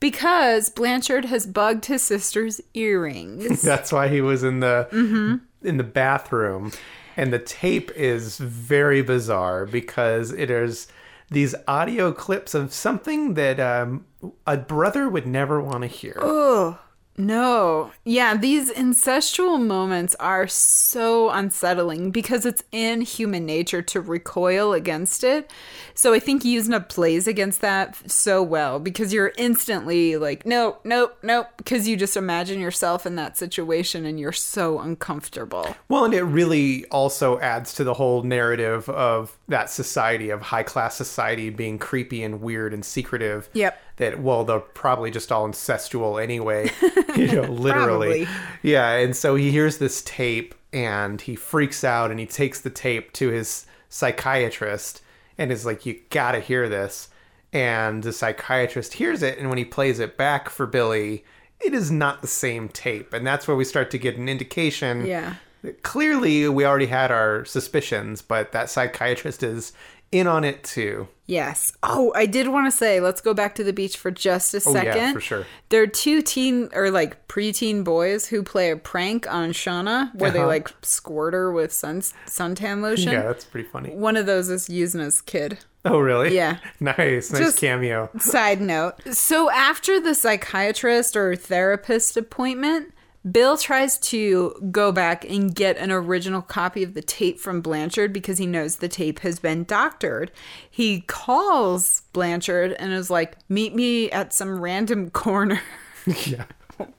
because 0.00 0.68
Blanchard 0.70 1.26
has 1.26 1.46
bugged 1.46 1.86
his 1.86 2.02
sister's 2.02 2.60
earrings. 2.74 3.62
That's 3.62 3.92
why 3.92 4.08
he 4.08 4.20
was 4.20 4.42
in 4.42 4.60
the 4.60 4.88
Mm-hmm. 4.92 5.36
in 5.66 5.76
the 5.76 5.84
bathroom, 5.84 6.72
and 7.16 7.32
the 7.32 7.38
tape 7.38 7.90
is 7.96 8.38
very 8.38 9.02
bizarre 9.02 9.66
because 9.66 10.32
it 10.32 10.50
is 10.50 10.86
these 11.30 11.54
audio 11.66 12.12
clips 12.12 12.54
of 12.54 12.72
something 12.72 13.34
that 13.34 13.58
um, 13.58 14.06
a 14.46 14.56
brother 14.56 15.08
would 15.08 15.26
never 15.26 15.60
want 15.60 15.80
to 15.82 15.88
hear. 15.88 16.16
Oh, 16.20 16.78
no. 17.18 17.92
Yeah, 18.04 18.36
these 18.36 18.70
incestual 18.70 19.60
moments 19.60 20.14
are 20.20 20.46
so 20.46 21.30
unsettling 21.30 22.10
because 22.10 22.46
it's 22.46 22.62
in 22.72 23.00
human 23.00 23.46
nature 23.46 23.82
to 23.82 24.00
recoil 24.00 24.72
against 24.72 25.24
it. 25.24 25.50
So 25.94 26.12
I 26.12 26.18
think 26.18 26.42
Yuzna 26.42 26.88
plays 26.88 27.26
against 27.26 27.60
that 27.62 28.10
so 28.10 28.42
well 28.42 28.78
because 28.78 29.12
you're 29.12 29.32
instantly 29.38 30.16
like, 30.16 30.44
no, 30.44 30.78
nope, 30.84 31.16
nope, 31.22 31.48
because 31.56 31.88
you 31.88 31.96
just 31.96 32.16
imagine 32.16 32.60
yourself 32.60 33.06
in 33.06 33.16
that 33.16 33.36
situation 33.36 34.04
and 34.04 34.20
you're 34.20 34.32
so 34.32 34.78
uncomfortable. 34.78 35.76
Well, 35.88 36.04
and 36.04 36.14
it 36.14 36.22
really 36.22 36.84
also 36.86 37.38
adds 37.40 37.72
to 37.74 37.84
the 37.84 37.94
whole 37.94 38.22
narrative 38.22 38.88
of 38.88 39.36
that 39.48 39.70
society 39.70 40.30
of 40.30 40.42
high 40.42 40.62
class 40.62 40.96
society 40.96 41.50
being 41.50 41.78
creepy 41.78 42.22
and 42.22 42.40
weird 42.40 42.74
and 42.74 42.84
secretive. 42.84 43.48
Yep. 43.54 43.80
That 43.96 44.20
well, 44.20 44.44
they're 44.44 44.60
probably 44.60 45.10
just 45.10 45.32
all 45.32 45.48
incestual 45.48 46.22
anyway. 46.22 46.70
you 47.16 47.28
know, 47.28 47.42
literally. 47.42 48.28
Yeah, 48.62 48.90
and 48.92 49.16
so 49.16 49.34
he 49.36 49.50
hears 49.50 49.78
this 49.78 50.02
tape 50.02 50.54
and 50.72 51.20
he 51.20 51.34
freaks 51.34 51.82
out 51.82 52.10
and 52.10 52.20
he 52.20 52.26
takes 52.26 52.60
the 52.60 52.68
tape 52.70 53.12
to 53.14 53.28
his 53.30 53.64
psychiatrist 53.88 55.02
and 55.38 55.50
is 55.52 55.66
like, 55.66 55.86
"You 55.86 55.98
got 56.10 56.32
to 56.32 56.40
hear 56.40 56.68
this." 56.68 57.08
And 57.52 58.02
the 58.02 58.12
psychiatrist 58.12 58.94
hears 58.94 59.22
it, 59.22 59.38
and 59.38 59.48
when 59.48 59.56
he 59.58 59.64
plays 59.64 59.98
it 59.98 60.16
back 60.18 60.50
for 60.50 60.66
Billy, 60.66 61.24
it 61.60 61.72
is 61.72 61.90
not 61.90 62.20
the 62.20 62.26
same 62.26 62.68
tape, 62.68 63.14
and 63.14 63.26
that's 63.26 63.48
where 63.48 63.56
we 63.56 63.64
start 63.64 63.90
to 63.92 63.98
get 63.98 64.16
an 64.18 64.28
indication 64.28 65.06
Yeah. 65.06 65.34
clearly 65.82 66.48
we 66.48 66.64
already 66.66 66.86
had 66.86 67.10
our 67.10 67.44
suspicions, 67.46 68.20
but 68.20 68.52
that 68.52 68.68
psychiatrist 68.68 69.42
is 69.42 69.72
in 70.12 70.26
on 70.26 70.44
it 70.44 70.64
too. 70.64 71.08
Yes. 71.28 71.72
Oh, 71.82 72.12
I 72.14 72.26
did 72.26 72.46
want 72.48 72.70
to 72.70 72.76
say, 72.76 73.00
let's 73.00 73.20
go 73.20 73.34
back 73.34 73.56
to 73.56 73.64
the 73.64 73.72
beach 73.72 73.96
for 73.96 74.12
just 74.12 74.54
a 74.54 74.60
second. 74.60 74.92
Oh, 74.92 74.94
yeah, 74.96 75.12
for 75.12 75.20
sure. 75.20 75.46
There 75.70 75.82
are 75.82 75.86
two 75.88 76.22
teen 76.22 76.68
or 76.72 76.90
like 76.92 77.26
preteen 77.26 77.82
boys 77.82 78.26
who 78.28 78.44
play 78.44 78.70
a 78.70 78.76
prank 78.76 79.26
on 79.32 79.50
Shauna 79.50 80.14
where 80.14 80.30
they 80.30 80.38
Uh-huh. 80.38 80.46
like 80.46 80.70
squirt 80.82 81.34
her 81.34 81.50
with 81.52 81.72
sun 81.72 82.00
suntan 82.26 82.80
lotion. 82.80 83.12
Yeah, 83.12 83.22
that's 83.22 83.44
pretty 83.44 83.68
funny. 83.68 83.90
One 83.90 84.16
of 84.16 84.26
those 84.26 84.48
is 84.50 84.68
Yuzna's 84.68 85.20
kid. 85.20 85.58
Oh, 85.84 85.98
really? 85.98 86.34
Yeah. 86.34 86.58
nice, 86.80 87.32
nice 87.32 87.40
Just- 87.42 87.58
cameo. 87.58 88.08
Side 88.20 88.60
note. 88.60 88.94
So 89.12 89.50
after 89.50 89.98
the 90.00 90.14
psychiatrist 90.14 91.16
or 91.16 91.34
therapist 91.34 92.16
appointment, 92.16 92.92
Bill 93.30 93.56
tries 93.56 93.98
to 93.98 94.54
go 94.70 94.92
back 94.92 95.24
and 95.24 95.54
get 95.54 95.76
an 95.78 95.90
original 95.90 96.42
copy 96.42 96.82
of 96.82 96.94
the 96.94 97.02
tape 97.02 97.40
from 97.40 97.60
Blanchard 97.60 98.12
because 98.12 98.38
he 98.38 98.46
knows 98.46 98.76
the 98.76 98.88
tape 98.88 99.20
has 99.20 99.38
been 99.38 99.64
doctored. 99.64 100.30
He 100.70 101.00
calls 101.00 102.02
Blanchard 102.12 102.72
and 102.78 102.92
is 102.92 103.10
like, 103.10 103.36
"Meet 103.48 103.74
me 103.74 104.10
at 104.10 104.32
some 104.32 104.60
random 104.60 105.10
corner." 105.24 105.60
yeah. 106.26 106.44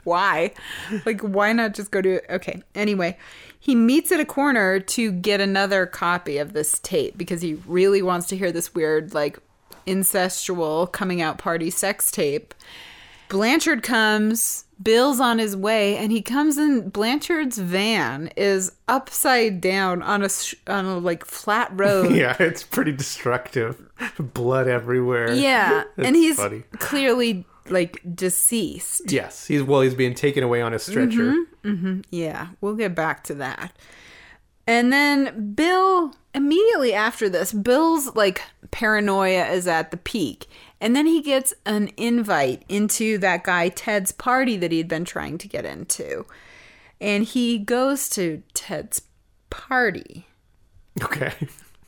why? 0.04 0.52
Like, 1.06 1.22
why 1.22 1.54
not 1.54 1.76
just 1.76 1.92
go 1.92 2.02
to 2.02 2.34
Okay. 2.34 2.62
Anyway, 2.76 3.18
he 3.60 3.76
meets 3.76 4.12
at 4.12 4.20
a 4.20 4.26
corner 4.26 4.80
to 4.80 5.12
get 5.12 5.40
another 5.40 5.86
copy 5.86 6.38
of 6.40 6.54
this 6.54 6.80
tape 6.80 7.18
because 7.18 7.42
he 7.42 7.56
really 7.66 8.02
wants 8.02 8.28
to 8.28 8.38
hear 8.38 8.52
this 8.52 8.74
weird, 8.74 9.13
like, 9.13 9.40
incestual 9.86 10.92
coming 10.92 11.22
out 11.22 11.38
party 11.38 11.70
sex 11.70 12.12
tape. 12.12 12.54
Blanchard 13.30 13.84
comes, 13.84 14.66
Bill's 14.82 15.20
on 15.20 15.40
his 15.40 15.56
way, 15.56 15.98
and 15.98 16.12
he 16.12 16.22
comes 16.22 16.58
in. 16.58 16.90
Blanchard's 16.90 17.58
van 17.58 18.28
is 18.38 18.72
upside 18.88 19.60
down 19.62 20.02
on 20.02 20.24
a 20.24 20.30
sh- 20.30 20.56
on 20.68 20.86
a 20.86 20.98
like 20.98 21.26
flat 21.26 21.70
road. 21.74 22.12
Yeah, 22.16 22.36
it's 22.40 22.63
pretty 22.63 22.92
destructive. 22.94 23.82
Blood 24.20 24.68
everywhere. 24.68 25.34
Yeah, 25.34 25.84
and 25.98 26.16
he's 26.16 26.38
funny. 26.38 26.63
clearly 26.74 27.46
like 27.70 28.02
deceased. 28.16 29.12
Yes, 29.12 29.48
he's 29.48 29.63
well. 29.63 29.82
He's 29.82 29.96
being 29.96 30.13
taken 30.16 30.44
away 30.44 30.62
on 30.62 30.74
a 30.74 30.80
stretcher. 30.80 31.34
Mm-hmm. 31.63 32.02
Yeah, 32.12 32.48
we'll 32.62 32.76
get 32.76 32.96
back 32.96 33.24
to 33.26 33.34
that. 33.36 33.74
And 34.66 34.92
then 34.94 35.54
Bill, 35.54 36.13
immediately 36.38 36.93
after 36.93 37.28
this, 37.30 37.52
Bill's 37.52 38.15
like 38.15 38.41
paranoia 38.71 39.45
is 39.47 39.67
at 39.67 39.91
the 39.91 39.97
peak. 39.97 40.45
And 40.80 40.95
then 40.95 41.08
he 41.08 41.21
gets 41.21 41.54
an 41.65 41.90
invite 41.98 42.63
into 42.69 43.17
that 43.17 43.44
guy 43.44 43.69
Ted's 43.69 44.12
party 44.12 44.58
that 44.58 44.71
he'd 44.71 44.88
been 44.88 45.06
trying 45.06 45.38
to 45.40 45.48
get 45.48 45.65
into. 45.65 46.25
And 47.02 47.23
he 47.23 47.58
goes 47.58 48.10
to 48.10 48.44
Ted's 48.54 49.02
party. 49.50 50.27
Okay. 51.04 51.33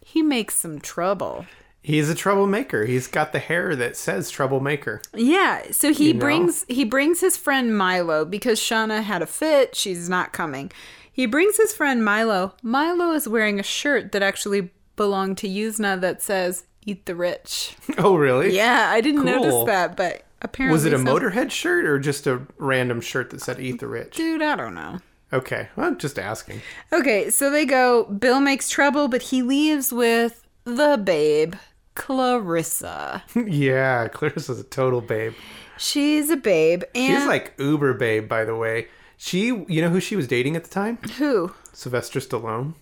He 0.03 0.21
makes 0.23 0.55
some 0.55 0.79
trouble. 0.79 1.45
He's 1.81 2.09
a 2.09 2.15
troublemaker. 2.15 2.85
He's 2.85 3.07
got 3.07 3.31
the 3.31 3.39
hair 3.39 3.75
that 3.75 3.95
says 3.95 4.29
troublemaker. 4.29 5.01
Yeah, 5.15 5.71
so 5.71 5.93
he 5.93 6.07
You 6.07 6.13
know? 6.15 6.19
brings 6.19 6.65
he 6.67 6.83
brings 6.83 7.21
his 7.21 7.37
friend 7.37 7.77
Milo 7.77 8.25
because 8.25 8.59
Shauna 8.59 9.01
had 9.03 9.21
a 9.21 9.25
fit, 9.27 9.75
she's 9.75 10.09
not 10.09 10.33
coming. 10.33 10.71
He 11.19 11.25
brings 11.25 11.57
his 11.57 11.73
friend 11.73 12.05
Milo. 12.05 12.53
Milo 12.63 13.11
is 13.11 13.27
wearing 13.27 13.59
a 13.59 13.63
shirt 13.63 14.13
that 14.13 14.23
actually 14.23 14.69
belonged 14.95 15.37
to 15.39 15.49
Yuzna 15.49 15.99
that 15.99 16.21
says 16.21 16.63
"Eat 16.85 17.07
the 17.07 17.13
Rich." 17.13 17.75
Oh, 17.97 18.15
really? 18.15 18.55
Yeah, 18.55 18.87
I 18.89 19.01
didn't 19.01 19.25
notice 19.25 19.65
that, 19.65 19.97
but 19.97 20.23
apparently 20.41 20.73
Was 20.73 20.85
it 20.85 20.93
a 20.93 20.97
some- 20.97 21.07
Motorhead 21.07 21.51
shirt 21.51 21.83
or 21.83 21.99
just 21.99 22.25
a 22.25 22.43
random 22.57 23.01
shirt 23.01 23.31
that 23.31 23.41
said 23.41 23.59
"Eat 23.59 23.81
the 23.81 23.87
Rich"? 23.87 24.15
Dude, 24.15 24.41
I 24.41 24.55
don't 24.55 24.73
know. 24.73 24.99
Okay, 25.33 25.67
well, 25.75 25.87
I'm 25.87 25.97
just 25.97 26.17
asking. 26.17 26.61
Okay, 26.93 27.29
so 27.29 27.49
they 27.51 27.65
go. 27.65 28.05
Bill 28.05 28.39
makes 28.39 28.69
trouble, 28.69 29.09
but 29.09 29.23
he 29.23 29.41
leaves 29.41 29.91
with 29.91 30.47
the 30.63 30.97
babe, 31.03 31.55
Clarissa. 31.95 33.25
yeah, 33.35 34.07
Clarissa's 34.07 34.61
a 34.61 34.63
total 34.63 35.01
babe. 35.01 35.33
She's 35.77 36.29
a 36.29 36.37
babe, 36.37 36.83
and 36.95 37.17
She's 37.19 37.27
like 37.27 37.55
uber 37.57 37.93
babe, 37.93 38.29
by 38.29 38.45
the 38.45 38.55
way. 38.55 38.87
She, 39.21 39.47
you 39.47 39.81
know 39.81 39.89
who 39.89 39.99
she 39.99 40.15
was 40.15 40.27
dating 40.27 40.55
at 40.55 40.63
the 40.63 40.69
time? 40.69 40.97
who? 41.17 41.51
Sylvester 41.73 42.19
Stallone. 42.21 42.75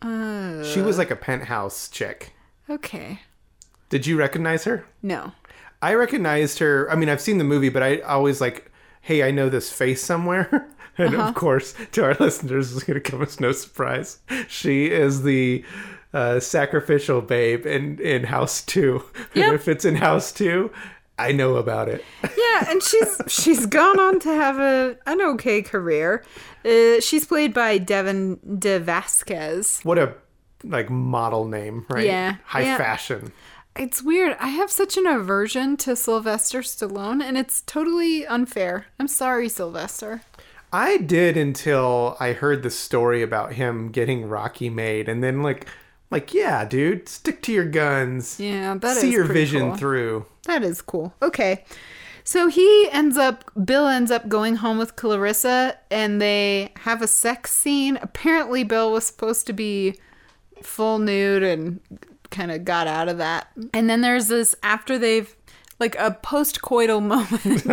Uh, 0.00 0.64
She 0.64 0.80
was 0.80 0.96
like 0.96 1.10
a 1.10 1.16
penthouse 1.16 1.88
chick. 1.90 2.32
okay. 2.70 3.20
Did 3.90 4.06
you 4.06 4.16
recognize 4.16 4.64
her? 4.64 4.86
No. 5.02 5.32
I 5.82 5.92
recognized 5.92 6.60
her. 6.60 6.90
I 6.90 6.94
mean, 6.96 7.10
I've 7.10 7.20
seen 7.20 7.36
the 7.36 7.44
movie, 7.44 7.68
but 7.68 7.82
I 7.82 7.98
always 7.98 8.40
like, 8.40 8.72
hey, 9.02 9.22
I 9.22 9.30
know 9.32 9.50
this 9.50 9.70
face 9.70 10.02
somewhere. 10.02 10.66
and 10.96 11.14
Uh-huh. 11.14 11.28
of 11.28 11.34
course, 11.34 11.74
to 11.92 12.04
our 12.04 12.14
listeners, 12.20 12.72
is 12.72 12.84
going 12.84 13.00
to 13.02 13.10
come 13.10 13.20
as 13.20 13.38
no 13.38 13.52
surprise. 13.52 14.20
She 14.48 14.86
is 14.86 15.24
the 15.24 15.62
uh, 16.14 16.40
sacrificial 16.40 17.20
babe 17.20 17.66
in, 17.66 17.98
in 18.00 18.24
House 18.24 18.62
2. 18.64 19.04
Yep. 19.34 19.46
And 19.46 19.54
if 19.54 19.68
it's 19.68 19.84
in 19.84 19.96
House 19.96 20.32
2, 20.32 20.70
I 21.22 21.32
know 21.32 21.56
about 21.56 21.88
it. 21.88 22.04
Yeah, 22.22 22.70
and 22.70 22.82
she's 22.82 23.20
she's 23.28 23.66
gone 23.66 23.98
on 24.00 24.20
to 24.20 24.28
have 24.28 24.58
a 24.58 24.96
an 25.06 25.20
okay 25.22 25.62
career. 25.62 26.24
Uh, 26.64 27.00
she's 27.00 27.24
played 27.24 27.54
by 27.54 27.78
Devin 27.78 28.58
De 28.58 28.78
Vasquez. 28.78 29.80
What 29.82 29.98
a 29.98 30.14
like 30.64 30.90
model 30.90 31.46
name, 31.46 31.86
right? 31.88 32.06
Yeah, 32.06 32.36
High 32.44 32.62
yeah. 32.62 32.76
fashion. 32.76 33.32
It's 33.74 34.02
weird. 34.02 34.36
I 34.38 34.48
have 34.48 34.70
such 34.70 34.98
an 34.98 35.06
aversion 35.06 35.78
to 35.78 35.96
Sylvester 35.96 36.60
Stallone, 36.60 37.22
and 37.22 37.38
it's 37.38 37.62
totally 37.62 38.26
unfair. 38.26 38.86
I'm 39.00 39.08
sorry, 39.08 39.48
Sylvester. 39.48 40.22
I 40.72 40.98
did 40.98 41.36
until 41.36 42.16
I 42.20 42.32
heard 42.32 42.62
the 42.62 42.70
story 42.70 43.22
about 43.22 43.54
him 43.54 43.90
getting 43.90 44.28
Rocky 44.28 44.68
made, 44.68 45.08
and 45.08 45.22
then 45.24 45.42
like, 45.42 45.66
like 46.12 46.32
yeah, 46.32 46.64
dude, 46.64 47.08
stick 47.08 47.42
to 47.42 47.52
your 47.52 47.64
guns. 47.64 48.38
Yeah, 48.38 48.74
that 48.74 48.96
See 48.96 49.10
your 49.10 49.24
vision 49.24 49.70
cool. 49.70 49.76
through. 49.76 50.26
That 50.44 50.62
is 50.62 50.80
cool. 50.82 51.14
Okay. 51.22 51.64
So 52.24 52.46
he 52.46 52.88
ends 52.92 53.18
up, 53.18 53.50
Bill 53.64 53.88
ends 53.88 54.12
up 54.12 54.28
going 54.28 54.56
home 54.56 54.78
with 54.78 54.94
Clarissa 54.94 55.76
and 55.90 56.22
they 56.22 56.72
have 56.80 57.02
a 57.02 57.08
sex 57.08 57.50
scene. 57.50 57.98
Apparently, 58.00 58.62
Bill 58.62 58.92
was 58.92 59.06
supposed 59.06 59.46
to 59.48 59.52
be 59.52 59.96
full 60.62 61.00
nude 61.00 61.42
and 61.42 61.80
kind 62.30 62.52
of 62.52 62.64
got 62.64 62.86
out 62.86 63.08
of 63.08 63.18
that. 63.18 63.48
And 63.74 63.90
then 63.90 64.02
there's 64.02 64.28
this, 64.28 64.54
after 64.62 64.98
they've, 64.98 65.34
like 65.82 65.96
a 65.98 66.12
post 66.22 66.62
coital 66.62 67.02
moment 67.14 67.66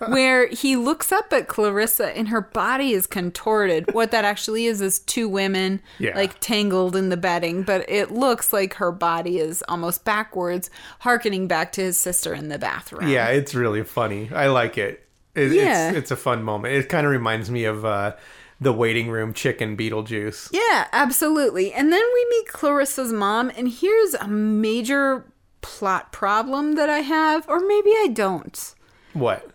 where 0.10 0.46
he 0.48 0.76
looks 0.76 1.12
up 1.12 1.32
at 1.32 1.46
Clarissa 1.46 2.16
and 2.16 2.28
her 2.28 2.40
body 2.40 2.92
is 2.92 3.06
contorted. 3.06 3.92
What 3.94 4.10
that 4.12 4.24
actually 4.24 4.66
is 4.66 4.80
is 4.80 4.98
two 5.00 5.28
women 5.28 5.80
Yeah. 5.98 6.16
like 6.16 6.40
tangled 6.40 6.96
in 6.96 7.10
the 7.10 7.16
bedding, 7.16 7.62
but 7.62 7.88
it 7.88 8.10
looks 8.10 8.52
like 8.52 8.74
her 8.74 8.90
body 8.92 9.38
is 9.38 9.62
almost 9.68 10.04
backwards, 10.04 10.70
harkening 11.00 11.46
back 11.46 11.72
to 11.72 11.82
his 11.82 11.98
sister 11.98 12.32
in 12.34 12.48
the 12.48 12.58
bathroom. 12.58 13.08
Yeah, 13.08 13.28
it's 13.28 13.54
really 13.54 13.84
funny. 13.84 14.30
I 14.34 14.46
like 14.48 14.78
it. 14.78 15.06
it 15.34 15.52
Yeah. 15.52 15.88
it's, 15.90 15.98
it's 15.98 16.10
a 16.10 16.16
fun 16.16 16.42
moment. 16.42 16.74
It 16.74 16.88
kind 16.88 17.06
of 17.06 17.12
reminds 17.12 17.50
me 17.50 17.64
of 17.64 17.84
uh, 17.84 18.14
the 18.60 18.72
waiting 18.72 19.10
room 19.10 19.34
chicken 19.34 19.76
Beetlejuice. 19.76 20.48
Yeah, 20.52 20.86
absolutely. 20.92 21.72
And 21.72 21.92
then 21.92 22.02
we 22.14 22.26
meet 22.30 22.46
Clarissa's 22.48 23.12
mom, 23.12 23.50
and 23.56 23.68
here's 23.68 24.14
a 24.14 24.28
major 24.28 25.26
plot 25.64 26.12
problem 26.12 26.74
that 26.74 26.90
I 26.90 26.98
have, 26.98 27.48
or 27.48 27.58
maybe 27.58 27.90
I 27.90 28.08
don't. 28.12 28.74
What? 29.14 29.50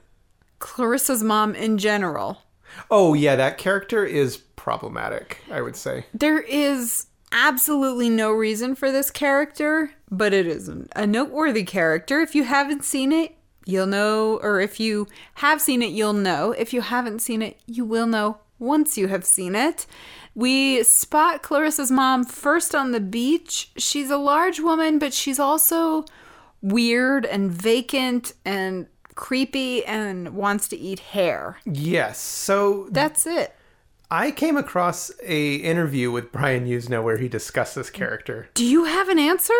Clarissa's 0.57 1.23
mom 1.23 1.53
in 1.53 1.77
general. 1.77 2.41
Oh 2.89 3.13
yeah, 3.13 3.35
that 3.35 3.59
character 3.59 4.03
is 4.03 4.37
problematic. 4.37 5.37
I 5.51 5.61
would 5.61 5.75
say. 5.75 6.07
There 6.11 6.41
is 6.41 7.05
absolutely 7.31 8.09
no 8.09 8.31
reason 8.31 8.73
for 8.73 8.91
this 8.91 9.11
character, 9.11 9.91
but 10.09 10.33
it 10.33 10.47
is 10.47 10.67
a 10.95 11.05
noteworthy 11.05 11.63
character. 11.63 12.21
If 12.21 12.33
you 12.33 12.43
haven't 12.43 12.83
seen 12.83 13.11
it, 13.11 13.35
you'll 13.65 13.85
know, 13.85 14.39
or 14.41 14.59
if 14.59 14.79
you 14.79 15.05
have 15.35 15.61
seen 15.61 15.83
it, 15.83 15.91
you'll 15.91 16.13
know. 16.13 16.53
If 16.53 16.73
you 16.73 16.81
haven't 16.81 17.19
seen 17.19 17.43
it, 17.43 17.59
you 17.67 17.85
will 17.85 18.07
know 18.07 18.39
once 18.57 18.97
you 18.97 19.09
have 19.09 19.25
seen 19.25 19.53
it. 19.53 19.85
We 20.39 20.83
spot 20.83 21.43
Clarissa's 21.43 21.91
mom 21.91 22.23
first 22.23 22.73
on 22.73 22.91
the 22.91 23.01
beach. 23.01 23.71
She's 23.75 24.09
a 24.09 24.15
large 24.17 24.61
woman, 24.61 24.97
but 24.97 25.13
she's 25.13 25.37
also 25.37 26.05
weird 26.61 27.25
and 27.25 27.51
vacant 27.51 28.31
and 28.45 28.87
creepy 29.15 29.83
and 29.85 30.29
wants 30.35 30.69
to 30.69 30.77
eat 30.77 30.99
hair. 30.99 31.57
Yes. 31.65 32.19
So 32.19 32.87
That's 32.89 33.27
it. 33.27 33.53
I 34.09 34.31
came 34.31 34.55
across 34.55 35.11
a 35.23 35.55
interview 35.55 36.09
with 36.09 36.31
Brian 36.31 36.65
Yuzna 36.65 37.03
where 37.03 37.17
he 37.17 37.27
discussed 37.27 37.75
this 37.75 37.89
character. 37.89 38.47
Do 38.53 38.63
you 38.65 38.85
have 38.85 39.09
an 39.09 39.19
answer? 39.19 39.53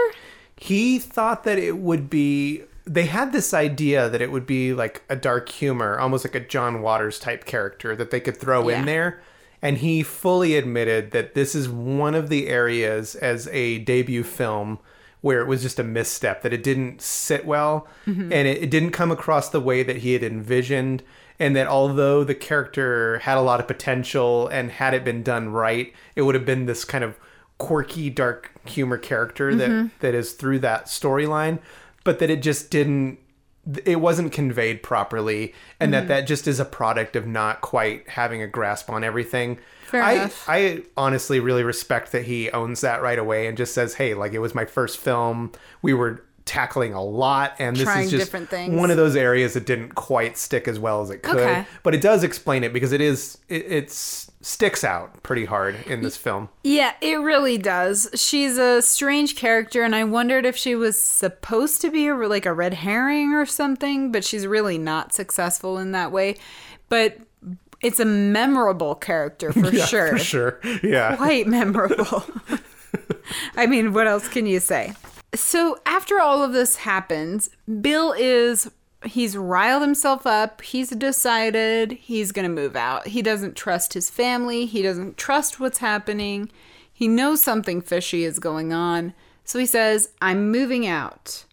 He 0.56 0.98
thought 0.98 1.44
that 1.44 1.60
it 1.60 1.78
would 1.78 2.10
be 2.10 2.64
they 2.86 3.06
had 3.06 3.34
this 3.34 3.54
idea 3.54 4.10
that 4.10 4.22
it 4.22 4.32
would 4.32 4.48
be 4.48 4.74
like 4.74 5.04
a 5.10 5.16
dark 5.16 5.50
humor, 5.50 6.00
almost 6.00 6.24
like 6.26 6.34
a 6.36 6.40
John 6.40 6.82
Waters 6.82 7.20
type 7.20 7.44
character 7.46 7.96
that 7.98 8.10
they 8.12 8.20
could 8.22 8.38
throw 8.38 8.68
Yeah. 8.70 8.80
in 8.80 8.86
there. 8.86 9.22
And 9.62 9.80
he 9.80 10.04
fully 10.04 10.56
admitted 10.56 11.12
that 11.12 11.34
this 11.34 11.54
is 11.54 11.68
one 11.68 12.16
of 12.16 12.30
the 12.30 12.48
areas 12.48 13.16
as 13.16 13.48
a 13.48 13.80
debut 13.80 14.24
film 14.24 14.80
where 15.22 15.42
it 15.42 15.48
was 15.48 15.62
just 15.62 15.80
a 15.80 15.84
misstep, 15.84 16.44
that 16.44 16.54
it 16.54 16.64
didn't 16.64 17.02
sit 17.02 17.46
well 17.46 17.88
mm-hmm. 18.08 18.32
and 18.32 18.48
it, 18.48 18.64
it 18.64 18.70
didn't 18.72 18.92
come 18.92 19.12
across 19.12 19.50
the 19.50 19.60
way 19.60 19.84
that 19.84 19.98
he 19.98 20.14
had 20.14 20.24
envisioned. 20.24 21.04
And 21.40 21.56
that 21.56 21.68
although 21.68 22.24
the 22.24 22.36
character 22.36 23.20
had 23.20 23.38
a 23.38 23.42
lot 23.42 23.60
of 23.60 23.68
potential 23.68 24.48
and 24.48 24.72
had 24.72 24.94
it 24.94 25.06
been 25.06 25.24
done 25.24 25.50
right, 25.50 25.94
it 26.16 26.22
would 26.24 26.36
have 26.36 26.46
been 26.46 26.66
this 26.66 26.84
kind 26.84 27.04
of 27.04 27.18
quirky, 27.58 28.10
dark 28.10 28.52
humor 28.66 28.98
character 28.98 29.54
that, 29.56 29.70
mm-hmm. 29.70 29.88
that 30.00 30.14
is 30.14 30.34
through 30.34 30.60
that 30.60 30.86
storyline, 30.86 31.60
but 32.04 32.20
that 32.20 32.30
it 32.30 32.42
just 32.42 32.70
didn't 32.72 33.20
it 33.86 33.98
wasn't 34.02 34.32
conveyed 34.32 34.82
properly 34.84 35.54
and 35.80 35.92
Mm-hmm. 35.94 36.08
that 36.08 36.08
that 36.08 36.28
just 36.28 36.48
is 36.48 36.60
a 36.60 36.66
product 36.66 37.16
of 37.16 37.28
not 37.28 37.62
quite 37.62 38.08
having 38.10 38.42
a 38.42 38.48
grasp 38.48 38.90
on 38.90 39.04
everything 39.04 39.60
Fair 39.86 40.04
I, 40.04 40.12
enough. 40.14 40.46
I 40.48 40.84
honestly 40.96 41.40
really 41.40 41.64
respect 41.64 42.12
that 42.12 42.26
he 42.26 42.50
owns 42.52 42.82
that 42.82 43.02
right 43.02 43.18
away 43.20 43.48
and 43.48 43.58
just 43.58 43.74
says 43.74 43.96
hey 43.96 44.14
like 44.14 44.34
it 44.34 44.40
was 44.40 44.56
my 44.56 44.66
first 44.66 44.98
film 44.98 45.52
we 45.82 45.94
were 45.94 46.24
tackling 46.46 46.94
a 46.94 47.04
lot 47.04 47.54
and 47.60 47.76
this 47.76 47.84
Trying 47.84 48.06
is 48.06 48.12
just 48.12 48.26
different 48.26 48.50
things. 48.50 48.76
one 48.80 48.90
of 48.92 48.98
those 48.98 49.16
areas 49.16 49.54
that 49.54 49.66
didn't 49.66 49.94
quite 49.96 50.38
stick 50.38 50.68
as 50.68 50.80
well 50.80 51.02
as 51.02 51.10
it 51.10 51.20
could 51.24 51.38
Okay. 51.38 51.66
but 51.84 51.94
it 51.94 52.02
does 52.02 52.24
explain 52.24 52.64
it 52.64 52.74
because 52.74 52.92
it 52.92 53.02
is 53.02 53.38
it 53.50 53.66
it's 53.70 54.30
sticks 54.42 54.84
out 54.84 55.22
pretty 55.22 55.46
hard 55.46 55.76
in 55.88 56.02
this 56.02 56.16
film 56.18 56.50
Yeah, 56.64 56.94
it 57.02 57.16
really 57.20 57.58
does. 57.58 58.10
She's 58.16 58.58
a 58.58 58.82
strange 58.82 59.36
character, 59.36 59.84
and 59.84 59.94
I 59.94 60.06
wondered 60.06 60.46
if 60.46 60.56
she 60.56 60.76
was 60.76 61.02
supposed 61.02 61.82
to 61.82 61.92
be 61.92 62.08
a, 62.08 62.16
like 62.16 62.46
a 62.46 62.54
red 62.54 62.74
herring 62.76 63.34
or 63.34 63.46
something, 63.46 64.12
but 64.14 64.24
she's 64.24 64.48
really 64.48 64.78
not 64.78 65.14
successful 65.14 65.78
in 65.78 65.92
that 65.92 66.12
way. 66.14 66.38
But 66.88 67.18
it's 67.82 68.00
a 68.00 68.06
memorable 68.06 68.96
character 68.96 69.52
for 69.52 69.70
yeah, 69.74 69.86
sure. 69.86 70.08
for 70.10 70.18
sure 70.20 70.60
yeah 70.84 71.16
Quite 71.18 71.48
memorable. 71.48 72.24
I 73.56 73.66
mean, 73.68 73.94
what 73.94 74.08
else 74.08 74.28
can 74.30 74.46
you 74.46 74.60
say? 74.60 74.94
So 75.36 75.78
after 75.86 76.20
all 76.20 76.44
of 76.44 76.54
this 76.54 76.78
happens, 76.78 77.50
Bill 77.82 78.14
is 78.18 78.72
he's 79.06 79.38
riled 79.38 79.82
himself 79.82 80.26
up. 80.26 80.62
He's 80.62 80.90
decided 80.90 81.94
he's 81.94 82.32
going 82.32 82.48
to 82.48 82.62
move 82.62 82.76
out. 82.76 83.08
He 83.08 83.22
doesn't 83.22 83.56
trust 83.56 83.94
his 83.94 84.10
family. 84.10 84.66
He 84.66 84.82
doesn't 84.82 85.18
trust 85.18 85.60
what's 85.60 85.78
happening. 85.78 86.52
He 86.92 87.08
knows 87.08 87.42
something 87.42 87.82
fishy 87.82 88.24
is 88.24 88.40
going 88.40 88.74
on. 88.74 89.14
So 89.46 89.60
he 89.60 89.66
says, 89.66 90.10
"I'm 90.22 90.52
moving 90.52 90.86
out." 90.86 91.46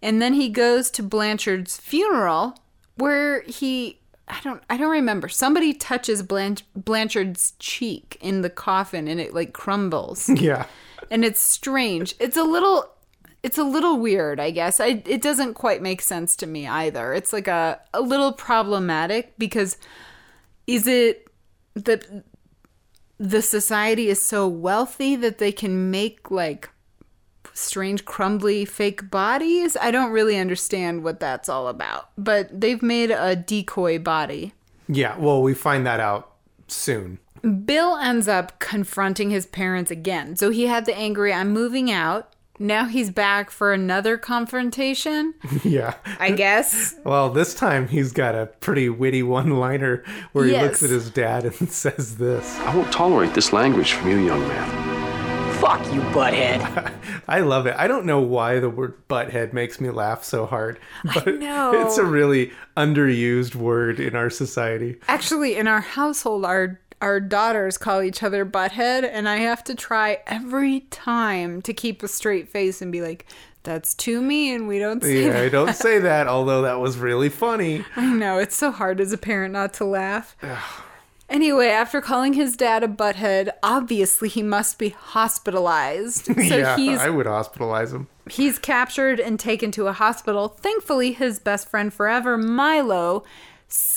And 0.00 0.20
then 0.20 0.34
he 0.34 0.48
goes 0.48 0.90
to 0.92 1.02
Blanchard's 1.02 1.76
funeral 1.76 2.56
where 2.96 3.42
he 3.42 4.00
I 4.28 4.40
don't 4.42 4.62
I 4.68 4.76
don't 4.76 4.90
remember. 4.90 5.28
Somebody 5.28 5.72
touches 5.72 6.22
Blanch- 6.22 6.64
Blanchard's 6.76 7.52
cheek 7.58 8.16
in 8.20 8.42
the 8.42 8.50
coffin 8.50 9.08
and 9.08 9.20
it 9.20 9.34
like 9.34 9.52
crumbles 9.52 10.28
yeah 10.28 10.66
and 11.10 11.24
it's 11.24 11.40
strange. 11.40 12.14
It's 12.18 12.36
a 12.36 12.42
little 12.42 12.91
it's 13.42 13.58
a 13.58 13.64
little 13.64 13.98
weird, 13.98 14.38
I 14.38 14.50
guess. 14.50 14.80
I 14.80 15.02
it 15.06 15.20
doesn't 15.20 15.54
quite 15.54 15.82
make 15.82 16.00
sense 16.00 16.36
to 16.36 16.46
me 16.46 16.66
either. 16.66 17.12
It's 17.12 17.32
like 17.32 17.48
a 17.48 17.80
a 17.92 18.00
little 18.00 18.32
problematic 18.32 19.34
because 19.38 19.76
is 20.66 20.86
it 20.86 21.28
that 21.74 22.04
the 23.18 23.42
society 23.42 24.08
is 24.08 24.24
so 24.24 24.46
wealthy 24.48 25.16
that 25.16 25.38
they 25.38 25.52
can 25.52 25.90
make 25.90 26.30
like 26.30 26.70
strange 27.52 28.04
crumbly 28.04 28.64
fake 28.64 29.10
bodies? 29.10 29.76
I 29.80 29.90
don't 29.90 30.12
really 30.12 30.38
understand 30.38 31.02
what 31.02 31.20
that's 31.20 31.48
all 31.48 31.68
about. 31.68 32.10
But 32.16 32.60
they've 32.60 32.82
made 32.82 33.10
a 33.10 33.34
decoy 33.34 33.98
body. 33.98 34.52
yeah 34.88 35.16
well 35.18 35.42
we 35.42 35.54
find 35.54 35.86
that 35.86 36.00
out 36.00 36.32
soon 36.68 37.18
Bill 37.64 37.96
ends 37.96 38.28
up 38.28 38.60
confronting 38.60 39.30
his 39.30 39.46
parents 39.46 39.90
again. 39.90 40.36
So 40.36 40.50
he 40.50 40.66
had 40.66 40.84
the 40.86 40.96
angry, 40.96 41.32
I'm 41.32 41.50
moving 41.50 41.90
out. 41.90 42.32
Now 42.58 42.86
he's 42.86 43.10
back 43.10 43.50
for 43.50 43.72
another 43.72 44.18
confrontation, 44.18 45.34
yeah 45.64 45.94
I 46.20 46.32
guess. 46.32 46.94
Well, 47.04 47.30
this 47.30 47.54
time 47.54 47.88
he's 47.88 48.12
got 48.12 48.34
a 48.34 48.46
pretty 48.46 48.88
witty 48.88 49.22
one 49.22 49.58
liner 49.58 50.04
where 50.32 50.44
he 50.44 50.52
looks 50.52 50.82
at 50.82 50.90
his 50.90 51.10
dad 51.10 51.44
and 51.44 51.54
says 51.70 52.18
this. 52.18 52.58
I 52.60 52.76
won't 52.76 52.92
tolerate 52.92 53.34
this 53.34 53.52
language 53.52 53.92
from 53.92 54.10
you, 54.10 54.18
young 54.18 54.46
man. 54.46 54.92
Fuck 55.60 55.84
you, 55.94 56.00
butthead. 56.00 56.92
I 57.28 57.40
love 57.40 57.66
it. 57.66 57.76
I 57.78 57.86
don't 57.86 58.04
know 58.04 58.20
why 58.20 58.58
the 58.58 58.68
word 58.68 58.96
butthead 59.08 59.52
makes 59.52 59.80
me 59.80 59.90
laugh 59.90 60.24
so 60.24 60.44
hard, 60.44 60.78
but 61.14 61.38
know. 61.38 61.86
it's 61.86 61.98
a 61.98 62.04
really 62.04 62.52
underused 62.76 63.54
word 63.54 64.00
in 64.00 64.16
our 64.16 64.28
society. 64.28 64.98
Actually, 65.06 65.56
in 65.56 65.68
our 65.68 65.80
household, 65.80 66.44
our 66.44 66.80
our 67.02 67.20
daughters 67.20 67.76
call 67.76 68.00
each 68.00 68.22
other 68.22 68.46
butthead, 68.46 69.02
and 69.10 69.28
I 69.28 69.36
have 69.38 69.62
to 69.64 69.74
try 69.74 70.20
every 70.26 70.80
time 70.90 71.60
to 71.62 71.74
keep 71.74 72.02
a 72.02 72.08
straight 72.08 72.48
face 72.48 72.80
and 72.80 72.90
be 72.90 73.02
like, 73.02 73.26
"That's 73.64 73.92
too 73.92 74.22
mean. 74.22 74.66
We 74.66 74.78
don't 74.78 75.02
say 75.02 75.24
Yeah, 75.26 75.32
that." 75.32 75.42
I 75.42 75.48
don't 75.50 75.74
say 75.74 75.98
that, 76.10 76.28
although 76.28 76.62
that 76.62 76.80
was 76.80 76.96
really 76.98 77.28
funny. 77.28 77.84
I 77.96 78.06
know 78.12 78.38
it's 78.38 78.56
so 78.56 78.70
hard 78.70 79.00
as 79.00 79.12
a 79.12 79.18
parent 79.18 79.52
not 79.52 79.74
to 79.74 79.84
laugh. 79.84 80.36
Anyway, 81.28 81.68
after 81.68 82.00
calling 82.02 82.34
his 82.34 82.56
dad 82.56 82.84
a 82.84 82.88
butthead, 82.88 83.48
obviously 83.62 84.28
he 84.28 84.42
must 84.42 84.78
be 84.78 84.90
hospitalized. 84.90 86.26
So 86.34 86.56
yeah, 86.56 86.76
he's 86.76 86.98
I 86.98 87.08
would 87.08 87.26
hospitalize 87.26 87.92
him. 87.92 88.08
He's 88.28 88.58
captured 88.58 89.18
and 89.18 89.40
taken 89.40 89.70
to 89.72 89.86
a 89.88 89.92
hospital. 89.92 90.48
Thankfully, 90.48 91.12
his 91.12 91.38
best 91.38 91.68
friend 91.68 91.92
forever, 91.92 92.36
Milo, 92.36 93.24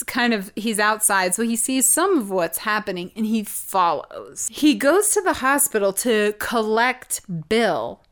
kind 0.06 0.32
of 0.34 0.52
he's 0.56 0.78
outside, 0.78 1.34
so 1.34 1.42
he 1.42 1.56
sees 1.56 1.86
some 1.86 2.18
of 2.18 2.30
what's 2.30 2.58
happening 2.58 3.12
and 3.16 3.26
he 3.26 3.42
follows. 3.42 4.48
He 4.50 4.74
goes 4.74 5.10
to 5.10 5.20
the 5.20 5.34
hospital 5.34 5.92
to 5.94 6.34
collect 6.38 7.20
Bill 7.48 8.02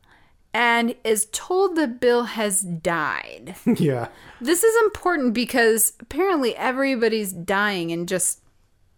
and 0.53 0.95
is 1.03 1.27
told 1.31 1.75
that 1.75 1.99
Bill 1.99 2.23
has 2.23 2.61
died. 2.61 3.55
yeah. 3.75 4.07
This 4.39 4.63
is 4.63 4.75
important 4.83 5.33
because 5.33 5.93
apparently 5.99 6.55
everybody's 6.55 7.33
dying 7.33 7.91
and 7.91 8.07
just 8.07 8.41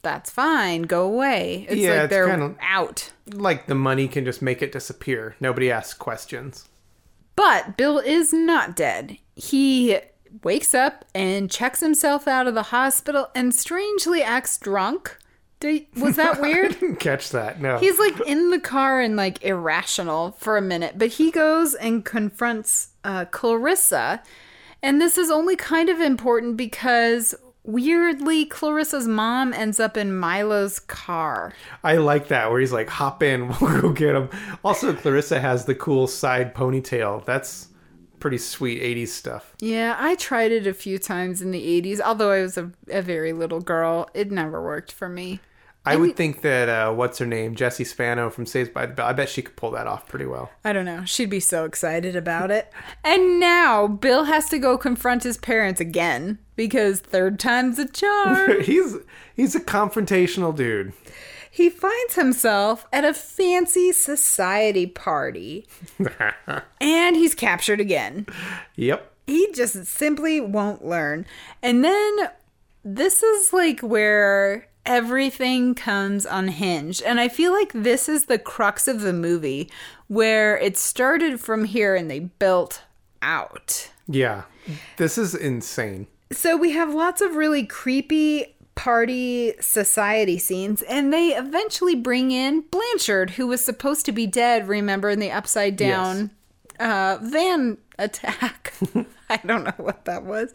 that's 0.03 0.29
fine, 0.29 0.83
go 0.83 1.03
away. 1.05 1.65
It's 1.69 1.81
Yeah, 1.81 1.89
like 1.91 1.99
it's 2.03 2.09
they're 2.11 2.27
kinda- 2.29 2.55
out. 2.61 3.11
Like 3.33 3.65
the 3.67 3.75
money 3.75 4.07
can 4.07 4.23
just 4.25 4.41
make 4.41 4.61
it 4.61 4.71
disappear. 4.71 5.35
Nobody 5.39 5.71
asks 5.71 5.93
questions. 5.95 6.69
But 7.35 7.75
Bill 7.77 7.99
is 7.99 8.31
not 8.33 8.75
dead. 8.75 9.17
He 9.35 9.97
wakes 10.43 10.73
up 10.73 11.05
and 11.13 11.49
checks 11.49 11.79
himself 11.79 12.27
out 12.27 12.47
of 12.47 12.53
the 12.53 12.63
hospital 12.63 13.29
and 13.35 13.53
strangely 13.53 14.21
acts 14.21 14.57
drunk. 14.57 15.17
Did, 15.59 15.87
was 15.95 16.15
that 16.17 16.41
weird? 16.41 16.79
Didn't 16.79 16.99
catch 16.99 17.31
that. 17.31 17.59
No. 17.61 17.77
He's 17.77 17.99
like 17.99 18.19
in 18.27 18.51
the 18.51 18.59
car 18.59 19.01
and 19.01 19.15
like 19.15 19.43
irrational 19.43 20.31
for 20.31 20.57
a 20.57 20.61
minute, 20.61 20.95
but 20.97 21.09
he 21.09 21.31
goes 21.31 21.73
and 21.73 22.05
confronts 22.05 22.89
uh, 23.03 23.25
Clarissa. 23.25 24.21
And 24.83 25.01
this 25.01 25.17
is 25.17 25.31
only 25.31 25.55
kind 25.55 25.89
of 25.89 25.99
important 25.99 26.57
because 26.57 27.33
weirdly, 27.67 28.45
Clarissa's 28.45 29.07
mom 29.07 29.53
ends 29.53 29.79
up 29.79 29.97
in 29.97 30.17
Milo's 30.17 30.79
car. 30.79 31.53
I 31.83 31.97
like 31.97 32.29
that 32.29 32.49
where 32.49 32.59
he's 32.59 32.71
like, 32.71 32.89
hop 32.89 33.21
in, 33.21 33.49
we'll 33.61 33.81
go 33.81 33.91
get 33.91 34.15
him. 34.15 34.29
Also, 34.63 34.93
Clarissa 34.93 35.39
has 35.39 35.65
the 35.65 35.75
cool 35.75 36.07
side 36.07 36.55
ponytail. 36.55 37.23
That's 37.25 37.67
pretty 38.19 38.37
sweet 38.37 38.81
80s 38.81 39.09
stuff. 39.09 39.53
Yeah, 39.59 39.95
I 39.97 40.15
tried 40.15 40.51
it 40.51 40.67
a 40.67 40.73
few 40.73 40.97
times 40.97 41.41
in 41.41 41.51
the 41.51 41.81
80s, 41.81 41.99
although 41.99 42.31
I 42.31 42.41
was 42.41 42.57
a, 42.57 42.71
a 42.89 43.01
very 43.01 43.33
little 43.33 43.61
girl. 43.61 44.09
It 44.13 44.31
never 44.31 44.61
worked 44.61 44.91
for 44.91 45.09
me. 45.09 45.39
I 45.87 45.95
would 45.95 46.17
think 46.17 46.41
that, 46.41 46.67
uh, 46.67 46.93
what's 46.93 47.17
her 47.19 47.25
name? 47.25 47.55
Jessie 47.55 47.85
Spano 47.85 48.29
from 48.29 48.45
Saved 48.45 48.73
by 48.73 48.85
the 48.85 48.93
Bell. 48.93 49.07
I 49.07 49.13
bet 49.13 49.29
she 49.29 49.41
could 49.41 49.55
pull 49.55 49.71
that 49.71 49.87
off 49.87 50.05
pretty 50.07 50.25
well. 50.25 50.51
I 50.65 50.73
don't 50.73 50.83
know. 50.83 51.05
She'd 51.05 51.29
be 51.29 51.39
so 51.39 51.63
excited 51.63 52.13
about 52.13 52.51
it. 52.51 52.73
And 53.05 53.39
now 53.39 53.87
Bill 53.87 54.25
has 54.25 54.49
to 54.49 54.59
go 54.59 54.77
confront 54.77 55.23
his 55.23 55.37
parents 55.37 55.79
again 55.79 56.39
because 56.57 56.99
third 56.99 57.39
time's 57.39 57.79
a 57.79 57.87
charm. 57.87 58.61
he's 58.63 58.97
he's 59.33 59.55
a 59.55 59.61
confrontational 59.61 60.53
dude. 60.53 60.91
He 61.57 61.71
finds 61.71 62.13
himself 62.13 62.85
at 62.93 63.03
a 63.03 63.15
fancy 63.15 63.91
society 63.91 64.85
party 64.85 65.65
and 66.79 67.15
he's 67.15 67.33
captured 67.33 67.79
again. 67.79 68.27
Yep. 68.75 69.11
he 69.25 69.51
just 69.53 69.87
simply 69.87 70.39
won't 70.39 70.85
learn. 70.85 71.25
And 71.63 71.83
then 71.83 72.29
this 72.83 73.23
is 73.23 73.53
like 73.53 73.79
where 73.79 74.67
everything 74.85 75.73
comes 75.73 76.27
unhinged. 76.27 77.01
And 77.01 77.19
I 77.19 77.27
feel 77.27 77.53
like 77.53 77.71
this 77.73 78.07
is 78.07 78.25
the 78.25 78.37
crux 78.37 78.87
of 78.87 79.01
the 79.01 79.11
movie 79.11 79.71
where 80.09 80.59
it 80.59 80.77
started 80.77 81.39
from 81.39 81.65
here 81.65 81.95
and 81.95 82.09
they 82.09 82.19
built 82.19 82.83
out. 83.23 83.89
Yeah. 84.07 84.43
This 84.97 85.17
is 85.17 85.33
insane. 85.33 86.05
So 86.31 86.55
we 86.55 86.73
have 86.73 86.93
lots 86.93 87.19
of 87.21 87.35
really 87.35 87.65
creepy 87.65 88.56
party 88.77 89.53
society 89.59 90.37
scenes 90.37 90.83
and 90.83 91.11
they 91.11 91.29
eventually 91.29 91.95
bring 91.95 92.31
in 92.31 92.61
Blanchard 92.61 93.31
who 93.31 93.47
was 93.47 93.65
supposed 93.65 94.05
to 94.05 94.11
be 94.11 94.27
dead 94.27 94.67
remember 94.67 95.09
in 95.09 95.19
the 95.19 95.31
upside 95.31 95.75
down 95.75 96.31
uh 96.79 97.17
van 97.21 97.77
attack. 97.97 98.73
I 99.29 99.37
don't 99.45 99.63
know 99.63 99.73
what 99.77 100.05
that 100.05 100.23
was. 100.23 100.53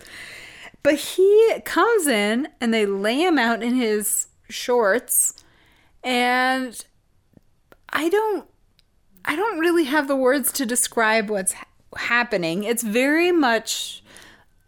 But 0.82 0.94
he 0.94 1.60
comes 1.64 2.06
in 2.06 2.48
and 2.60 2.72
they 2.72 2.86
lay 2.86 3.20
him 3.20 3.38
out 3.38 3.62
in 3.62 3.74
his 3.74 4.28
shorts 4.48 5.42
and 6.04 6.84
I 7.90 8.08
don't 8.08 8.48
I 9.24 9.36
don't 9.36 9.58
really 9.58 9.84
have 9.84 10.08
the 10.08 10.16
words 10.16 10.50
to 10.52 10.66
describe 10.66 11.30
what's 11.30 11.52
ha- 11.52 11.66
happening. 11.96 12.64
It's 12.64 12.82
very 12.82 13.30
much 13.30 14.01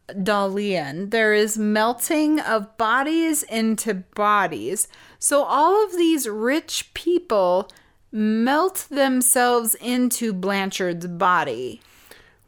Dalian. 0.09 1.11
There 1.11 1.32
is 1.32 1.57
melting 1.57 2.40
of 2.40 2.76
bodies 2.76 3.42
into 3.44 3.94
bodies. 3.94 4.88
So 5.18 5.42
all 5.42 5.82
of 5.84 5.92
these 5.92 6.28
rich 6.28 6.92
people 6.94 7.70
melt 8.12 8.86
themselves 8.90 9.74
into 9.76 10.32
Blanchard's 10.32 11.07
body. 11.07 11.80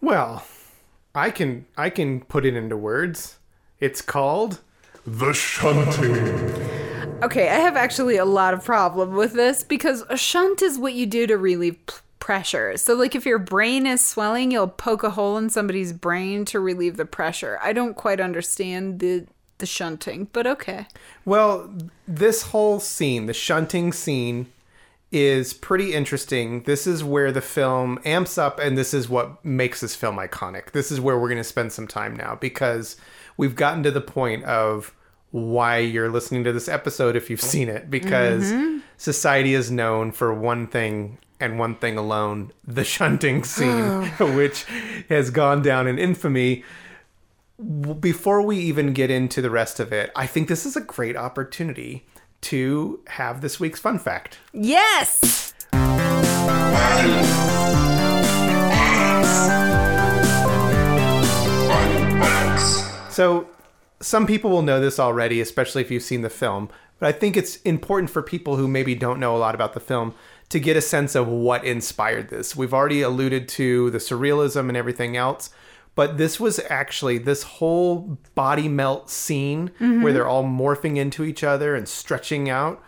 Well, 0.00 0.44
I 1.14 1.30
can 1.30 1.66
I 1.76 1.90
can 1.90 2.20
put 2.20 2.44
it 2.44 2.54
into 2.54 2.76
words. 2.76 3.38
It's 3.80 4.02
called 4.02 4.61
The 5.07 5.32
shunting. 5.32 6.76
Okay, 7.22 7.48
I 7.48 7.54
have 7.54 7.76
actually 7.76 8.18
a 8.18 8.26
lot 8.26 8.52
of 8.52 8.64
problem 8.64 9.14
with 9.14 9.32
this 9.32 9.64
because 9.64 10.04
a 10.11 10.16
shunt 10.16 10.61
is 10.61 10.78
what 10.78 10.92
you 10.92 11.07
do 11.07 11.26
to 11.26 11.38
relieve 11.38 11.84
p- 11.86 11.94
pressure. 12.27 12.77
So 12.77 12.95
like 12.95 13.14
if 13.14 13.24
your 13.24 13.39
brain 13.39 13.87
is 13.87 14.05
swelling, 14.05 14.51
you'll 14.51 14.66
poke 14.66 15.05
a 15.05 15.11
hole 15.11 15.37
in 15.37 15.49
somebody's 15.49 15.93
brain 15.93 16.45
to 16.47 16.59
relieve 16.59 16.97
the 16.97 17.05
pressure. 17.05 17.57
I 17.62 17.72
don't 17.72 17.95
quite 17.95 18.20
understand 18.20 18.99
the 18.99 19.29
the 19.59 19.66
shunting, 19.66 20.29
but 20.33 20.45
okay. 20.45 20.89
Well, 21.24 21.72
this 22.09 22.43
whole 22.43 22.81
scene, 22.81 23.27
the 23.27 23.33
shunting 23.33 23.93
scene, 23.93 24.49
is 25.12 25.55
pretty 25.55 25.95
interesting. 25.95 26.64
This 26.64 26.85
is 26.85 27.05
where 27.05 27.31
the 27.31 27.41
film 27.41 28.01
amps 28.05 28.39
up, 28.39 28.59
and 28.59 28.77
this 28.77 28.93
is 28.93 29.09
what 29.09 29.43
makes 29.45 29.81
this 29.81 29.95
film 29.95 30.16
iconic. 30.16 30.72
This 30.72 30.91
is 30.91 31.01
where 31.01 31.16
we're 31.16 31.29
going 31.29 31.39
to 31.39 31.45
spend 31.45 31.72
some 31.72 31.87
time 31.87 32.16
now 32.16 32.35
because 32.35 32.97
we've 33.37 33.55
gotten 33.55 33.85
to 33.85 33.93
the 33.93 34.01
point 34.01 34.43
of 34.45 34.93
why 35.31 35.79
you're 35.79 36.11
listening 36.11 36.43
to 36.43 36.53
this 36.53 36.68
episode 36.68 37.14
if 37.14 37.31
you've 37.31 37.41
seen 37.41 37.68
it 37.68 37.89
because 37.89 38.51
mm-hmm. 38.51 38.79
society 38.97 39.55
is 39.55 39.70
known 39.70 40.11
for 40.11 40.35
one 40.35 40.66
thing 40.66 41.18
and 41.39 41.59
one 41.59 41.74
thing 41.74 41.97
alone 41.97 42.53
the 42.66 42.84
shunting 42.84 43.45
scene 43.55 44.05
which 44.37 44.64
has 45.09 45.30
gone 45.30 45.62
down 45.62 45.87
in 45.87 45.99
infamy 45.99 46.64
before 48.01 48.43
we 48.43 48.59
even 48.59 48.93
get 48.93 49.11
into 49.11 49.41
the 49.41 49.51
rest 49.51 49.80
of 49.80 49.93
it, 49.93 50.12
I 50.14 50.26
think 50.26 50.49
this 50.49 50.66
is 50.66 50.76
a 50.76 50.80
great 50.80 51.16
opportunity 51.16 52.07
to 52.43 53.01
have 53.07 53.41
this 53.41 53.59
week's 53.59 53.80
fun 53.80 53.99
fact. 53.99 54.39
Yes. 54.53 55.55
So, 63.11 63.49
some 64.01 64.26
people 64.26 64.51
will 64.51 64.61
know 64.61 64.78
this 64.78 65.01
already, 65.01 65.41
especially 65.41 65.80
if 65.80 65.91
you've 65.91 66.03
seen 66.03 66.20
the 66.20 66.28
film, 66.28 66.68
but 66.99 67.09
I 67.09 67.12
think 67.12 67.34
it's 67.34 67.57
important 67.62 68.11
for 68.11 68.22
people 68.22 68.57
who 68.57 68.68
maybe 68.68 68.95
don't 68.95 69.18
know 69.18 69.34
a 69.34 69.39
lot 69.39 69.55
about 69.55 69.72
the 69.72 69.80
film 69.80 70.14
to 70.49 70.61
get 70.61 70.76
a 70.76 70.80
sense 70.80 71.14
of 71.14 71.26
what 71.28 71.64
inspired 71.64 72.28
this. 72.28 72.55
We've 72.55 72.74
already 72.74 73.03
alluded 73.03 73.49
to 73.51 73.90
the 73.90 73.99
surrealism 73.99 74.68
and 74.68 74.76
everything 74.76 75.16
else, 75.16 75.51
but 75.94 76.18
this 76.18 76.38
was 76.38 76.61
actually 76.70 77.18
this 77.18 77.42
whole 77.42 78.18
body 78.34 78.68
melt 78.68 79.11
scene 79.11 79.70
where 79.78 80.12
they're 80.12 80.28
all 80.28 80.44
morphing 80.44 80.97
into 80.97 81.24
each 81.24 81.42
other 81.42 81.74
and 81.74 81.88
stretching 81.88 82.49
out 82.51 82.82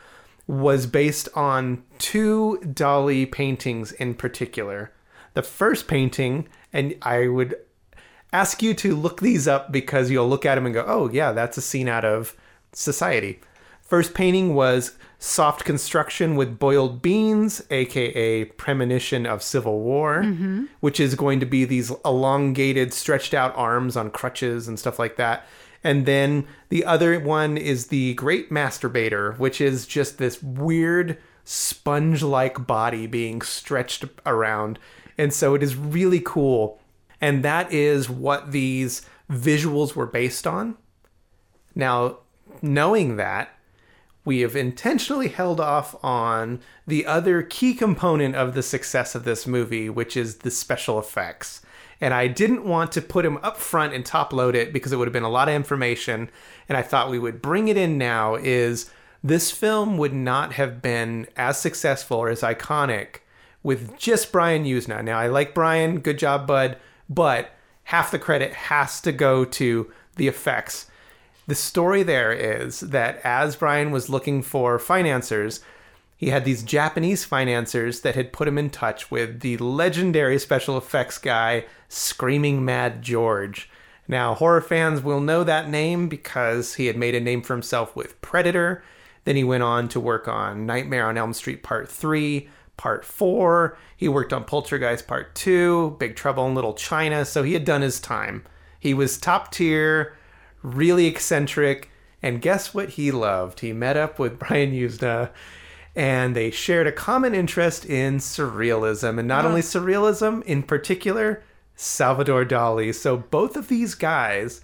was 0.46 0.86
based 0.86 1.28
on 1.34 1.82
two 1.98 2.59
Dali 2.62 3.30
paintings 3.30 3.92
in 3.92 4.14
particular. 4.14 4.92
The 5.34 5.42
first 5.42 5.88
painting, 5.88 6.48
and 6.72 6.94
I 7.02 7.28
would 7.28 7.54
ask 8.32 8.62
you 8.62 8.74
to 8.74 8.94
look 8.94 9.20
these 9.20 9.48
up 9.48 9.72
because 9.72 10.11
you'll 10.11 10.28
look 10.28 10.46
at 10.46 10.54
them 10.54 10.66
and 10.66 10.74
go, 10.74 10.84
oh, 10.86 11.11
yeah, 11.11 11.32
that's 11.32 11.56
a 11.59 11.62
scene 11.62 11.88
out 11.88 12.04
of 12.04 12.36
Society. 12.72 13.40
First 13.80 14.12
painting 14.12 14.54
was 14.54 14.96
Soft 15.20 15.64
Construction 15.64 16.36
with 16.36 16.60
Boiled 16.60 17.02
Beans, 17.02 17.62
aka 17.70 18.44
Premonition 18.44 19.26
of 19.26 19.42
Civil 19.42 19.80
War, 19.80 20.22
mm-hmm. 20.22 20.66
which 20.80 21.00
is 21.00 21.16
going 21.16 21.40
to 21.40 21.46
be 21.46 21.64
these 21.64 21.90
elongated, 22.04 22.94
stretched 22.94 23.34
out 23.34 23.56
arms 23.56 23.96
on 23.96 24.10
crutches 24.10 24.68
and 24.68 24.78
stuff 24.78 24.98
like 24.98 25.16
that. 25.16 25.44
And 25.82 26.06
then 26.06 26.46
the 26.68 26.84
other 26.84 27.18
one 27.18 27.56
is 27.56 27.86
the 27.86 28.14
Great 28.14 28.50
Masturbator, 28.50 29.36
which 29.38 29.60
is 29.60 29.86
just 29.86 30.18
this 30.18 30.42
weird 30.42 31.18
sponge 31.44 32.22
like 32.22 32.66
body 32.66 33.06
being 33.06 33.42
stretched 33.42 34.04
around. 34.24 34.78
And 35.16 35.32
so 35.32 35.54
it 35.54 35.62
is 35.62 35.74
really 35.74 36.20
cool. 36.20 36.80
And 37.20 37.44
that 37.44 37.72
is 37.72 38.08
what 38.08 38.52
these 38.52 39.02
visuals 39.28 39.96
were 39.96 40.06
based 40.06 40.46
on. 40.46 40.76
Now, 41.74 42.18
knowing 42.62 43.16
that, 43.16 43.57
we 44.28 44.40
have 44.40 44.54
intentionally 44.54 45.28
held 45.28 45.58
off 45.58 45.96
on 46.04 46.60
the 46.86 47.06
other 47.06 47.40
key 47.40 47.72
component 47.72 48.36
of 48.36 48.52
the 48.52 48.62
success 48.62 49.14
of 49.14 49.24
this 49.24 49.46
movie, 49.46 49.88
which 49.88 50.18
is 50.18 50.40
the 50.40 50.50
special 50.50 50.98
effects. 50.98 51.62
And 51.98 52.12
I 52.12 52.26
didn't 52.26 52.66
want 52.66 52.92
to 52.92 53.00
put 53.00 53.24
him 53.24 53.38
up 53.38 53.56
front 53.56 53.94
and 53.94 54.04
top 54.04 54.34
load 54.34 54.54
it 54.54 54.70
because 54.70 54.92
it 54.92 54.96
would 54.96 55.08
have 55.08 55.14
been 55.14 55.22
a 55.22 55.30
lot 55.30 55.48
of 55.48 55.54
information. 55.54 56.28
And 56.68 56.76
I 56.76 56.82
thought 56.82 57.08
we 57.08 57.18
would 57.18 57.40
bring 57.40 57.68
it 57.68 57.78
in 57.78 57.96
now 57.96 58.34
is 58.34 58.90
this 59.24 59.50
film 59.50 59.96
would 59.96 60.12
not 60.12 60.52
have 60.52 60.82
been 60.82 61.26
as 61.34 61.58
successful 61.58 62.18
or 62.18 62.28
as 62.28 62.42
iconic 62.42 63.20
with 63.62 63.96
just 63.96 64.30
Brian 64.30 64.64
Yuzna. 64.64 65.02
Now, 65.02 65.18
I 65.18 65.28
like 65.28 65.54
Brian, 65.54 66.00
good 66.00 66.18
job, 66.18 66.46
bud, 66.46 66.76
but 67.08 67.52
half 67.84 68.10
the 68.10 68.18
credit 68.18 68.52
has 68.52 69.00
to 69.00 69.10
go 69.10 69.46
to 69.46 69.90
the 70.16 70.28
effects. 70.28 70.90
The 71.49 71.55
story 71.55 72.03
there 72.03 72.30
is 72.30 72.80
that 72.80 73.22
as 73.24 73.57
Brian 73.57 73.90
was 73.90 74.11
looking 74.11 74.42
for 74.42 74.78
financiers, 74.78 75.61
he 76.14 76.28
had 76.28 76.44
these 76.44 76.62
Japanese 76.62 77.24
financiers 77.24 78.03
that 78.03 78.14
had 78.14 78.34
put 78.34 78.46
him 78.46 78.59
in 78.59 78.68
touch 78.68 79.11
with 79.11 79.40
the 79.40 79.57
legendary 79.57 80.38
special 80.38 80.76
effects 80.76 81.16
guy, 81.16 81.64
Screaming 81.88 82.66
Mad 82.66 83.01
George. 83.01 83.70
Now, 84.07 84.34
horror 84.34 84.61
fans 84.61 85.01
will 85.01 85.20
know 85.20 85.42
that 85.42 85.70
name 85.70 86.11
because 86.11 86.74
he 86.74 86.84
had 86.84 86.99
made 86.99 87.14
a 87.14 87.20
name 87.20 87.40
for 87.40 87.55
himself 87.55 87.96
with 87.96 88.20
Predator. 88.20 88.82
Then 89.24 89.36
he 89.36 89.44
went 89.44 89.62
on 89.62 89.88
to 89.88 90.01
work 90.01 90.28
on 90.28 90.66
Nightmare 90.66 91.09
on 91.09 91.16
Elm 91.16 91.32
Street 91.32 91.62
Part 91.62 91.88
3, 91.88 92.46
Part 92.76 93.07
4. 93.07 93.78
He 93.96 94.07
worked 94.07 94.34
on 94.34 94.44
Poltergeist 94.44 95.07
Part 95.07 95.34
2, 95.34 95.96
Big 95.99 96.14
Trouble 96.14 96.46
in 96.46 96.55
Little 96.55 96.74
China. 96.74 97.24
So 97.24 97.42
he 97.42 97.55
had 97.55 97.64
done 97.64 97.80
his 97.80 98.01
time. 98.01 98.44
He 98.78 98.92
was 98.92 99.16
top 99.16 99.51
tier, 99.51 100.14
really 100.62 101.06
eccentric. 101.06 101.90
And 102.22 102.42
guess 102.42 102.74
what 102.74 102.90
he 102.90 103.11
loved? 103.11 103.61
He 103.61 103.72
met 103.72 103.96
up 103.96 104.18
with 104.18 104.38
Brian 104.48 104.72
Yuzna 104.72 105.30
and 105.98 106.36
they 106.36 106.50
shared 106.50 106.86
a 106.86 106.92
common 106.92 107.34
interest 107.34 107.84
in 107.84 108.18
surrealism. 108.18 109.18
And 109.18 109.26
not 109.26 109.44
only 109.44 109.62
surrealism, 109.62 110.44
in 110.44 110.62
particular, 110.62 111.42
Salvador 111.74 112.44
Dali. 112.44 112.94
So 112.94 113.16
both 113.16 113.56
of 113.56 113.68
these 113.68 113.94
guys 113.94 114.61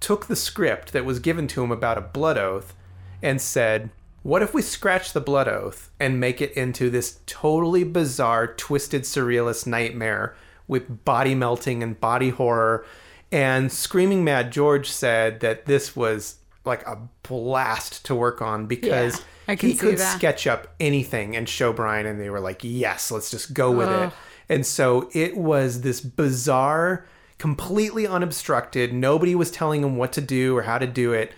took 0.00 0.26
the 0.26 0.36
script 0.36 0.92
that 0.92 1.04
was 1.04 1.20
given 1.20 1.46
to 1.48 1.62
him 1.62 1.70
about 1.70 1.98
a 1.98 2.02
blood 2.02 2.36
oath 2.36 2.74
and 3.22 3.40
said, 3.40 3.90
What 4.24 4.42
if 4.42 4.54
we 4.54 4.62
scratch 4.62 5.12
the 5.12 5.20
blood 5.20 5.46
oath 5.46 5.90
and 6.00 6.18
make 6.18 6.40
it 6.40 6.52
into 6.52 6.90
this 6.90 7.20
totally 7.26 7.84
bizarre, 7.84 8.48
twisted, 8.48 9.02
surrealist 9.02 9.66
nightmare 9.66 10.34
with 10.66 11.04
body 11.04 11.34
melting 11.34 11.82
and 11.82 12.00
body 12.00 12.30
horror? 12.30 12.84
And 13.32 13.72
Screaming 13.72 14.22
Mad 14.24 14.52
George 14.52 14.90
said 14.90 15.40
that 15.40 15.66
this 15.66 15.96
was 15.96 16.36
like 16.64 16.86
a 16.86 16.98
blast 17.24 18.04
to 18.04 18.14
work 18.14 18.40
on 18.42 18.66
because 18.66 19.20
Yeah, 19.48 19.54
he 19.56 19.74
could 19.74 19.98
that. 19.98 20.16
sketch 20.16 20.46
up 20.46 20.68
anything 20.78 21.34
and 21.34 21.48
show 21.48 21.72
Brian, 21.72 22.06
and 22.06 22.20
they 22.20 22.30
were 22.30 22.40
like, 22.40 22.60
Yes, 22.62 23.10
let's 23.10 23.30
just 23.30 23.54
go 23.54 23.70
with 23.72 23.88
it. 23.88 24.12
And 24.48 24.66
so 24.66 25.08
it 25.12 25.36
was 25.36 25.80
this 25.80 26.00
bizarre, 26.00 27.06
completely 27.38 28.06
unobstructed. 28.06 28.92
Nobody 28.92 29.34
was 29.34 29.50
telling 29.50 29.82
him 29.82 29.96
what 29.96 30.12
to 30.12 30.20
do 30.20 30.56
or 30.56 30.62
how 30.62 30.78
to 30.78 30.86
do 30.86 31.12
it. 31.12 31.32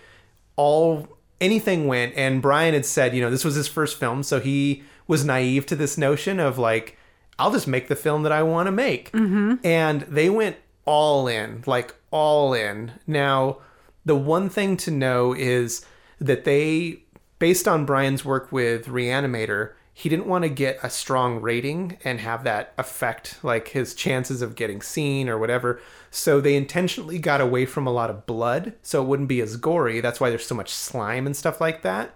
All 0.57 1.09
anything 1.41 1.87
went. 1.87 2.15
And 2.17 2.43
Brian 2.43 2.75
had 2.75 2.85
said, 2.87 3.15
you 3.15 3.23
know, 3.23 3.31
this 3.31 3.45
was 3.45 3.55
his 3.55 3.69
first 3.69 3.99
film, 3.99 4.23
so 4.23 4.41
he 4.41 4.83
was 5.07 5.25
naive 5.25 5.65
to 5.67 5.77
this 5.77 5.97
notion 5.97 6.41
of 6.41 6.59
like, 6.59 6.97
I'll 7.39 7.53
just 7.53 7.69
make 7.69 7.89
the 7.89 7.97
film 7.97 8.23
that 8.25 8.33
I 8.33 8.43
want 8.43 8.67
to 8.67 8.73
make. 8.73 9.11
Mm-hmm. 9.13 9.55
And 9.65 10.03
they 10.03 10.29
went 10.31 10.57
all 10.85 11.29
in, 11.29 11.63
like 11.67 11.95
all 12.11 12.55
in. 12.55 12.93
Now, 13.07 13.59
the 14.05 14.17
one 14.17 14.49
thing 14.49 14.77
to 14.79 14.91
know 14.91 15.33
is 15.33 15.85
that 16.19 16.45
they, 16.45 17.03
based 17.39 17.67
on 17.67 17.87
Brian's 17.87 18.25
work 18.25 18.53
with 18.53 18.87
Reanimator, 18.87 19.73
he 19.97 20.09
didn't 20.09 20.27
want 20.27 20.43
to 20.43 20.49
get 20.49 20.79
a 20.83 20.91
strong 20.91 21.41
rating 21.41 21.99
and 22.05 22.19
have 22.21 22.43
that 22.45 22.75
affect 22.77 23.39
like 23.45 23.69
his 23.69 23.95
chances 23.95 24.43
of 24.43 24.57
getting 24.57 24.83
seen 24.83 25.29
or 25.29 25.39
whatever. 25.39 25.81
So 26.11 26.41
they 26.41 26.57
intentionally 26.57 27.21
got 27.21 27.41
away 27.41 27.65
from 27.65 27.87
a 27.87 27.93
lot 27.93 28.11
of 28.11 28.27
blood 28.27 28.75
so 28.83 29.01
it 29.01 29.07
wouldn't 29.07 29.29
be 29.29 29.41
as 29.41 29.57
gory. 29.57 30.01
That's 30.01 30.21
why 30.21 30.31
there's 30.31 30.47
so 30.47 30.55
much 30.57 30.71
slime 30.71 31.27
and 31.27 31.37
stuff 31.37 31.61
like 31.61 31.83
that. 31.83 32.13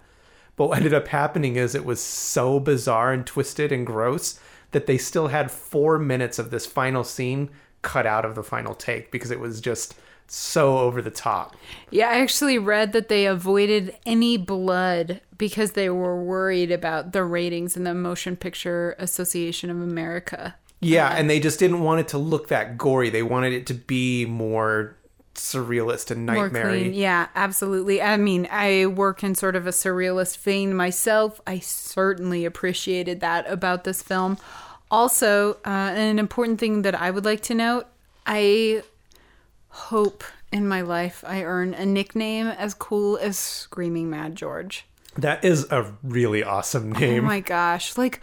But 0.57 0.67
what 0.67 0.77
ended 0.79 0.93
up 0.93 1.07
happening 1.07 1.55
is 1.55 1.73
it 1.73 1.85
was 1.85 2.01
so 2.01 2.59
bizarre 2.59 3.13
and 3.13 3.25
twisted 3.25 3.71
and 3.71 3.87
gross 3.87 4.37
that 4.71 4.85
they 4.85 4.97
still 4.97 5.29
had 5.29 5.49
four 5.49 5.97
minutes 5.97 6.37
of 6.37 6.51
this 6.51 6.65
final 6.65 7.05
scene 7.05 7.49
cut 7.81 8.05
out 8.05 8.25
of 8.25 8.35
the 8.35 8.43
final 8.43 8.75
take 8.75 9.11
because 9.11 9.31
it 9.31 9.39
was 9.39 9.61
just 9.61 9.95
so 10.27 10.77
over 10.79 11.01
the 11.01 11.11
top. 11.11 11.55
Yeah, 11.89 12.09
I 12.09 12.19
actually 12.19 12.57
read 12.57 12.93
that 12.93 13.09
they 13.09 13.25
avoided 13.25 13.95
any 14.05 14.37
blood 14.37 15.21
because 15.37 15.71
they 15.71 15.89
were 15.89 16.21
worried 16.21 16.71
about 16.71 17.13
the 17.13 17.23
ratings 17.23 17.75
in 17.75 17.83
the 17.83 17.93
Motion 17.93 18.35
Picture 18.35 18.95
Association 18.99 19.69
of 19.69 19.77
America. 19.77 20.55
Yeah, 20.81 21.09
uh, 21.09 21.13
and 21.13 21.29
they 21.29 21.39
just 21.39 21.59
didn't 21.59 21.81
want 21.81 22.01
it 22.01 22.07
to 22.09 22.17
look 22.17 22.49
that 22.49 22.77
gory. 22.77 23.09
They 23.09 23.23
wanted 23.23 23.53
it 23.53 23.65
to 23.67 23.73
be 23.73 24.25
more 24.25 24.95
surrealist 25.35 26.11
and 26.11 26.25
nightmare. 26.25 26.75
Yeah, 26.75 27.27
absolutely. 27.35 28.01
I 28.01 28.17
mean, 28.17 28.47
I 28.51 28.85
work 28.85 29.23
in 29.23 29.35
sort 29.35 29.55
of 29.55 29.65
a 29.65 29.71
surrealist 29.71 30.37
vein 30.37 30.75
myself. 30.75 31.41
I 31.47 31.59
certainly 31.59 32.45
appreciated 32.45 33.21
that 33.21 33.49
about 33.49 33.83
this 33.83 34.01
film. 34.01 34.37
Also, 34.91 35.53
uh, 35.65 35.93
an 35.95 36.19
important 36.19 36.59
thing 36.59 36.81
that 36.81 36.99
I 36.99 37.11
would 37.11 37.25
like 37.25 37.41
to 37.41 37.53
note 37.53 37.87
I 38.25 38.83
hope 39.69 40.23
in 40.51 40.67
my 40.67 40.81
life 40.81 41.23
I 41.27 41.43
earn 41.43 41.73
a 41.73 41.85
nickname 41.85 42.47
as 42.47 42.73
cool 42.73 43.17
as 43.17 43.37
Screaming 43.37 44.09
Mad 44.09 44.35
George. 44.35 44.85
That 45.17 45.43
is 45.43 45.65
a 45.71 45.93
really 46.03 46.43
awesome 46.43 46.91
name. 46.91 47.23
Oh 47.23 47.27
my 47.27 47.39
gosh. 47.39 47.97
Like, 47.97 48.21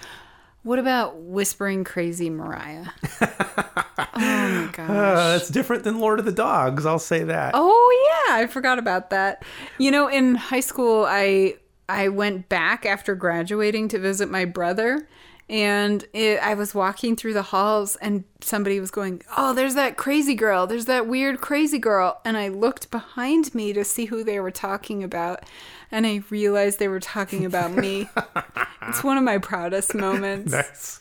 what 0.63 0.79
about 0.79 1.17
Whispering 1.17 1.85
Crazy 1.85 2.31
Mariah? 2.31 2.87
oh 3.21 4.09
my 4.15 4.71
gosh. 4.73 4.91
Uh, 4.91 5.15
that's 5.33 5.49
different 5.49 5.85
than 5.85 6.01
Lord 6.01 6.19
of 6.19 6.25
the 6.25 6.33
Dogs, 6.33 6.87
I'll 6.87 6.99
say 6.99 7.23
that. 7.25 7.53
Oh 7.55 8.27
yeah, 8.29 8.37
I 8.37 8.47
forgot 8.47 8.79
about 8.79 9.11
that. 9.11 9.45
You 9.79 9.91
know, 9.91 10.09
in 10.09 10.35
high 10.35 10.61
school, 10.61 11.05
I 11.07 11.55
I 11.89 12.09
went 12.09 12.49
back 12.49 12.85
after 12.85 13.15
graduating 13.15 13.89
to 13.89 13.99
visit 13.99 14.29
my 14.31 14.45
brother, 14.45 15.09
and 15.49 16.05
it, 16.13 16.41
I 16.41 16.55
was 16.55 16.75
walking 16.75 17.15
through 17.15 17.35
the 17.35 17.43
halls, 17.43 17.97
and 17.97 18.25
somebody 18.41 18.81
was 18.81 18.91
going, 18.91 19.23
"Oh, 19.37 19.55
there's 19.55 19.75
that 19.75 19.97
crazy 19.97 20.35
girl. 20.35 20.67
There's 20.67 20.87
that 20.87 21.07
weird 21.07 21.41
crazy 21.41 21.79
girl." 21.79 22.21
And 22.25 22.37
I 22.37 22.49
looked 22.49 22.91
behind 22.91 23.55
me 23.55 23.73
to 23.73 23.85
see 23.85 24.07
who 24.07 24.25
they 24.25 24.41
were 24.41 24.51
talking 24.51 25.05
about, 25.05 25.45
and 25.91 26.07
I 26.07 26.23
realized 26.31 26.79
they 26.79 26.89
were 26.89 27.01
talking 27.01 27.45
about 27.45 27.73
me. 27.73 28.09
it's 28.89 29.05
one 29.05 29.19
of 29.19 29.25
my 29.25 29.39
proudest 29.39 29.95
moments. 29.95 30.51
That's 30.51 31.01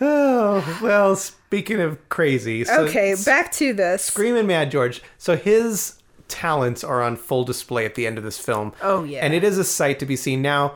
oh 0.00 0.78
well. 0.82 1.14
Speaking 1.16 1.80
of 1.80 2.08
crazy, 2.08 2.64
so 2.64 2.84
Okay, 2.84 3.14
back 3.24 3.52
to 3.52 3.72
this. 3.72 4.04
Screaming 4.04 4.46
Mad 4.46 4.70
George. 4.70 5.02
So 5.16 5.36
his 5.36 5.98
talents 6.26 6.84
are 6.84 7.02
on 7.02 7.16
full 7.16 7.44
display 7.44 7.84
at 7.86 7.94
the 7.94 8.06
end 8.06 8.18
of 8.18 8.24
this 8.24 8.38
film. 8.38 8.74
Oh, 8.82 9.04
yeah. 9.04 9.24
and 9.24 9.32
it 9.32 9.42
is 9.42 9.56
a 9.56 9.64
sight 9.64 9.98
to 10.00 10.06
be 10.06 10.14
seen. 10.14 10.42
Now, 10.42 10.74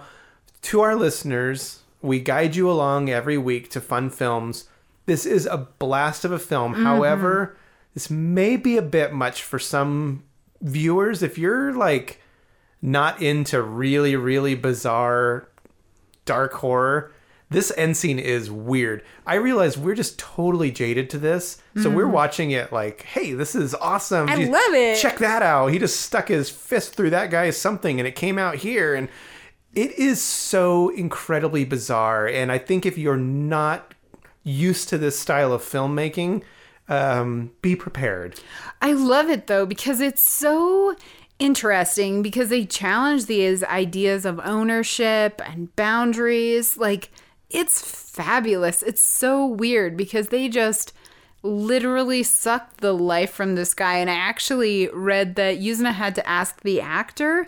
to 0.62 0.80
our 0.80 0.96
listeners, 0.96 1.81
we 2.02 2.20
guide 2.20 2.56
you 2.56 2.70
along 2.70 3.08
every 3.08 3.38
week 3.38 3.70
to 3.70 3.80
fun 3.80 4.10
films. 4.10 4.68
This 5.06 5.24
is 5.24 5.46
a 5.46 5.68
blast 5.78 6.24
of 6.24 6.32
a 6.32 6.38
film. 6.38 6.74
Mm-hmm. 6.74 6.84
However, 6.84 7.56
this 7.94 8.10
may 8.10 8.56
be 8.56 8.76
a 8.76 8.82
bit 8.82 9.12
much 9.12 9.42
for 9.42 9.58
some 9.58 10.24
viewers 10.60 11.22
if 11.22 11.38
you're 11.38 11.72
like 11.72 12.20
not 12.80 13.20
into 13.20 13.60
really 13.60 14.16
really 14.16 14.54
bizarre 14.54 15.48
dark 16.24 16.52
horror. 16.54 17.12
This 17.50 17.70
end 17.76 17.98
scene 17.98 18.18
is 18.18 18.50
weird. 18.50 19.04
I 19.26 19.34
realize 19.34 19.76
we're 19.76 19.94
just 19.94 20.18
totally 20.18 20.70
jaded 20.70 21.10
to 21.10 21.18
this. 21.18 21.60
So 21.82 21.90
we're 21.90 22.08
watching 22.08 22.50
it 22.50 22.72
like, 22.72 23.02
hey, 23.02 23.34
this 23.34 23.54
is 23.54 23.74
awesome. 23.74 24.26
Mm-hmm. 24.26 24.34
I 24.34 24.40
Just 24.40 24.52
love 24.52 24.74
it. 24.74 24.98
Check 24.98 25.18
that 25.18 25.42
out. 25.42 25.66
He 25.66 25.78
just 25.78 26.00
stuck 26.00 26.28
his 26.28 26.48
fist 26.48 26.94
through 26.94 27.10
that 27.10 27.30
guy's 27.30 27.58
something 27.58 28.00
and 28.00 28.08
it 28.08 28.14
came 28.14 28.38
out 28.38 28.54
here. 28.56 28.94
And 28.94 29.10
it 29.74 29.98
is 29.98 30.20
so 30.20 30.90
incredibly 30.90 31.64
bizarre. 31.64 32.26
And 32.26 32.52
I 32.52 32.58
think 32.58 32.84
if 32.84 32.98
you're 32.98 33.16
not 33.16 33.94
used 34.44 34.88
to 34.90 34.98
this 34.98 35.18
style 35.18 35.52
of 35.52 35.62
filmmaking, 35.62 36.42
um, 36.88 37.52
be 37.62 37.76
prepared. 37.76 38.40
I 38.80 38.92
love 38.92 39.30
it 39.30 39.46
though 39.46 39.66
because 39.66 40.00
it's 40.00 40.22
so 40.22 40.96
interesting 41.38 42.22
because 42.22 42.50
they 42.50 42.64
challenge 42.64 43.26
these 43.26 43.64
ideas 43.64 44.24
of 44.24 44.40
ownership 44.44 45.40
and 45.44 45.74
boundaries. 45.76 46.76
Like 46.76 47.10
it's 47.50 47.82
fabulous. 47.82 48.82
It's 48.82 49.02
so 49.02 49.46
weird 49.46 49.96
because 49.96 50.28
they 50.28 50.48
just 50.48 50.92
literally 51.42 52.22
sucked 52.22 52.80
the 52.80 52.92
life 52.92 53.32
from 53.32 53.54
this 53.54 53.74
guy. 53.74 53.98
And 53.98 54.08
I 54.08 54.14
actually 54.14 54.88
read 54.88 55.34
that 55.36 55.58
Yuzna 55.58 55.92
had 55.92 56.14
to 56.16 56.28
ask 56.28 56.60
the 56.60 56.80
actor 56.80 57.46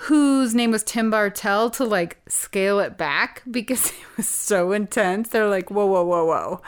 whose 0.00 0.54
name 0.54 0.70
was 0.70 0.82
Tim 0.82 1.10
Bartell 1.10 1.70
to 1.70 1.84
like 1.84 2.18
scale 2.28 2.78
it 2.80 2.96
back 2.98 3.42
because 3.50 3.90
it 3.90 4.16
was 4.16 4.28
so 4.28 4.72
intense. 4.72 5.28
They're 5.30 5.48
like, 5.48 5.70
whoa, 5.70 5.86
whoa, 5.86 6.04
whoa, 6.04 6.24
whoa. 6.24 6.62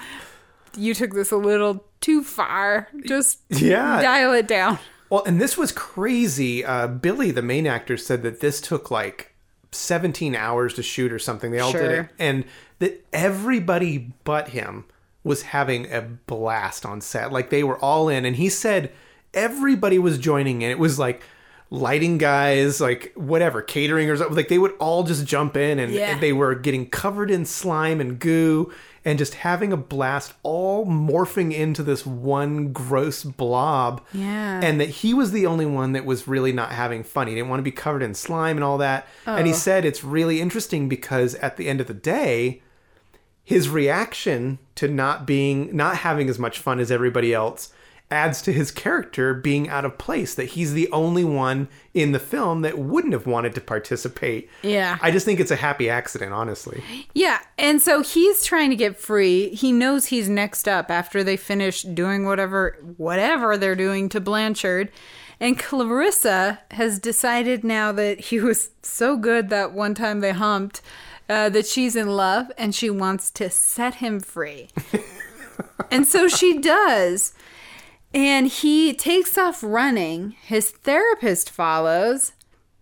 You 0.77 0.95
took 0.95 1.13
this 1.15 1.31
a 1.31 1.37
little 1.37 1.85
too 2.01 2.23
far. 2.23 2.89
Just 3.07 3.41
Yeah. 3.51 4.01
dial 4.01 4.33
it 4.33 4.47
down. 4.49 4.79
Well, 5.11 5.25
and 5.25 5.41
this 5.41 5.57
was 5.57 5.73
crazy. 5.73 6.65
Uh, 6.65 6.87
Billy, 6.87 7.31
the 7.31 7.43
main 7.43 7.67
actor, 7.67 7.97
said 7.97 8.23
that 8.23 8.41
this 8.41 8.61
took 8.61 8.91
like 8.91 9.35
17 9.73 10.35
hours 10.37 10.75
to 10.75 10.83
shoot 10.83 11.13
or 11.13 11.19
something. 11.19 11.51
They 11.51 11.61
all 11.61 11.73
did 11.73 11.91
it. 11.91 12.09
And 12.19 12.45
that 12.79 13.05
everybody 13.13 14.13
but 14.25 14.49
him 14.51 14.85
was 15.25 15.43
having 15.43 15.91
a 15.93 16.03
blast 16.03 16.87
on 16.87 17.01
set. 17.01 17.33
Like 17.33 17.51
they 17.51 17.65
were 17.65 17.79
all 17.79 18.09
in. 18.09 18.25
And 18.25 18.37
he 18.37 18.49
said 18.49 18.93
everybody 19.35 19.99
was 19.99 20.19
joining 20.19 20.63
in. 20.63 20.71
It 20.71 20.79
was 20.79 20.99
like 20.99 21.23
lighting 21.71 22.17
guys, 22.19 22.81
like 22.81 23.13
whatever, 23.15 23.61
catering 23.63 24.09
or 24.09 24.17
something. 24.17 24.37
Like 24.37 24.49
they 24.49 24.59
would 24.59 24.75
all 24.79 25.03
just 25.03 25.27
jump 25.27 25.57
in 25.57 25.79
and, 25.79 25.93
Yeah. 25.93 26.13
and 26.13 26.21
they 26.21 26.33
were 26.33 26.55
getting 26.55 26.89
covered 26.89 27.31
in 27.31 27.45
slime 27.45 28.01
and 28.01 28.19
goo 28.19 28.73
and 29.05 29.19
just 29.19 29.35
having 29.35 29.73
a 29.73 29.77
blast, 29.77 30.33
all 30.43 30.87
morphing 30.87 31.53
into 31.55 31.83
this 31.83 32.05
one 32.07 32.73
gross 32.73 33.23
blob. 33.23 34.01
Yeah. 34.13 34.61
And 34.63 34.81
that 34.81 34.89
he 34.89 35.13
was 35.15 35.33
the 35.33 35.47
only 35.47 35.67
one 35.67 35.93
that 35.93 36.05
was 36.05 36.27
really 36.27 36.53
not 36.53 36.73
having 36.73 37.03
fun. 37.05 37.27
He 37.27 37.35
didn't 37.35 37.49
want 37.51 37.61
to 37.61 37.65
be 37.65 37.71
covered 37.71 38.03
in 38.03 38.15
slime 38.15 38.57
and 38.57 38.65
all 38.65 38.79
that. 38.79 39.07
And 39.27 39.47
he 39.47 39.53
Oh. 39.53 39.57
said 39.57 39.85
it's 39.85 40.03
really 40.03 40.41
interesting 40.41 40.89
because 40.89 41.35
at 41.37 41.57
the 41.59 41.69
end 41.69 41.81
of 41.83 41.87
the 41.87 41.95
day, 41.95 42.63
his 43.45 43.69
reaction 43.69 44.59
to 44.75 44.89
not 44.89 45.27
being 45.27 45.75
not 45.75 45.97
having 45.99 46.29
as 46.29 46.39
much 46.39 46.59
fun 46.59 46.81
as 46.81 46.91
everybody 46.91 47.33
else 47.33 47.73
adds 48.11 48.41
to 48.43 48.53
his 48.53 48.71
character 48.71 49.35
being 49.35 49.69
out 49.69 49.85
of 49.85 49.99
place 49.99 50.35
that 50.35 50.47
he's 50.51 50.73
the 50.73 50.91
only 50.93 51.25
one 51.25 51.69
in 51.93 52.13
the 52.13 52.19
film 52.19 52.63
that 52.63 52.79
wouldn't 52.79 53.13
have 53.13 53.27
wanted 53.27 53.55
to 53.55 53.61
participate 53.61 54.49
Yeah. 54.63 54.97
i 55.03 55.11
just 55.11 55.27
think 55.27 55.41
it's 55.41 55.51
a 55.51 55.57
happy 55.57 55.91
accident 55.91 56.33
honestly 56.33 56.83
Yeah, 57.15 57.41
and 57.59 57.83
so 57.83 58.03
he's 58.03 58.45
trying 58.45 58.71
to 58.71 58.77
get 58.77 58.97
free. 58.97 59.51
He 59.51 59.73
knows 59.73 60.07
he's 60.07 60.29
next 60.29 60.67
up 60.69 60.91
after 60.91 61.23
they 61.23 61.37
finish 61.37 61.83
doing 61.83 62.25
whatever 62.25 62.79
whatever 62.97 63.57
they're 63.59 63.75
doing 63.77 64.09
to 64.11 64.21
Blanchard. 64.21 64.91
And 65.41 65.59
Clarissa 65.59 66.61
has 66.73 66.99
decided 66.99 67.63
now 67.65 67.93
that 67.93 68.21
he 68.21 68.41
was 68.41 68.71
so 68.83 69.17
good 69.17 69.49
that 69.51 69.73
one 69.73 69.95
time 69.95 70.21
they 70.21 70.33
humped 70.33 70.81
uh, 71.29 71.49
that 71.51 71.67
she's 71.67 71.95
in 71.95 72.09
love 72.09 72.51
and 72.57 72.75
she 72.75 72.89
wants 72.91 73.31
to 73.33 73.51
set 73.51 73.97
him 73.97 74.19
free. 74.21 74.69
and 75.91 76.07
so 76.07 76.29
she 76.29 76.59
does. 76.59 77.35
And 78.15 78.47
he 78.47 78.95
takes 78.95 79.37
off 79.37 79.63
running. 79.63 80.37
His 80.43 80.71
therapist 80.71 81.51
follows. 81.51 82.33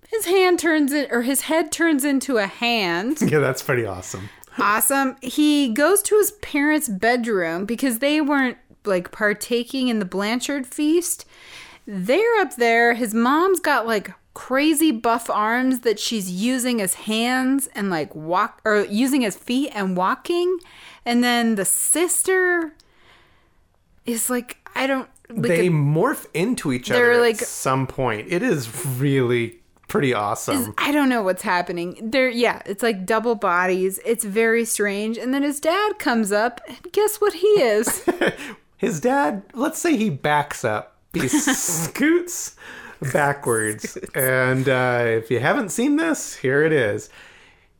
His 0.09 0.27
hand 0.27 0.59
turns 0.59 0.93
in, 0.93 1.09
or 1.11 1.22
his 1.22 1.43
head 1.43 1.72
turns 1.72 2.05
into 2.05 2.39
a 2.39 2.47
hand 2.47 3.18
yeah 3.31 3.41
that's 3.41 3.61
pretty 3.61 3.85
awesome 3.85 4.29
awesome. 4.59 5.16
He 5.22 5.68
goes 5.68 6.03
to 6.03 6.16
his 6.16 6.33
parents' 6.33 6.89
bedroom 6.89 7.64
because 7.64 7.99
they 7.99 8.20
weren't 8.20 8.59
like 8.85 9.11
partaking 9.11 9.89
in 9.89 9.99
the 9.99 10.05
Blanchard 10.05 10.66
feast. 10.66 11.24
They're 11.87 12.41
up 12.41 12.57
there. 12.57 12.95
His 12.95 13.14
mom's 13.14 13.61
got 13.61 13.87
like 13.87 14.12
crazy 14.35 14.93
buff 14.93 15.31
arms 15.31 15.81
that 15.81 15.99
she's 15.99 16.31
using 16.31 16.81
as 16.81 16.95
hands 16.95 17.68
and 17.74 17.91
like 17.91 18.14
walk 18.14 18.61
or 18.64 18.85
using 18.85 19.24
as 19.24 19.37
feet 19.37 19.70
and 19.74 19.97
walking. 19.97 20.59
And 21.05 21.22
then 21.22 21.55
the 21.55 21.64
sister 21.64 22.74
is 24.05 24.31
like 24.31 24.59
I 24.74 24.87
don't 24.87 25.09
they 25.29 25.68
morph 25.68 26.27
into 26.35 26.72
each 26.72 26.91
other 26.91 27.20
like- 27.20 27.43
at 27.43 27.49
some 27.49 27.87
point 27.87 28.27
it 28.31 28.43
is 28.43 28.87
really 28.99 29.61
pretty 29.89 30.12
awesome 30.12 30.74
I 30.79 30.91
don't 30.93 31.09
know 31.09 31.22
what's 31.22 31.43
happening. 31.43 31.97
There, 32.03 32.29
yeah, 32.29 32.61
it's 32.66 32.83
like 32.83 33.07
double 33.07 33.37
bodies. 33.37 34.01
It's 34.05 34.24
very 34.24 34.64
strange. 34.64 35.16
And 35.16 35.33
then 35.33 35.43
his 35.43 35.61
dad 35.61 35.99
comes 36.01 36.33
up, 36.33 36.61
and 36.66 36.93
guess 36.93 37.20
what 37.20 37.35
he 37.35 37.47
is? 37.47 38.05
his 38.77 39.01
dad 39.01 39.43
let's 39.55 39.79
say 39.79 39.97
he 39.97 40.11
backs 40.11 40.64
up 40.64 40.97
he 41.12 41.29
scoots 41.29 42.57
backwards 43.12 43.97
and 44.14 44.68
uh, 44.68 45.03
if 45.07 45.31
you 45.31 45.41
haven't 45.41 45.70
seen 45.70 45.97
this 45.97 46.37
here 46.37 46.62
it 46.62 46.72
is 46.72 47.09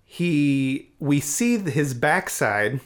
he 0.05 0.91
we 0.99 1.21
see 1.21 1.59
his 1.59 1.95
backside 1.95 2.81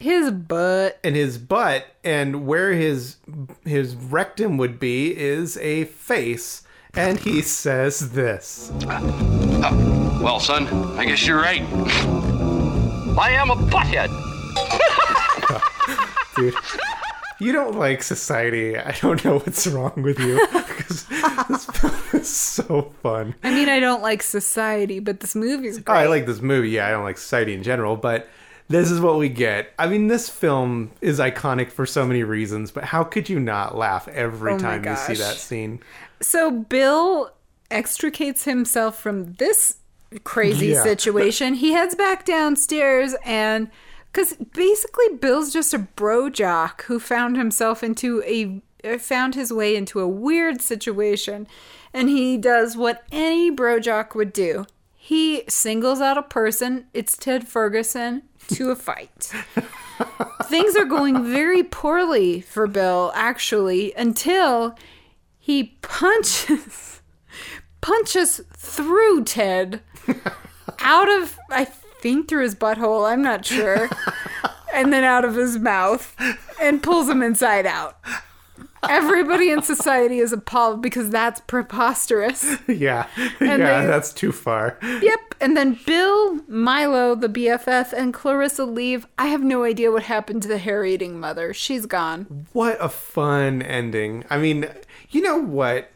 His 0.00 0.30
butt. 0.30 0.98
and 1.04 1.14
his 1.16 1.38
butt 1.38 1.86
and 2.02 2.46
where 2.46 2.72
his 2.72 3.16
his 3.64 3.94
rectum 3.94 4.56
would 4.58 4.78
be 4.80 5.16
is 5.16 5.56
a 5.58 5.84
face 5.84 6.62
and 6.94 7.18
he 7.18 7.40
says 7.42 8.12
this 8.12 8.70
uh, 8.86 9.00
oh, 9.02 10.20
Well, 10.22 10.40
son, 10.40 10.66
I 10.98 11.04
guess 11.06 11.26
you're 11.26 11.40
right. 11.40 11.62
I 13.18 13.30
am 13.30 13.50
a 13.50 13.56
butthead. 13.56 14.10
dude 16.36 16.54
you 17.40 17.52
don't 17.52 17.76
like 17.78 18.02
society 18.02 18.76
i 18.76 18.90
don't 19.00 19.24
know 19.24 19.38
what's 19.38 19.66
wrong 19.68 19.92
with 20.02 20.18
you 20.18 20.44
because 20.52 21.04
this 21.48 21.64
film 21.66 21.94
is 22.12 22.28
so 22.28 22.92
fun 23.02 23.34
I 23.42 23.54
mean, 23.54 23.68
I 23.68 23.80
don't 23.80 24.02
like 24.02 24.22
society, 24.22 24.98
but 25.00 25.20
this 25.20 25.34
movie's 25.34 25.80
Oh. 25.86 25.92
I 25.92 26.06
like 26.06 26.26
this 26.26 26.40
movie. 26.40 26.70
Yeah, 26.70 26.88
I 26.88 26.90
don't 26.92 27.04
like 27.04 27.18
society 27.18 27.54
in 27.54 27.62
general, 27.62 27.96
but 27.96 28.28
this 28.68 28.90
is 28.90 29.00
what 29.00 29.18
we 29.18 29.28
get. 29.28 29.72
I 29.78 29.86
mean, 29.86 30.06
this 30.06 30.28
film 30.28 30.90
is 31.00 31.18
iconic 31.18 31.70
for 31.70 31.84
so 31.86 32.06
many 32.06 32.22
reasons, 32.22 32.70
but 32.70 32.84
how 32.84 33.04
could 33.04 33.28
you 33.28 33.38
not 33.38 33.76
laugh 33.76 34.08
every 34.08 34.54
Oh 34.54 34.58
time 34.58 34.84
you 34.84 34.96
see 34.96 35.14
that 35.14 35.36
scene? 35.36 35.80
So 36.20 36.50
Bill 36.50 37.30
extricates 37.70 38.44
himself 38.44 38.98
from 38.98 39.34
this 39.34 39.76
crazy 40.22 40.68
Yeah. 40.68 40.82
situation. 40.82 41.54
He 41.54 41.72
heads 41.72 41.94
back 41.94 42.24
downstairs 42.24 43.14
and 43.24 43.70
because 44.12 44.34
basically 44.34 45.08
Bill's 45.20 45.52
just 45.52 45.74
a 45.74 45.78
bro 45.78 46.30
jock 46.30 46.84
who 46.84 47.00
found 47.00 47.36
himself 47.36 47.82
into 47.82 48.22
a 48.24 48.62
found 48.98 49.34
his 49.34 49.52
way 49.52 49.74
into 49.74 49.98
a 49.98 50.06
weird 50.06 50.60
situation 50.60 51.48
and 51.92 52.08
he 52.10 52.36
does 52.36 52.76
what 52.76 53.02
any 53.10 53.50
bro 53.50 53.80
jock 53.80 54.14
would 54.14 54.32
do. 54.32 54.66
He 54.94 55.42
singles 55.48 56.00
out 56.00 56.16
a 56.16 56.22
person, 56.22 56.86
it's 56.94 57.16
Ted 57.16 57.48
Ferguson, 57.48 58.22
to 58.48 58.70
a 58.70 58.76
fight. 58.76 59.32
Things 60.44 60.76
are 60.76 60.84
going 60.84 61.24
very 61.24 61.62
poorly 61.62 62.40
for 62.40 62.66
Bill, 62.66 63.12
actually, 63.14 63.94
until 63.94 64.76
he 65.38 65.76
punches 65.82 67.00
punches 67.80 68.40
through 68.56 69.24
Ted 69.24 69.82
out 70.78 71.08
of 71.10 71.38
I 71.50 71.66
think 71.66 72.28
through 72.28 72.44
his 72.44 72.54
butthole, 72.54 73.08
I'm 73.08 73.22
not 73.22 73.44
sure. 73.44 73.88
and 74.74 74.92
then 74.92 75.04
out 75.04 75.24
of 75.24 75.34
his 75.34 75.58
mouth 75.58 76.16
and 76.60 76.82
pulls 76.82 77.08
him 77.08 77.22
inside 77.22 77.66
out. 77.66 77.98
Everybody 78.90 79.50
in 79.50 79.62
society 79.62 80.18
is 80.18 80.32
appalled 80.32 80.82
because 80.82 81.10
that's 81.10 81.40
preposterous. 81.42 82.56
yeah, 82.68 83.06
And 83.40 83.60
yeah, 83.60 83.80
they- 83.82 83.86
that's 83.86 84.12
too 84.12 84.32
far. 84.32 84.78
Yep. 84.82 85.34
And 85.40 85.56
then 85.56 85.78
Bill, 85.84 86.40
Milo, 86.48 87.14
the 87.14 87.28
BFF, 87.28 87.92
and 87.92 88.14
Clarissa 88.14 88.64
leave. 88.64 89.06
I 89.18 89.26
have 89.26 89.42
no 89.42 89.64
idea 89.64 89.90
what 89.90 90.04
happened 90.04 90.42
to 90.42 90.48
the 90.48 90.58
hair 90.58 90.84
eating 90.84 91.18
mother. 91.20 91.52
She's 91.52 91.86
gone. 91.86 92.46
What 92.52 92.76
a 92.80 92.88
fun 92.88 93.60
ending. 93.62 94.24
I 94.30 94.38
mean, 94.38 94.66
you 95.10 95.20
know 95.22 95.36
what? 95.38 95.90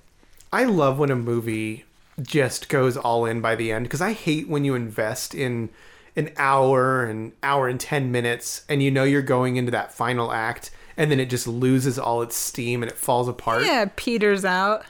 I 0.53 0.65
love 0.65 0.99
when 0.99 1.11
a 1.11 1.17
movie 1.17 1.85
just 2.21 2.69
goes 2.69 2.97
all 2.97 3.25
in 3.27 3.41
by 3.41 3.55
the 3.55 3.71
end 3.71 3.85
because 3.85 4.01
I 4.01 4.13
hate 4.13 4.49
when 4.49 4.65
you 4.65 4.75
invest 4.75 5.35
in 5.35 5.69
an 6.17 6.31
hour 6.37 7.05
and 7.05 7.33
hour 7.45 7.69
and 7.69 7.79
10 7.79 8.11
minutes 8.11 8.65
and 8.69 8.83
you 8.83 8.91
know 8.91 9.05
you're 9.05 9.23
going 9.23 9.57
into 9.57 9.71
that 9.71 9.95
final 9.95 10.33
act 10.33 10.71
and 10.99 11.13
then 11.13 11.21
it 11.21 11.31
just 11.31 11.47
loses 11.47 11.99
all 11.99 12.21
its 12.21 12.37
steam 12.37 12.83
and 12.83 12.91
it 12.91 12.99
falls 12.99 13.29
apart. 13.29 13.65
Yeah, 13.65 13.87
Peter's 13.95 14.45
out. 14.45 14.85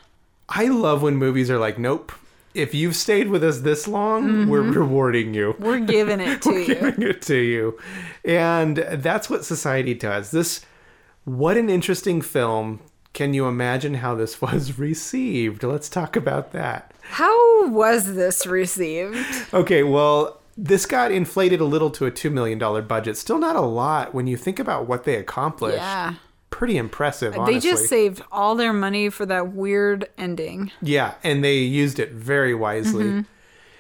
I 0.49 0.65
love 0.65 1.03
when 1.03 1.17
movies 1.17 1.51
are 1.51 1.59
like, 1.59 1.79
nope. 1.79 2.11
If 2.55 2.75
you've 2.75 2.97
stayed 2.97 3.29
with 3.29 3.45
us 3.45 3.61
this 3.61 3.87
long, 3.87 4.49
we're 4.49 4.63
mm-hmm. 4.63 4.79
rewarding 4.79 5.35
you. 5.35 5.55
We're 5.61 5.81
giving 5.81 6.19
it 6.19 6.41
to 6.43 6.59
you. 6.59 6.67
giving 6.67 7.03
it 7.03 7.23
to 7.23 7.37
you. 7.37 7.79
And 8.25 8.79
that's 8.79 9.29
what 9.29 9.45
society 9.45 9.93
does. 9.93 10.31
This 10.31 10.65
what 11.25 11.59
an 11.59 11.69
interesting 11.69 12.23
film. 12.23 12.81
Can 13.13 13.35
you 13.35 13.47
imagine 13.47 13.95
how 13.95 14.15
this 14.15 14.41
was 14.43 14.79
received? 14.79 15.63
Let's 15.63 15.91
talk 15.91 16.17
about 16.17 16.53
that. 16.53 16.95
How 17.03 17.69
was 17.69 18.15
this 18.15 18.47
received? 18.47 19.19
Okay, 19.53 19.83
well, 19.83 20.38
this 20.61 20.87
got 20.87 21.13
inflated 21.13 21.61
a 21.61 21.65
little 21.65 21.89
to 21.93 22.05
a 22.05 22.11
$2 22.11 22.33
million 22.33 22.59
budget. 22.87 23.17
Still 23.17 23.39
not 23.39 23.55
a 23.55 23.61
lot 23.61 24.13
when 24.13 24.27
you 24.27 24.37
think 24.37 24.59
about 24.59 24.89
what 24.89 25.05
they 25.05 25.15
accomplished. 25.15 25.77
Yeah. 25.77 26.15
Pretty 26.51 26.77
impressive, 26.77 27.37
honestly. 27.37 27.55
They 27.55 27.61
just 27.61 27.87
saved 27.89 28.23
all 28.33 28.57
their 28.57 28.73
money 28.73 29.09
for 29.11 29.25
that 29.27 29.53
weird 29.53 30.09
ending. 30.19 30.73
Yeah, 30.83 31.15
and 31.23 31.45
they 31.45 31.59
used 31.59 32.01
it 32.01 32.11
very 32.11 32.55
wisely. 32.55 33.25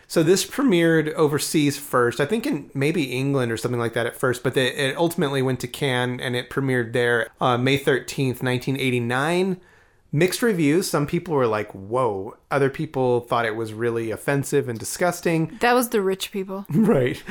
So 0.06 0.22
this 0.22 0.46
premiered 0.46 1.12
overseas 1.14 1.76
first, 1.78 2.20
I 2.20 2.26
think 2.26 2.46
in 2.46 2.70
maybe 2.74 3.04
England 3.04 3.52
or 3.52 3.56
something 3.56 3.80
like 3.80 3.94
that 3.94 4.06
at 4.06 4.16
first, 4.16 4.42
but 4.42 4.56
it 4.56 4.96
ultimately 4.96 5.42
went 5.42 5.60
to 5.60 5.66
Cannes 5.66 6.20
and 6.20 6.36
it 6.36 6.48
premiered 6.48 6.92
there 6.92 7.28
uh, 7.40 7.58
May 7.58 7.78
13th, 7.78 8.42
1989. 8.42 9.60
Mixed 10.10 10.42
reviews. 10.42 10.88
Some 10.88 11.06
people 11.06 11.34
were 11.34 11.46
like, 11.46 11.70
whoa. 11.72 12.36
Other 12.50 12.70
people 12.70 13.20
thought 13.20 13.44
it 13.44 13.56
was 13.56 13.72
really 13.74 14.10
offensive 14.10 14.68
and 14.68 14.78
disgusting. 14.78 15.56
That 15.60 15.74
was 15.74 15.90
the 15.90 16.00
rich 16.00 16.30
people. 16.30 16.64
Right. 16.70 17.22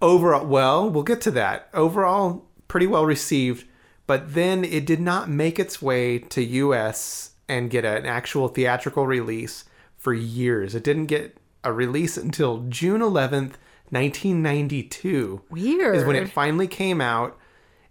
Overall, 0.00 0.46
well, 0.46 0.88
we'll 0.88 1.02
get 1.02 1.20
to 1.22 1.30
that. 1.32 1.68
Overall, 1.74 2.46
pretty 2.68 2.86
well 2.86 3.04
received, 3.04 3.66
but 4.06 4.34
then 4.34 4.64
it 4.64 4.86
did 4.86 5.00
not 5.00 5.28
make 5.28 5.58
its 5.58 5.82
way 5.82 6.18
to 6.18 6.42
US 6.42 7.32
and 7.48 7.70
get 7.70 7.84
an 7.84 8.06
actual 8.06 8.48
theatrical 8.48 9.06
release 9.06 9.64
for 9.96 10.14
years. 10.14 10.74
It 10.74 10.84
didn't 10.84 11.06
get 11.06 11.36
a 11.62 11.72
release 11.72 12.16
until 12.16 12.64
June 12.68 13.00
11th, 13.00 13.56
1992. 13.90 15.42
Weird. 15.50 15.96
Is 15.96 16.04
when 16.04 16.16
it 16.16 16.30
finally 16.30 16.68
came 16.68 17.00
out 17.00 17.38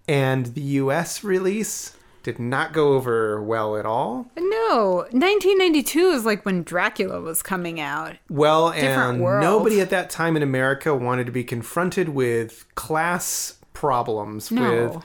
and 0.08 0.48
the 0.48 0.62
US 0.62 1.24
release 1.24 1.96
did 2.24 2.40
not 2.40 2.72
go 2.74 2.94
over 2.94 3.42
well 3.44 3.76
at 3.78 3.86
all. 3.86 4.28
No, 4.38 5.06
1992 5.12 6.00
is 6.12 6.26
like 6.26 6.46
when 6.46 6.64
Dracula 6.64 7.20
was 7.22 7.44
coming 7.44 7.80
out. 7.80 8.16
Well, 8.30 8.72
Different 8.72 9.16
and 9.16 9.22
world. 9.22 9.44
nobody 9.44 9.82
at 9.82 9.90
that 9.92 10.10
time 10.10 10.36
in 10.38 10.44
America 10.44 10.96
wanted 10.96 11.26
to 11.26 11.32
be 11.32 11.44
confronted 11.44 12.10
with 12.10 12.66
class 12.76 13.58
problems 13.74 14.52
No. 14.52 14.62
with 14.94 15.04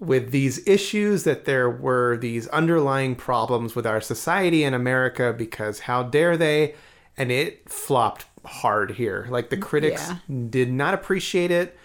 with 0.00 0.30
these 0.32 0.66
issues 0.66 1.22
that 1.22 1.44
there 1.44 1.70
were 1.70 2.16
these 2.16 2.48
underlying 2.48 3.14
problems 3.14 3.76
with 3.76 3.86
our 3.86 4.00
society 4.00 4.64
in 4.64 4.74
America 4.74 5.32
because 5.36 5.80
how 5.80 6.02
dare 6.02 6.36
they 6.36 6.74
and 7.16 7.30
it 7.30 7.70
flopped 7.70 8.24
hard 8.44 8.90
here 8.92 9.26
like 9.30 9.48
the 9.50 9.56
critics 9.56 10.08
Yeah. 10.08 10.16
did 10.50 10.72
not 10.72 10.92
appreciate 10.94 11.52
it 11.52 11.78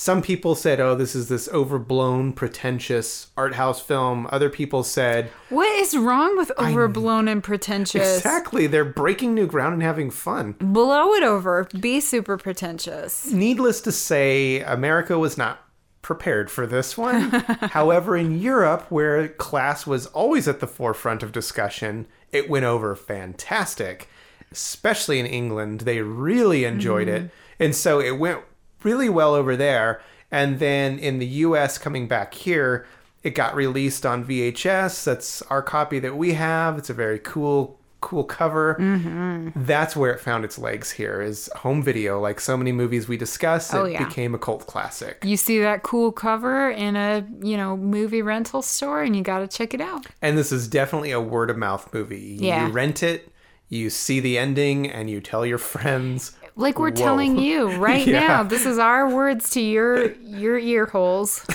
some 0.00 0.22
people 0.22 0.54
said 0.54 0.78
oh 0.78 0.94
this 0.94 1.16
is 1.16 1.28
this 1.28 1.48
overblown 1.48 2.32
pretentious 2.32 3.30
art 3.36 3.54
house 3.54 3.80
film 3.80 4.28
other 4.30 4.48
people 4.48 4.84
said 4.84 5.28
What 5.48 5.68
is 5.80 5.96
wrong 5.96 6.36
with 6.36 6.52
overblown 6.56 7.26
and 7.26 7.42
pretentious? 7.42 8.16
exactly 8.18 8.68
they're 8.68 8.84
breaking 8.84 9.34
new 9.34 9.48
ground 9.48 9.74
and 9.74 9.82
having 9.82 10.10
fun 10.10 10.52
Blow 10.60 11.14
it 11.14 11.24
over. 11.24 11.66
Be 11.80 11.98
super 11.98 12.36
pretentious. 12.36 13.32
needless 13.32 13.80
to 13.80 13.90
say, 13.90 14.60
America 14.60 15.18
was 15.18 15.36
not 15.36 15.64
prepared 16.00 16.48
for 16.48 16.64
this 16.64 16.96
one. 16.96 17.30
However, 17.72 18.16
in 18.16 18.38
Europe, 18.38 18.86
where 18.90 19.26
class 19.28 19.84
was 19.84 20.06
always 20.06 20.46
at 20.46 20.60
the 20.60 20.66
forefront 20.68 21.24
of 21.24 21.32
discussion, 21.32 22.06
it 22.30 22.48
went 22.48 22.64
over 22.64 22.94
fantastic. 22.94 24.08
Especially 24.52 25.18
in 25.18 25.26
England, 25.26 25.80
they 25.80 26.00
really 26.00 26.64
enjoyed 26.64 27.08
it. 27.08 27.24
Mm-hmm. 27.24 27.62
And 27.64 27.74
so 27.74 28.00
it 28.00 28.12
went 28.12 28.40
really 28.82 29.08
well 29.08 29.34
over 29.34 29.56
there. 29.56 30.00
And 30.30 30.58
then 30.58 30.98
in 30.98 31.18
the 31.18 31.26
US, 31.26 31.78
coming 31.78 32.06
back 32.06 32.34
here, 32.34 32.86
it 33.22 33.30
got 33.30 33.54
released 33.54 34.04
on 34.06 34.24
VHS. 34.24 35.04
That's 35.04 35.42
our 35.42 35.62
copy 35.62 35.98
that 36.00 36.16
we 36.16 36.34
have. 36.34 36.78
It's 36.78 36.90
a 36.90 36.94
very 36.94 37.18
cool, 37.18 37.78
cool 38.00 38.24
cover. 38.24 38.76
Mm-hmm. 38.78 39.64
That's 39.64 39.96
where 39.96 40.12
it 40.12 40.20
found 40.20 40.44
its 40.44 40.58
legs 40.58 40.90
here 40.92 41.20
is 41.20 41.50
home 41.56 41.82
video. 41.82 42.20
Like 42.20 42.40
so 42.40 42.56
many 42.56 42.70
movies 42.72 43.08
we 43.08 43.16
discuss, 43.16 43.72
oh, 43.74 43.78
it 43.78 43.80
Oh, 43.80 43.86
yeah. 43.86 44.04
became 44.06 44.34
a 44.34 44.38
cult 44.38 44.66
classic. 44.66 45.24
You 45.24 45.36
see 45.36 45.60
that 45.60 45.82
cool 45.82 46.12
cover 46.12 46.70
in 46.70 46.94
a, 46.94 47.26
you 47.42 47.56
know, 47.56 47.76
movie 47.76 48.22
rental 48.22 48.62
store 48.62 49.02
and 49.02 49.16
you 49.16 49.22
got 49.22 49.38
to 49.40 49.48
check 49.48 49.74
it 49.74 49.80
out. 49.80 50.06
And 50.22 50.36
this 50.38 50.52
is 50.52 50.68
definitely 50.68 51.10
a 51.10 51.20
word 51.20 51.50
of 51.50 51.56
mouth 51.56 51.92
movie. 51.92 52.36
Yeah. 52.38 52.66
You 52.66 52.72
rent 52.72 53.02
it, 53.02 53.32
you 53.68 53.90
see 53.90 54.20
the 54.20 54.38
ending, 54.38 54.88
and 54.88 55.10
you 55.10 55.20
tell 55.20 55.44
your 55.44 55.58
friends. 55.72 56.32
Like 56.58 56.78
we're 56.78 56.90
Whoa. 56.90 56.96
telling 56.96 57.38
you 57.38 57.70
right 57.76 58.06
Yeah. 58.06 58.20
now, 58.26 58.42
this 58.42 58.66
is 58.66 58.78
our 58.78 59.08
words 59.08 59.50
to 59.50 59.60
your 59.60 60.12
your 60.14 60.58
ear 60.58 60.86
holes. 60.86 61.46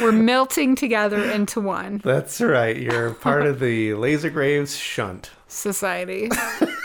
we're 0.00 0.12
melting 0.12 0.74
together 0.74 1.22
into 1.30 1.60
one 1.60 2.00
That's 2.02 2.40
right. 2.40 2.76
You're 2.76 3.12
part 3.14 3.44
of 3.46 3.58
the 3.60 3.94
Laser 3.94 4.30
Graves 4.30 4.76
Shunt. 4.76 5.30
society. 5.48 6.30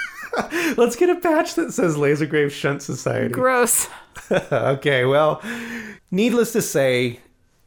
Let's 0.78 0.96
get 0.96 1.10
a 1.10 1.16
patch 1.16 1.56
that 1.56 1.72
says 1.74 1.98
Laser 1.98 2.26
Graves 2.26 2.54
Shunt 2.54 2.82
Society. 2.84 3.30
Gross. 3.34 3.88
okay, 4.52 5.06
well, 5.06 5.42
needless 6.12 6.52
to 6.54 6.62
say, 6.62 7.20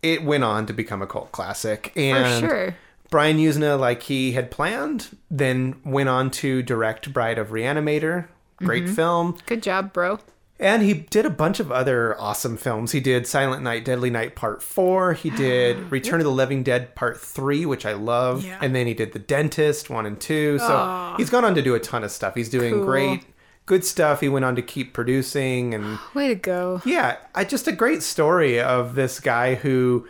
it 0.02 0.22
went 0.24 0.44
on 0.44 0.66
to 0.66 0.72
become 0.72 1.02
a 1.02 1.06
cult 1.06 1.32
classic. 1.32 1.90
For 1.94 2.00
And 2.00 2.40
sure. 2.40 2.76
Brian 3.10 3.38
Yuzna, 3.38 3.78
like 3.78 4.02
he 4.04 4.32
had 4.32 4.50
planned, 4.52 5.16
then 5.30 5.80
went 5.84 6.08
on 6.08 6.30
to 6.32 6.62
direct 6.62 7.12
Bride 7.12 7.38
of 7.38 7.48
Reanimator. 7.48 8.28
Great 8.62 8.84
Mm-hmm. 8.84 8.94
film. 8.94 9.38
Good 9.46 9.62
job, 9.62 9.92
bro. 9.92 10.18
And 10.58 10.82
he 10.82 10.92
did 10.92 11.24
a 11.24 11.30
bunch 11.30 11.58
of 11.58 11.72
other 11.72 12.20
awesome 12.20 12.58
films. 12.58 12.92
He 12.92 13.00
did 13.00 13.26
Silent 13.26 13.62
Night, 13.62 13.82
Deadly 13.82 14.10
Night 14.10 14.36
Part 14.36 14.62
4. 14.62 15.14
He 15.14 15.30
did 15.36 15.90
Return 15.90 16.20
of 16.20 16.24
the 16.24 16.30
Living 16.30 16.62
Dead 16.62 16.94
Part 16.94 17.18
3, 17.18 17.64
which 17.64 17.86
I 17.86 17.94
love. 17.94 18.44
Yeah. 18.44 18.58
And 18.60 18.74
then 18.76 18.86
he 18.86 18.92
did 18.92 19.12
The 19.14 19.18
Dentist 19.18 19.88
1 19.88 20.04
and 20.04 20.20
2. 20.20 20.58
So 20.58 21.14
he's 21.16 21.30
gone 21.30 21.46
on 21.46 21.54
to 21.54 21.62
do 21.62 21.74
a 21.74 21.80
ton 21.80 22.04
of 22.04 22.10
stuff. 22.10 22.34
He's 22.34 22.50
doing 22.50 22.74
Cool. 22.74 22.84
great, 22.84 23.22
good 23.64 23.86
stuff. 23.86 24.20
He 24.20 24.28
went 24.28 24.44
on 24.44 24.54
to 24.56 24.60
keep 24.62 24.92
producing. 24.92 25.72
And 25.72 25.98
Way 26.14 26.28
to 26.28 26.34
go. 26.34 26.82
yeah, 26.84 27.16
I, 27.34 27.44
just 27.44 27.66
a 27.66 27.72
great 27.72 28.02
story 28.02 28.60
of 28.60 28.94
this 28.96 29.18
guy 29.18 29.54
who 29.54 30.06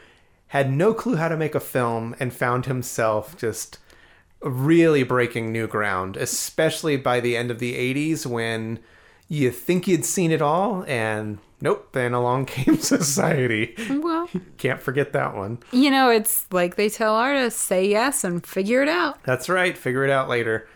had 0.49 0.73
no 0.73 0.93
clue 0.93 1.15
how 1.15 1.29
to 1.29 1.37
make 1.37 1.55
a 1.55 1.61
film 1.61 2.17
and 2.19 2.33
found 2.33 2.67
himself 2.67 3.37
just 3.37 3.79
really 4.43 5.03
breaking 5.03 5.53
new 5.53 5.67
ground, 5.67 6.17
especially 6.17 6.97
by 6.97 7.21
the 7.21 7.37
end 7.37 7.51
of 7.51 7.59
the 7.59 7.75
80s 7.75 8.27
when 8.27 8.79
you 9.29 9.51
think 9.51 9.87
you'd 9.87 10.05
seen 10.05 10.31
it 10.33 10.43
all 10.43 10.85
and 10.89 11.39
nope, 11.61 11.91
then 11.93 12.13
along 12.15 12.47
came 12.47 12.79
society. 12.79 13.75
Well, 13.91 14.29
Can't 14.59 14.81
forget 14.81 15.13
that 15.13 15.37
one. 15.37 15.59
you 15.73 15.91
know, 15.91 16.11
it's 16.11 16.47
like 16.53 16.77
they 16.77 16.89
tell 16.89 17.15
artists 17.15 17.61
say 17.61 17.87
yes 17.89 18.25
and 18.25 18.45
figure 18.45 18.83
it 18.83 18.89
out. 18.89 19.23
That's 19.25 19.49
right, 19.49 19.77
figure 19.77 20.05
it 20.05 20.11
out 20.11 20.29
later. 20.29 20.69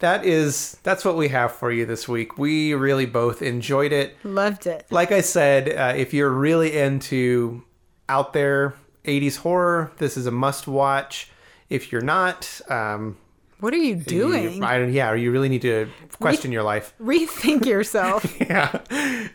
That 0.00 0.24
is 0.26 0.76
that's 0.82 1.04
what 1.04 1.16
we 1.16 1.28
have 1.28 1.52
for 1.52 1.70
you 1.70 1.86
this 1.86 2.08
week. 2.08 2.36
We 2.36 2.74
really 2.74 3.06
both 3.06 3.40
enjoyed 3.40 3.92
it. 3.92 4.16
Loved 4.24 4.66
it. 4.66 4.84
like 4.90 5.12
I 5.12 5.20
said, 5.20 5.68
uh, 5.68 5.94
if 5.96 6.12
you're 6.12 6.28
really 6.30 6.76
into 6.76 7.62
out 8.08 8.32
there 8.32 8.74
80s 9.04 9.36
horror, 9.38 9.92
this 9.98 10.16
is 10.16 10.26
a 10.26 10.32
must 10.32 10.66
watch. 10.66 11.30
If 11.72 11.90
you're 11.92 12.02
not, 12.02 12.60
um, 12.68 13.16
What 13.60 13.72
are 13.72 13.78
you 13.78 13.96
you, 13.96 14.02
doing? 14.02 14.62
I 14.62 14.78
don't, 14.78 14.92
yeah, 14.92 15.14
you 15.14 15.30
really 15.32 15.48
need 15.48 15.62
to 15.62 15.88
question 16.18 16.52
your 16.52 16.62
life. 16.62 16.94
Rethink 17.00 17.64
yourself. 17.66 18.24
yeah. 18.40 18.80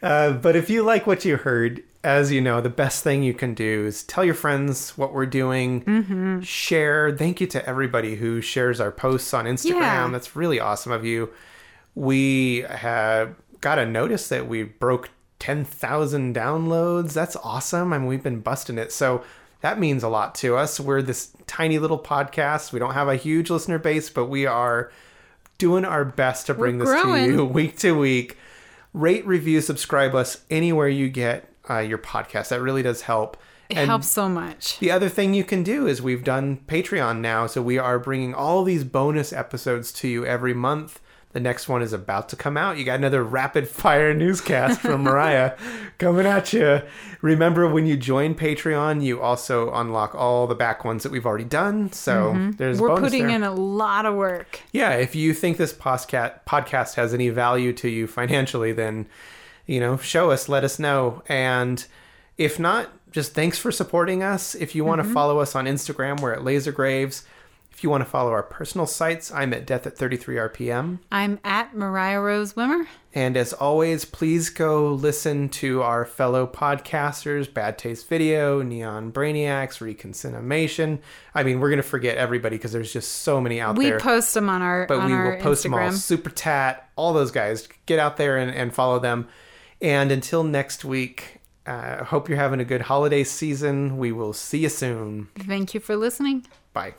Uh, 0.01 0.33
but 0.33 0.55
if 0.55 0.69
you 0.69 0.83
like 0.83 1.07
what 1.07 1.25
you 1.25 1.37
heard, 1.37 1.81
as 2.03 2.31
you 2.31 2.39
know, 2.39 2.61
the 2.61 2.69
best 2.69 3.03
thing 3.03 3.23
you 3.23 3.33
can 3.33 3.53
do 3.53 3.85
is 3.85 4.03
tell 4.03 4.23
your 4.23 4.33
friends 4.35 4.97
what 4.97 5.13
we're 5.13 5.25
doing, 5.25 5.83
Mm-hmm. 5.83 6.41
share. 6.41 7.15
Thank 7.17 7.41
you 7.41 7.47
to 7.47 7.65
everybody 7.67 8.15
who 8.15 8.39
shares 8.41 8.79
our 8.79 8.91
posts 8.91 9.33
on 9.33 9.45
Instagram. 9.45 9.81
Yeah. 9.81 10.07
That's 10.11 10.35
really 10.35 10.59
awesome 10.59 10.91
of 10.91 11.03
you. 11.03 11.31
We 11.95 12.59
have 12.69 13.35
got 13.61 13.79
a 13.79 13.85
notice 13.85 14.29
that 14.29 14.47
we 14.47 14.63
broke 14.63 15.09
10,000 15.39 16.35
downloads. 16.35 17.13
That's 17.13 17.35
awesome. 17.37 17.91
I 17.93 17.97
mean, 17.97 18.07
we've 18.07 18.23
been 18.23 18.39
busting 18.41 18.77
it. 18.77 18.91
So 18.91 19.23
that 19.61 19.79
means 19.79 20.03
a 20.03 20.09
lot 20.09 20.35
to 20.35 20.55
us. 20.55 20.79
We're 20.79 21.01
this 21.01 21.31
tiny 21.47 21.79
little 21.79 21.99
podcast. 21.99 22.71
We 22.71 22.79
don't 22.79 22.93
have 22.93 23.07
a 23.07 23.15
huge 23.15 23.49
listener 23.49 23.79
base, 23.79 24.09
but 24.09 24.25
we 24.25 24.45
are 24.45 24.91
doing 25.57 25.85
our 25.85 26.05
best 26.05 26.45
to 26.47 26.53
bring 26.53 26.77
We're 26.77 26.85
this 26.85 27.01
growing. 27.03 27.25
to 27.27 27.33
you 27.33 27.45
week 27.45 27.77
to 27.79 27.97
week. 27.97 28.37
Rate, 28.93 29.25
review, 29.25 29.61
subscribe 29.61 30.15
us 30.15 30.43
anywhere 30.49 30.89
you 30.89 31.09
get 31.09 31.51
uh, 31.69 31.79
your 31.79 31.97
podcast. 31.97 32.49
That 32.49 32.61
really 32.61 32.83
does 32.83 33.01
help. 33.01 33.37
It 33.69 33.77
helps 33.77 34.07
so 34.07 34.29
much. 34.29 34.79
The 34.79 34.91
other 34.91 35.09
thing 35.09 35.33
you 35.33 35.43
can 35.43 35.61
do 35.61 35.87
is 35.87 36.01
we've 36.01 36.23
done 36.23 36.61
Patreon 36.67 37.19
now, 37.19 37.47
so 37.47 37.61
we 37.61 37.77
are 37.77 37.99
bringing 37.99 38.33
all 38.33 38.63
these 38.63 38.85
bonus 38.85 39.33
episodes 39.33 39.91
to 39.93 40.07
you 40.07 40.25
every 40.25 40.53
month. 40.53 41.01
The 41.37 41.43
next 41.43 41.69
one 41.69 41.83
is 41.83 41.93
about 41.93 42.29
to 42.29 42.35
come 42.35 42.57
out. 42.57 42.77
You 42.79 42.83
got 42.83 42.95
another 42.95 43.23
rapid 43.23 43.67
fire 43.67 44.11
newscast 44.11 44.81
from 44.81 45.03
Mariah 45.03 45.55
coming 45.99 46.25
at 46.25 46.51
you. 46.51 46.81
Remember, 47.21 47.67
when 47.69 47.85
you 47.85 47.95
join 47.95 48.33
Patreon, 48.33 49.03
you 49.03 49.21
also 49.21 49.71
unlock 49.71 50.15
all 50.15 50.47
the 50.47 50.55
back 50.55 50.83
ones 50.83 51.03
that 51.03 51.11
we've 51.11 51.27
already 51.27 51.43
done. 51.43 51.91
So 51.91 52.31
there's 52.57 52.77
Mm-hmm. 52.77 52.81
We're 52.81 52.87
bonus 52.89 53.03
putting 53.11 53.27
there. 53.27 53.35
in 53.35 53.43
a 53.43 53.53
lot 53.53 54.07
of 54.07 54.15
work. 54.15 54.61
Yeah, 54.71 54.93
if 54.93 55.13
you 55.13 55.31
think 55.35 55.57
this 55.57 55.73
podcast 55.73 56.39
podcast 56.47 56.95
has 56.95 57.13
any 57.13 57.29
value 57.29 57.71
to 57.73 57.87
you 57.87 58.07
financially, 58.07 58.71
then 58.71 59.05
you 59.67 59.79
know, 59.79 59.95
show 59.97 60.31
us, 60.31 60.49
let 60.49 60.63
us 60.63 60.79
know. 60.79 61.21
And 61.27 61.85
if 62.39 62.57
not, 62.57 62.89
just 63.11 63.35
thanks 63.35 63.59
for 63.59 63.71
supporting 63.71 64.23
us. 64.23 64.55
If 64.55 64.73
you 64.73 64.83
want 64.83 65.03
to 65.03 65.07
follow 65.07 65.37
us 65.37 65.55
on 65.55 65.65
Instagram, 65.65 66.19
we're 66.19 66.33
at 66.33 66.43
Laser 66.43 66.71
Graves. 66.71 67.25
If 67.77 67.83
you 67.83 67.91
want 67.91 68.03
to 68.03 68.09
follow 68.09 68.31
our 68.31 68.41
personal 68.41 68.87
sites, 68.87 69.31
I'm 69.31 69.53
at 69.53 69.67
Death 69.67 69.85
at 69.85 69.95
33 69.95 70.37
RPM. 70.37 70.97
I'm 71.11 71.39
at 71.43 71.75
Mariah 71.75 72.19
Rose 72.19 72.53
Wimmer. 72.53 72.87
And 73.13 73.37
as 73.37 73.53
always, 73.53 74.03
please 74.03 74.49
go 74.49 74.91
listen 74.91 75.47
to 75.49 75.83
our 75.83 76.03
fellow 76.03 76.47
podcasters, 76.47 77.53
Bad 77.53 77.77
Taste 77.77 78.09
Video, 78.09 78.63
Neon 78.63 79.11
Brainiacs, 79.11 79.77
Reconcinimation. 79.77 80.97
I 81.35 81.43
mean, 81.43 81.59
we're 81.59 81.69
going 81.69 81.77
to 81.77 81.83
forget 81.83 82.17
everybody 82.17 82.57
because 82.57 82.71
there's 82.71 82.91
just 82.91 83.11
so 83.11 83.39
many 83.39 83.61
out 83.61 83.77
We 83.77 83.85
there. 83.85 83.97
We 83.97 84.01
post 84.01 84.33
them 84.33 84.49
on 84.49 84.63
our 84.63 84.87
but 84.87 84.97
on 84.97 85.11
we 85.11 85.13
our 85.13 85.35
will 85.35 85.41
post 85.43 85.61
them 85.61 85.75
all. 85.75 85.91
Super 85.91 86.31
Tat, 86.31 86.89
all 86.95 87.13
those 87.13 87.29
guys. 87.29 87.69
Get 87.85 87.99
out 87.99 88.17
there 88.17 88.37
and, 88.37 88.49
and 88.49 88.73
follow 88.73 88.97
them. 88.97 89.27
And 89.83 90.11
until 90.11 90.43
next 90.43 90.83
week, 90.83 91.41
uh, 91.67 92.05
hope 92.05 92.27
you're 92.27 92.39
having 92.39 92.59
a 92.59 92.65
good 92.65 92.81
holiday 92.81 93.23
season. 93.23 93.99
We 93.99 94.11
will 94.11 94.33
see 94.33 94.61
you 94.61 94.69
soon. 94.69 95.27
Thank 95.37 95.75
you 95.75 95.79
for 95.79 95.95
listening. 95.95 96.47
Bye. 96.73 96.95